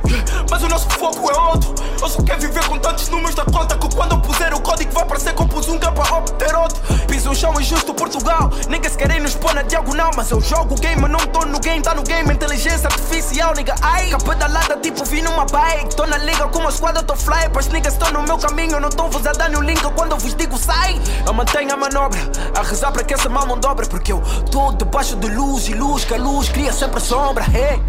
Mas 0.50 0.62
o 0.62 0.68
nosso 0.68 0.90
foco 0.90 1.30
é 1.30 1.38
outro 1.50 1.74
Eu 2.00 2.08
só 2.08 2.22
quero 2.22 2.40
viver 2.40 2.64
com 2.66 2.78
tantos 2.78 3.08
números 3.08 3.34
da 3.34 3.44
conta 3.44 3.76
Que 3.76 3.94
quando 3.94 4.12
eu 4.12 4.20
puser 4.20 4.52
o 4.52 4.60
código 4.60 4.92
vai 4.92 5.04
parecer 5.06 5.34
que 5.34 5.42
eu 5.42 5.46
pus 5.46 5.68
um 5.68 5.78
obter 6.16 6.54
outro. 6.54 6.80
Piso 7.06 7.30
um 7.30 7.34
chão 7.34 7.54
injusto 7.60 7.94
Portugal. 7.94 8.50
Niggas 8.68 8.96
querem 8.96 9.20
nos 9.20 9.34
pôr 9.34 9.54
na 9.54 9.62
diagonal 9.62 10.10
Mas 10.16 10.30
eu 10.30 10.40
jogo 10.40 10.74
o 10.74 10.78
game, 10.78 11.00
não 11.08 11.18
tô 11.18 11.44
no 11.44 11.58
game. 11.60 11.82
Tá 11.82 11.94
no 11.94 12.02
game, 12.02 12.32
inteligência 12.32 12.86
artificial, 12.86 13.54
nigga. 13.54 13.74
Ai, 13.82 14.10
capedalada 14.10 14.76
tipo 14.76 15.04
vi 15.04 15.22
numa 15.22 15.44
bike. 15.44 15.96
Tô 15.96 16.06
na 16.06 16.18
liga 16.18 16.46
com 16.48 16.60
uma 16.60 16.70
squad, 16.70 16.96
eu 16.96 17.02
tô 17.02 17.16
fly 17.16 17.48
Para 17.50 17.62
niggas 17.72 17.94
estão 17.94 18.12
no 18.12 18.22
meu 18.22 18.38
caminho. 18.38 18.80
Não 18.80 18.90
tão 18.90 19.10
vos 19.10 19.26
a 19.26 19.32
dar 19.32 19.50
no 19.50 19.60
link 19.60 19.82
quando 19.94 20.12
eu 20.12 20.18
vos 20.18 20.34
digo 20.34 20.56
sai, 20.58 21.00
eu 21.26 21.32
mantenho 21.32 21.72
a 21.72 21.76
manobra. 21.76 22.20
A 22.56 22.62
rezar 22.62 22.92
para 22.92 23.02
que 23.04 23.14
essa 23.14 23.28
mão 23.28 23.58
dobra. 23.58 23.86
Porque 23.86 24.12
eu 24.12 24.22
tô 24.50 24.71
debaixo 24.74 25.16
de 25.16 25.28
luz 25.28 25.68
e 25.68 25.74
luz, 25.74 26.04
que 26.04 26.14
a 26.14 26.18
luz 26.18 26.48
cria 26.48 26.72
sempre 26.72 27.00
sombra. 27.00 27.44
Hey. 27.44 27.80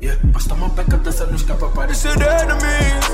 Yeah, 0.00 0.16
basta 0.26 0.54
uma 0.54 0.68
beca 0.68 0.96
dessa 0.98 1.24
luz 1.24 1.42
que 1.42 1.50
é 1.50 1.54
para 1.56 1.68
parecer 1.68 2.12
enemies. 2.12 3.04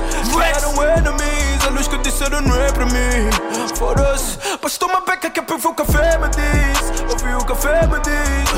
Eram 0.55 0.83
enemies, 0.83 1.65
a 1.65 1.69
luz 1.71 1.87
que 1.87 1.97
disseram 1.97 2.41
não 2.41 2.55
é 2.55 2.71
para 2.71 2.85
mim. 2.85 3.29
Foda-se, 3.75 4.37
basta 4.61 4.85
uma 4.85 5.01
beca 5.01 5.31
que 5.31 5.39
é 5.39 5.43
para 5.43 5.57
ver 5.57 5.67
o 5.67 5.73
café 5.73 6.17
me 6.19 6.29
diz. 6.29 7.11
Ouvi 7.11 7.33
o 7.33 7.45
café 7.45 7.87
me 7.87 7.99
diz. 8.01 8.49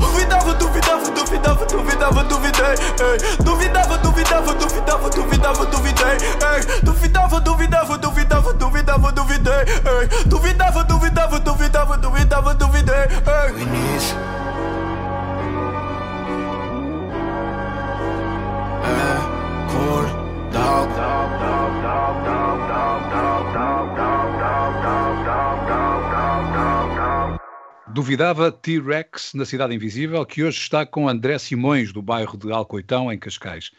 Duvidava, 0.00 0.54
duvidava, 0.54 1.10
duvidava, 1.10 1.66
duvidava, 1.66 2.24
duvidei. 2.24 2.74
Ei. 3.00 3.36
Duvidava, 3.42 3.98
duvidava, 3.98 4.54
duvidava, 4.54 5.10
duvidava, 5.10 5.66
duvidei. 5.66 6.16
Ei. 6.20 6.80
Duvidava, 6.82 7.40
duvidava, 7.40 7.98
duvidava, 7.98 8.52
duvidava, 8.52 9.12
duvidei. 9.12 9.52
Ei. 9.52 10.24
Duvidava, 10.26 10.59
Duvidava 27.92 28.52
T-Rex 28.52 29.34
na 29.34 29.44
Cidade 29.44 29.74
Invisível, 29.74 30.24
que 30.24 30.44
hoje 30.44 30.58
está 30.58 30.86
com 30.86 31.08
André 31.08 31.36
Simões, 31.38 31.92
do 31.92 32.00
bairro 32.00 32.38
de 32.38 32.52
Alcoitão, 32.52 33.12
em 33.12 33.18
Cascais. 33.18 33.72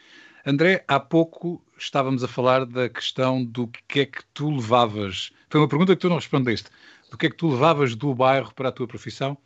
André, 0.44 0.84
há 0.86 1.00
pouco 1.00 1.64
estávamos 1.78 2.22
a 2.22 2.28
falar 2.28 2.66
da 2.66 2.90
questão 2.90 3.42
do 3.42 3.66
que 3.88 4.00
é 4.00 4.06
que 4.06 4.22
tu 4.34 4.50
levavas. 4.50 5.30
Foi 5.48 5.60
uma 5.60 5.68
pergunta 5.68 5.94
que 5.96 6.00
tu 6.00 6.10
não 6.10 6.16
respondeste. 6.16 6.68
Do 7.10 7.16
que 7.16 7.26
é 7.26 7.30
que 7.30 7.36
tu 7.36 7.48
levavas 7.48 7.94
do 7.94 8.14
bairro 8.14 8.52
para 8.54 8.68
a 8.68 8.72
tua 8.72 8.86
profissão? 8.86 9.36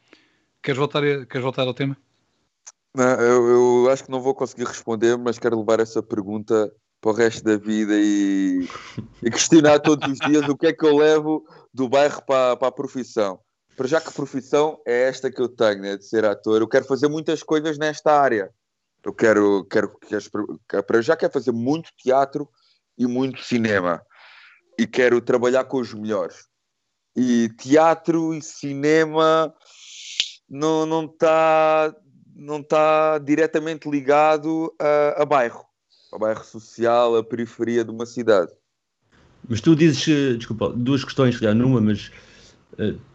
Queres 0.60 0.78
voltar, 0.78 1.04
a, 1.04 1.24
queres 1.24 1.42
voltar 1.42 1.62
ao 1.62 1.74
tema? 1.74 1.96
Não, 2.92 3.20
eu, 3.20 3.84
eu 3.84 3.90
acho 3.90 4.04
que 4.04 4.10
não 4.10 4.20
vou 4.20 4.34
conseguir 4.34 4.64
responder, 4.64 5.16
mas 5.16 5.38
quero 5.38 5.58
levar 5.58 5.78
essa 5.78 6.02
pergunta 6.02 6.72
para 7.00 7.10
o 7.12 7.14
resto 7.14 7.44
da 7.44 7.56
vida 7.56 7.94
e, 7.94 8.68
e 9.22 9.30
questionar 9.30 9.78
todos 9.78 10.10
os 10.10 10.18
dias 10.18 10.48
o 10.48 10.56
que 10.56 10.66
é 10.66 10.72
que 10.72 10.84
eu 10.84 10.96
levo 10.96 11.44
do 11.72 11.88
bairro 11.88 12.20
para, 12.26 12.56
para 12.56 12.68
a 12.68 12.72
profissão. 12.72 13.38
Para 13.76 13.86
já 13.86 14.00
que 14.00 14.12
profissão 14.12 14.80
é 14.86 15.02
esta 15.02 15.30
que 15.30 15.40
eu 15.40 15.48
tenho, 15.48 15.82
né, 15.82 15.96
de 15.96 16.04
ser 16.04 16.24
ator, 16.24 16.62
eu 16.62 16.68
quero 16.68 16.86
fazer 16.86 17.08
muitas 17.08 17.42
coisas 17.42 17.76
nesta 17.76 18.18
área. 18.18 18.50
Eu 19.04 19.12
quero, 19.12 19.64
quero, 19.66 19.96
quero 20.68 20.84
para 20.84 21.02
já 21.02 21.14
quero 21.14 21.32
fazer 21.32 21.52
muito 21.52 21.90
teatro 21.96 22.48
e 22.98 23.06
muito 23.06 23.42
cinema. 23.42 24.02
E 24.78 24.86
quero 24.86 25.20
trabalhar 25.20 25.64
com 25.64 25.78
os 25.78 25.92
melhores. 25.92 26.46
E 27.14 27.48
teatro 27.50 28.34
e 28.34 28.42
cinema 28.42 29.54
não 30.48 30.86
não 30.86 31.04
está 31.04 31.94
não 32.34 32.62
tá 32.62 33.18
diretamente 33.18 33.88
ligado 33.88 34.74
a, 34.78 35.22
a 35.22 35.24
bairro, 35.24 35.64
ao 36.12 36.18
bairro 36.18 36.44
social, 36.44 37.16
a 37.16 37.24
periferia 37.24 37.84
de 37.84 37.90
uma 37.90 38.04
cidade. 38.04 38.52
Mas 39.48 39.60
tu 39.60 39.74
dizes, 39.74 40.06
eh, 40.08 40.36
desculpa, 40.36 40.70
duas 40.70 41.04
questões, 41.04 41.36
já 41.36 41.54
numa, 41.54 41.80
mas 41.80 42.10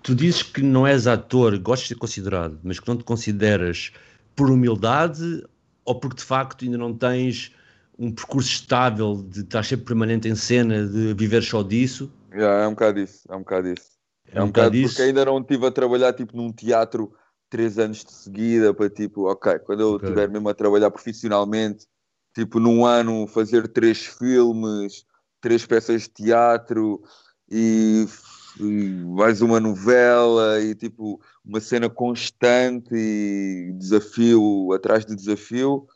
tu 0.02 0.16
dizes 0.16 0.44
que 0.44 0.62
não 0.62 0.86
és 0.86 1.08
ator, 1.08 1.58
gostas 1.60 1.84
de 1.84 1.94
ser 1.94 2.00
considerado, 2.00 2.60
mas 2.64 2.80
que 2.80 2.88
não 2.88 2.98
te 2.98 3.04
consideras 3.04 3.92
por 4.36 4.50
humildade 4.50 5.46
ou 5.86 6.00
porque 6.00 6.18
de 6.18 6.24
facto 6.24 6.64
ainda 6.64 6.78
não 6.78 6.94
tens 6.94 7.54
um 7.98 8.12
percurso 8.12 8.50
estável 8.50 9.24
de 9.28 9.42
estar 9.42 9.64
sempre 9.64 9.86
permanente 9.86 10.28
em 10.28 10.36
cena, 10.36 10.88
de 10.88 11.14
viver 11.14 11.44
só 11.44 11.62
disso? 11.62 12.12
Yeah, 12.34 12.64
é 12.64 12.68
um 12.68 12.72
bocado 12.72 13.00
isso, 13.00 13.22
é 13.30 13.36
um 13.36 13.40
bocado 13.40 13.68
isso. 13.68 13.92
É, 14.32 14.38
é 14.38 14.42
um, 14.42 14.46
um 14.46 14.48
bocado, 14.48 14.72
bocado 14.72 14.88
porque 14.88 15.02
ainda 15.02 15.26
não 15.26 15.40
estive 15.40 15.66
a 15.66 15.72
trabalhar 15.72 16.14
tipo 16.14 16.36
num 16.36 16.52
teatro 16.52 17.14
três 17.50 17.78
anos 17.78 18.04
de 18.04 18.12
seguida 18.12 18.74
para 18.74 18.90
tipo, 18.90 19.30
ok, 19.30 19.60
quando 19.60 19.82
eu 19.82 19.96
estiver 19.98 20.24
okay. 20.24 20.34
mesmo 20.34 20.50
a 20.50 20.54
trabalhar 20.54 20.90
profissionalmente, 20.90 21.86
tipo 22.34 22.60
num 22.60 22.86
ano 22.86 23.28
fazer 23.28 23.68
três 23.68 24.06
filmes, 24.06 25.06
três 25.42 25.66
peças 25.66 26.04
de 26.04 26.10
teatro 26.10 27.04
e, 27.52 28.08
e 28.08 28.08
mais 28.66 29.42
uma 29.42 29.60
novela 29.60 30.62
e 30.62 30.76
tipo 30.76 31.22
uma 31.44 31.60
cena 31.60 31.90
constante 31.90 32.94
e 32.94 33.74
desafio 33.74 34.72
atrás 34.74 35.06
de 35.06 35.16
desafio, 35.16 35.88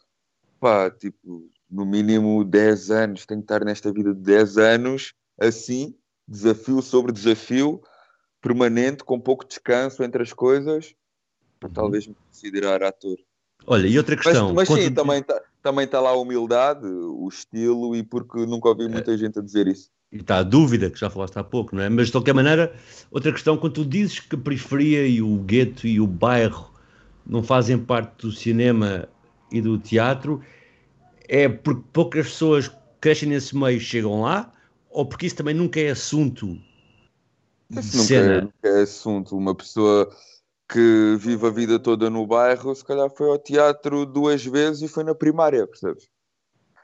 pá, 0.59 0.89
tipo, 0.89 1.49
no 1.70 1.86
mínimo 1.86 2.43
10 2.43 2.91
anos, 2.91 3.26
tenho 3.26 3.41
que 3.41 3.45
estar 3.45 3.63
nesta 3.63 3.91
vida 3.91 4.13
de 4.13 4.22
10 4.22 4.57
anos, 4.57 5.13
assim, 5.39 5.95
desafio 6.28 6.82
sobre 6.82 7.11
desafio, 7.11 7.82
permanente, 8.41 9.03
com 9.03 9.20
pouco 9.20 9.45
descanso 9.45 10.03
entre 10.03 10.24
as 10.24 10.34
coisas, 10.34 10.93
para 11.59 11.70
talvez 11.70 12.07
me 12.07 12.16
considerar 12.16 12.84
ator. 12.84 13.18
Olha, 13.66 13.88
e 13.88 13.97
outra 13.97 14.16
questão. 14.16 14.53
Mas, 14.53 14.70
mas 14.70 14.80
sim, 14.80 14.93
também 14.93 15.20
está 15.20 15.41
também 15.61 15.88
tá 15.88 15.99
lá 15.99 16.11
a 16.11 16.16
humildade, 16.16 16.86
o 16.86 17.28
estilo, 17.28 17.95
e 17.95 18.03
porque 18.03 18.45
nunca 18.45 18.70
ouvi 18.70 18.88
muita 18.88 19.11
é. 19.11 19.18
gente 19.18 19.39
a 19.39 19.41
dizer 19.41 19.68
isso. 19.68 19.89
E 20.11 20.17
está 20.17 20.37
a 20.37 20.43
dúvida, 20.43 20.89
que 20.89 20.99
já 20.99 21.09
falaste 21.09 21.37
há 21.37 21.43
pouco, 21.43 21.75
não 21.75 21.83
é? 21.83 21.89
Mas 21.89 22.07
de 22.07 22.13
qualquer 22.13 22.33
maneira, 22.33 22.73
outra 23.11 23.31
questão, 23.31 23.57
quando 23.57 23.73
tu 23.73 23.85
dizes 23.85 24.19
que 24.19 24.35
a 24.35 24.39
periferia 24.39 25.07
e 25.07 25.21
o 25.21 25.37
gueto 25.37 25.87
e 25.87 25.99
o 25.99 26.07
bairro 26.07 26.73
não 27.25 27.43
fazem 27.43 27.77
parte 27.77 28.25
do 28.25 28.31
cinema 28.31 29.09
e 29.51 29.61
do 29.61 29.77
teatro, 29.77 30.41
é 31.27 31.49
porque 31.49 31.83
poucas 31.91 32.27
pessoas 32.27 32.71
crescem 33.01 33.29
nesse 33.29 33.55
meio 33.55 33.77
e 33.77 33.79
chegam 33.79 34.21
lá, 34.21 34.51
ou 34.89 35.05
porque 35.05 35.25
isso 35.25 35.35
também 35.35 35.53
nunca 35.53 35.79
é 35.79 35.89
assunto 35.89 36.57
de 37.69 37.79
isso 37.79 37.97
nunca 37.97 38.07
cena? 38.07 38.33
É, 38.33 38.41
nunca 38.41 38.53
é 38.63 38.81
assunto. 38.81 39.37
Uma 39.37 39.55
pessoa 39.55 40.09
que 40.69 41.17
vive 41.19 41.45
a 41.45 41.49
vida 41.49 41.79
toda 41.79 42.09
no 42.09 42.25
bairro, 42.25 42.73
se 42.75 42.83
calhar 42.83 43.09
foi 43.09 43.29
ao 43.29 43.37
teatro 43.37 44.05
duas 44.05 44.45
vezes 44.45 44.83
e 44.83 44.87
foi 44.87 45.03
na 45.03 45.13
primária, 45.13 45.67
percebes? 45.67 46.07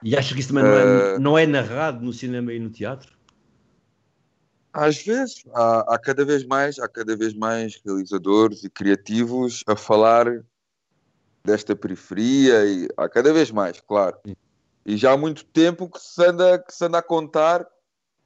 E 0.03 0.17
acha 0.17 0.33
que 0.33 0.39
isso 0.39 0.49
também 0.49 0.63
não, 0.63 0.71
é, 0.71 1.13
eh, 1.15 1.19
não 1.19 1.37
é 1.37 1.45
narrado 1.45 2.03
no 2.03 2.11
cinema 2.11 2.51
e 2.53 2.59
no 2.59 2.69
teatro? 2.69 3.15
Às 4.73 5.03
vezes, 5.03 5.43
há, 5.53 5.95
há, 5.95 5.99
cada 5.99 6.23
vez 6.23 6.45
mais, 6.45 6.79
há 6.79 6.87
cada 6.87 7.15
vez 7.15 7.33
mais 7.33 7.79
realizadores 7.85 8.63
e 8.63 8.69
criativos 8.69 9.63
a 9.67 9.75
falar 9.75 10.43
desta 11.43 11.75
periferia 11.75 12.65
e 12.65 12.87
há 12.95 13.09
cada 13.09 13.33
vez 13.33 13.51
mais, 13.51 13.79
claro. 13.81 14.17
E 14.85 14.97
já 14.97 15.11
há 15.11 15.17
muito 15.17 15.43
tempo 15.45 15.89
que 15.89 15.99
se 15.99 16.23
anda, 16.25 16.57
que 16.57 16.73
se 16.73 16.85
anda 16.85 16.99
a 16.99 17.03
contar 17.03 17.67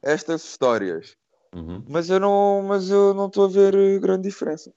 estas 0.02 0.44
histórias. 0.44 1.16
Uhum. 1.54 1.84
Mas 1.88 2.10
eu 2.10 2.20
não 2.20 2.64
mas 2.68 2.90
eu 2.90 3.14
não 3.14 3.28
estou 3.28 3.46
a 3.46 3.50
ver 3.50 4.00
grande 4.00 4.24
diferença. 4.24 4.74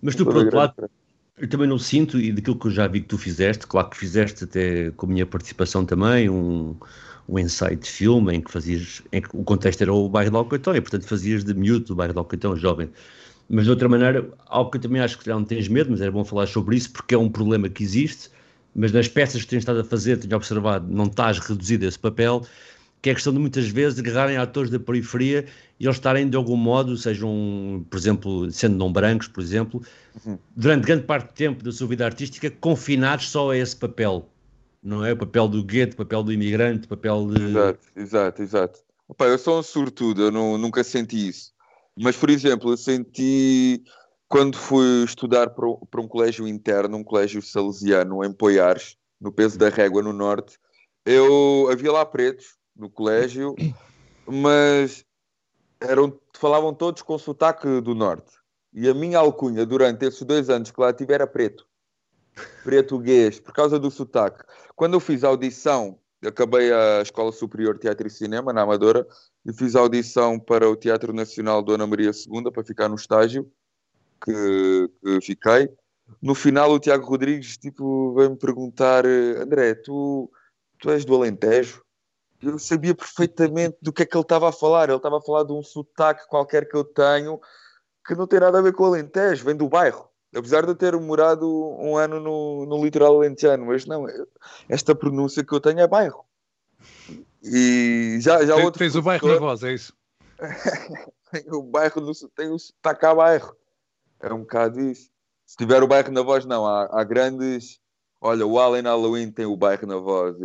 Mas 0.00 0.14
tu, 0.14 0.24
por 0.24 0.36
outro 0.36 0.56
lado, 0.56 0.74
grande 0.76 0.92
diferença. 0.92 1.01
Eu 1.42 1.48
também 1.48 1.66
não 1.66 1.76
sinto, 1.76 2.20
e 2.20 2.30
daquilo 2.30 2.56
que 2.56 2.68
eu 2.68 2.70
já 2.70 2.86
vi 2.86 3.00
que 3.00 3.08
tu 3.08 3.18
fizeste, 3.18 3.66
claro 3.66 3.90
que 3.90 3.96
fizeste 3.96 4.44
até 4.44 4.92
com 4.92 5.06
a 5.06 5.08
minha 5.08 5.26
participação 5.26 5.84
também, 5.84 6.30
um, 6.30 6.76
um 7.28 7.36
ensaio 7.36 7.76
de 7.76 7.90
filme 7.90 8.36
em 8.36 8.40
que 8.40 8.48
fazias, 8.48 9.02
em 9.12 9.20
que 9.20 9.28
o 9.32 9.42
contexto 9.42 9.82
era 9.82 9.92
o 9.92 10.08
bairro 10.08 10.30
de 10.30 10.36
Alcoitão, 10.36 10.76
e 10.76 10.80
portanto 10.80 11.04
fazias 11.04 11.42
de 11.42 11.52
miúdo 11.52 11.86
do 11.86 11.96
bairro 11.96 12.12
de 12.12 12.18
Alcoitão, 12.20 12.56
jovem. 12.56 12.88
Mas 13.48 13.64
de 13.64 13.70
outra 13.70 13.88
maneira, 13.88 14.30
algo 14.46 14.70
que 14.70 14.76
eu 14.76 14.82
também 14.82 15.02
acho 15.02 15.18
que 15.18 15.26
já 15.26 15.34
não 15.34 15.44
tens 15.44 15.66
medo, 15.66 15.90
mas 15.90 16.00
era 16.00 16.12
bom 16.12 16.24
falar 16.24 16.46
sobre 16.46 16.76
isso, 16.76 16.92
porque 16.92 17.12
é 17.12 17.18
um 17.18 17.28
problema 17.28 17.68
que 17.68 17.82
existe, 17.82 18.30
mas 18.72 18.92
nas 18.92 19.08
peças 19.08 19.42
que 19.42 19.48
tens 19.48 19.58
estado 19.58 19.80
a 19.80 19.84
fazer, 19.84 20.18
tenho 20.18 20.36
observado, 20.36 20.86
não 20.88 21.06
estás 21.06 21.40
reduzido 21.40 21.84
a 21.84 21.88
esse 21.88 21.98
papel, 21.98 22.46
que 23.02 23.08
é 23.08 23.12
a 23.12 23.14
questão 23.16 23.32
de 23.32 23.40
muitas 23.40 23.68
vezes 23.68 23.98
agarrarem 23.98 24.36
atores 24.36 24.70
da 24.70 24.78
periferia 24.78 25.44
e 25.82 25.84
eles 25.84 25.96
estarem 25.96 26.30
de 26.30 26.36
algum 26.36 26.54
modo, 26.54 26.96
sejam, 26.96 27.84
por 27.90 27.96
exemplo, 27.96 28.48
sendo 28.52 28.76
não 28.76 28.92
brancos, 28.92 29.26
por 29.26 29.42
exemplo, 29.42 29.82
durante 30.54 30.86
grande 30.86 31.02
parte 31.02 31.26
do 31.26 31.34
tempo 31.34 31.64
da 31.64 31.72
sua 31.72 31.88
vida 31.88 32.04
artística, 32.04 32.48
confinados 32.48 33.28
só 33.28 33.50
a 33.50 33.58
esse 33.58 33.74
papel. 33.74 34.28
Não 34.80 35.04
é? 35.04 35.12
O 35.12 35.16
papel 35.16 35.48
do 35.48 35.64
gueto, 35.64 35.94
o 35.94 35.96
papel 35.96 36.22
do 36.22 36.32
imigrante, 36.32 36.86
o 36.86 36.88
papel 36.88 37.26
de. 37.26 37.42
Exato, 37.42 37.80
exato, 37.96 38.42
exato. 38.42 38.78
Opa, 39.08 39.24
eu 39.24 39.36
sou 39.36 39.58
um 39.58 39.62
sortudo, 39.62 40.22
eu 40.22 40.30
não- 40.30 40.56
nunca 40.56 40.84
senti 40.84 41.28
isso. 41.28 41.50
Mas, 41.98 42.16
por 42.16 42.30
exemplo, 42.30 42.70
eu 42.70 42.76
senti 42.76 43.82
quando 44.28 44.56
fui 44.56 45.02
estudar 45.02 45.50
para 45.50 45.68
um, 45.68 45.78
para 45.90 46.00
um 46.00 46.06
colégio 46.06 46.46
interno, 46.46 46.96
um 46.96 47.02
colégio 47.02 47.42
salesiano 47.42 48.24
em 48.24 48.32
Poiares, 48.32 48.96
no 49.20 49.32
peso 49.32 49.58
da 49.58 49.68
régua 49.68 50.00
no 50.00 50.12
norte, 50.12 50.60
eu 51.04 51.68
havia 51.72 51.90
lá 51.90 52.06
pretos 52.06 52.54
no 52.76 52.88
colégio, 52.88 53.56
mas 54.24 55.04
eram, 55.88 56.18
falavam 56.34 56.74
todos 56.74 57.02
com 57.02 57.18
sotaque 57.18 57.80
do 57.80 57.94
norte. 57.94 58.32
E 58.72 58.88
a 58.88 58.94
minha 58.94 59.18
alcunha 59.18 59.66
durante 59.66 60.06
esses 60.06 60.22
dois 60.22 60.48
anos 60.48 60.70
que 60.70 60.80
lá 60.80 60.92
tive 60.92 61.12
era 61.12 61.26
preto. 61.26 61.66
Português, 62.64 63.38
por 63.38 63.52
causa 63.52 63.78
do 63.78 63.90
sotaque. 63.90 64.44
Quando 64.74 64.94
eu 64.94 65.00
fiz 65.00 65.22
a 65.22 65.28
audição, 65.28 65.98
acabei 66.24 66.72
a 66.72 67.02
Escola 67.02 67.30
Superior 67.32 67.74
de 67.74 67.80
Teatro 67.80 68.06
e 68.06 68.10
Cinema, 68.10 68.52
na 68.52 68.62
Amadora, 68.62 69.06
e 69.44 69.52
fiz 69.52 69.76
a 69.76 69.80
audição 69.80 70.38
para 70.38 70.68
o 70.68 70.76
Teatro 70.76 71.12
Nacional 71.12 71.62
Dona 71.62 71.86
Maria 71.86 72.10
II, 72.10 72.50
para 72.50 72.64
ficar 72.64 72.88
no 72.88 72.94
estágio, 72.94 73.50
que, 74.24 74.90
que 75.02 75.20
fiquei. 75.20 75.68
No 76.20 76.34
final, 76.34 76.72
o 76.72 76.78
Tiago 76.78 77.06
Rodrigues 77.06 77.56
tipo, 77.56 78.14
veio-me 78.14 78.36
perguntar: 78.36 79.04
André, 79.06 79.74
tu, 79.74 80.30
tu 80.78 80.90
és 80.90 81.04
do 81.04 81.14
Alentejo? 81.14 81.82
Eu 82.42 82.58
sabia 82.58 82.94
perfeitamente 82.94 83.76
do 83.80 83.92
que 83.92 84.02
é 84.02 84.06
que 84.06 84.16
ele 84.16 84.22
estava 84.22 84.48
a 84.48 84.52
falar. 84.52 84.88
Ele 84.88 84.96
estava 84.96 85.18
a 85.18 85.22
falar 85.22 85.44
de 85.44 85.52
um 85.52 85.62
sotaque 85.62 86.26
qualquer 86.28 86.68
que 86.68 86.76
eu 86.76 86.84
tenho 86.84 87.40
que 88.04 88.14
não 88.14 88.26
tem 88.26 88.40
nada 88.40 88.58
a 88.58 88.62
ver 88.62 88.72
com 88.72 88.82
o 88.82 88.86
Alentejo, 88.86 89.44
vem 89.44 89.56
do 89.56 89.68
bairro. 89.68 90.08
Apesar 90.34 90.62
de 90.62 90.68
eu 90.70 90.74
ter 90.74 90.98
morado 90.98 91.46
um 91.78 91.96
ano 91.96 92.18
no, 92.18 92.66
no 92.66 92.82
litoral 92.82 93.16
alentejano, 93.16 93.66
mas 93.66 93.84
não, 93.84 94.06
esta 94.68 94.94
pronúncia 94.94 95.44
que 95.44 95.52
eu 95.52 95.60
tenho 95.60 95.80
é 95.80 95.86
bairro. 95.86 96.24
E 97.42 98.16
já, 98.20 98.44
já 98.44 98.54
Tens- 98.54 98.64
outro 98.64 98.78
Tens 98.78 98.96
o 98.96 99.02
bairro 99.02 99.28
na 99.28 99.38
voz, 99.38 99.62
é 99.62 99.72
isso? 99.72 99.94
tem 101.30 101.44
o 101.52 101.62
bairro 101.62 102.00
no, 102.00 102.12
tem 102.34 102.50
o 102.50 102.58
sotaque 102.58 103.04
a 103.04 103.14
bairro. 103.14 103.54
É 104.20 104.32
um 104.32 104.40
bocado 104.40 104.80
isso. 104.80 105.10
Se 105.44 105.56
tiver 105.56 105.82
o 105.82 105.86
bairro 105.86 106.10
na 106.10 106.22
voz, 106.22 106.46
não. 106.46 106.66
Há, 106.66 106.88
há 106.90 107.04
grandes. 107.04 107.78
Olha, 108.20 108.46
o 108.46 108.58
Allen 108.58 108.84
Halloween 108.84 109.30
tem 109.30 109.44
o 109.44 109.56
bairro 109.56 109.86
na 109.86 109.98
voz. 109.98 110.36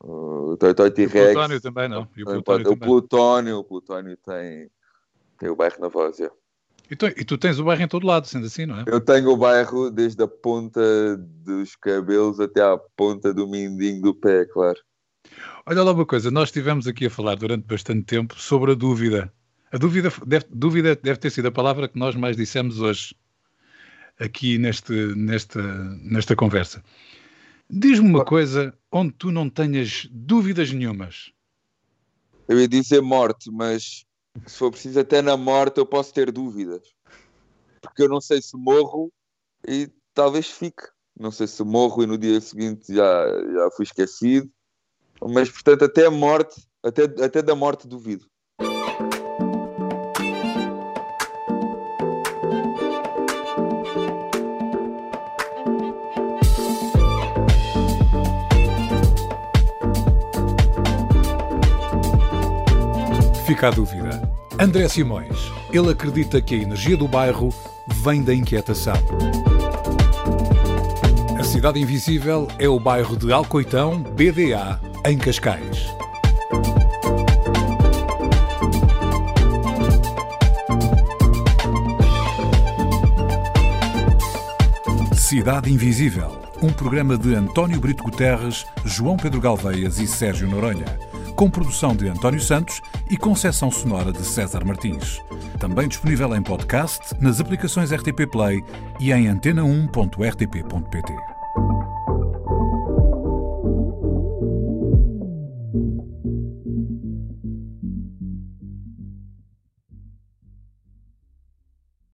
O 0.00 0.56
Toy 0.56 0.70
E 0.70 0.82
o 0.82 0.90
T-Rex. 0.90 1.32
Plutónio 1.32 1.60
também, 1.60 1.88
não? 1.88 2.08
E 2.16 2.22
o 2.22 2.42
Plutónio 2.76 3.58
o 3.58 3.64
Plutónio 3.64 4.16
tem, 4.18 4.70
tem 5.38 5.48
o 5.48 5.56
bairro 5.56 5.76
na 5.80 5.88
voz. 5.88 6.16
já. 6.16 6.30
E 6.90 6.94
tu, 6.94 7.06
e 7.06 7.24
tu 7.24 7.36
tens 7.36 7.58
o 7.58 7.64
bairro 7.64 7.82
em 7.82 7.88
todo 7.88 8.06
lado, 8.06 8.26
sendo 8.26 8.46
assim, 8.46 8.64
não 8.64 8.78
é? 8.78 8.84
Eu 8.86 9.00
tenho 9.00 9.30
o 9.30 9.36
bairro 9.36 9.90
desde 9.90 10.22
a 10.22 10.28
ponta 10.28 11.16
dos 11.16 11.74
cabelos 11.74 12.38
até 12.38 12.62
à 12.62 12.78
ponta 12.96 13.34
do 13.34 13.48
mindinho 13.48 14.00
do 14.00 14.14
pé, 14.14 14.44
claro. 14.44 14.78
Olha 15.66 15.82
lá 15.82 15.90
uma 15.92 16.06
coisa, 16.06 16.30
nós 16.30 16.48
estivemos 16.48 16.86
aqui 16.86 17.06
a 17.06 17.10
falar 17.10 17.34
durante 17.34 17.66
bastante 17.66 18.04
tempo 18.04 18.38
sobre 18.40 18.70
a 18.72 18.74
dúvida. 18.74 19.32
A 19.72 19.78
dúvida 19.78 20.12
deve, 20.24 20.46
dúvida 20.48 20.94
deve 20.94 21.18
ter 21.18 21.30
sido 21.30 21.48
a 21.48 21.52
palavra 21.52 21.88
que 21.88 21.98
nós 21.98 22.14
mais 22.14 22.36
dissemos 22.36 22.80
hoje, 22.80 23.16
aqui 24.20 24.56
neste, 24.58 24.92
nesta, 25.16 25.60
nesta 25.60 26.36
conversa. 26.36 26.84
Diz-me 27.68 28.08
uma 28.08 28.24
coisa 28.24 28.76
onde 28.92 29.12
tu 29.12 29.32
não 29.32 29.50
tenhas 29.50 30.08
dúvidas 30.10 30.72
nenhumas. 30.72 31.32
Eu 32.48 32.60
ia 32.60 32.68
dizer 32.68 33.02
morte, 33.02 33.50
mas 33.50 34.04
se 34.46 34.56
for 34.56 34.70
preciso, 34.70 35.00
até 35.00 35.20
na 35.20 35.36
morte 35.36 35.78
eu 35.78 35.86
posso 35.86 36.14
ter 36.14 36.30
dúvidas. 36.30 36.94
Porque 37.80 38.02
eu 38.02 38.08
não 38.08 38.20
sei 38.20 38.40
se 38.40 38.56
morro 38.56 39.12
e 39.66 39.90
talvez 40.14 40.48
fique. 40.48 40.82
Não 41.18 41.30
sei 41.30 41.46
se 41.46 41.62
morro 41.64 42.02
e 42.02 42.06
no 42.06 42.16
dia 42.16 42.40
seguinte 42.40 42.94
já, 42.94 43.26
já 43.26 43.70
fui 43.74 43.84
esquecido. 43.84 44.48
Mas, 45.20 45.50
portanto, 45.50 45.84
até 45.84 46.06
a 46.06 46.10
morte, 46.10 46.68
até, 46.82 47.04
até 47.04 47.42
da 47.42 47.54
morte 47.54 47.88
duvido. 47.88 48.26
Fica 63.46 63.68
a 63.68 63.70
dúvida. 63.70 64.28
André 64.58 64.88
Simões, 64.88 65.52
ele 65.72 65.90
acredita 65.92 66.42
que 66.42 66.56
a 66.56 66.58
energia 66.58 66.96
do 66.96 67.06
bairro 67.06 67.54
vem 68.02 68.20
da 68.20 68.34
inquietação. 68.34 68.96
A 71.38 71.44
Cidade 71.44 71.80
Invisível 71.80 72.48
é 72.58 72.68
o 72.68 72.80
bairro 72.80 73.16
de 73.16 73.32
Alcoitão, 73.32 74.02
BDA, 74.02 74.80
em 75.04 75.16
Cascais. 75.16 75.86
Cidade 85.14 85.72
Invisível, 85.72 86.42
um 86.60 86.72
programa 86.72 87.16
de 87.16 87.32
António 87.36 87.78
Brito 87.78 88.02
Guterres, 88.02 88.66
João 88.84 89.16
Pedro 89.16 89.40
Galveias 89.40 90.00
e 90.00 90.06
Sérgio 90.08 90.48
Noronha, 90.48 90.86
com 91.36 91.50
produção 91.50 91.94
de 91.94 92.08
António 92.08 92.40
Santos 92.40 92.80
e 93.10 93.16
concessão 93.16 93.70
sonora 93.70 94.10
de 94.10 94.24
César 94.24 94.64
Martins. 94.64 95.22
Também 95.60 95.86
disponível 95.86 96.34
em 96.34 96.42
podcast, 96.42 97.14
nas 97.20 97.40
aplicações 97.40 97.92
RTP 97.92 98.26
Play 98.30 98.64
e 98.98 99.12
em 99.12 99.26
antena1.rtp.pt. 99.26 101.35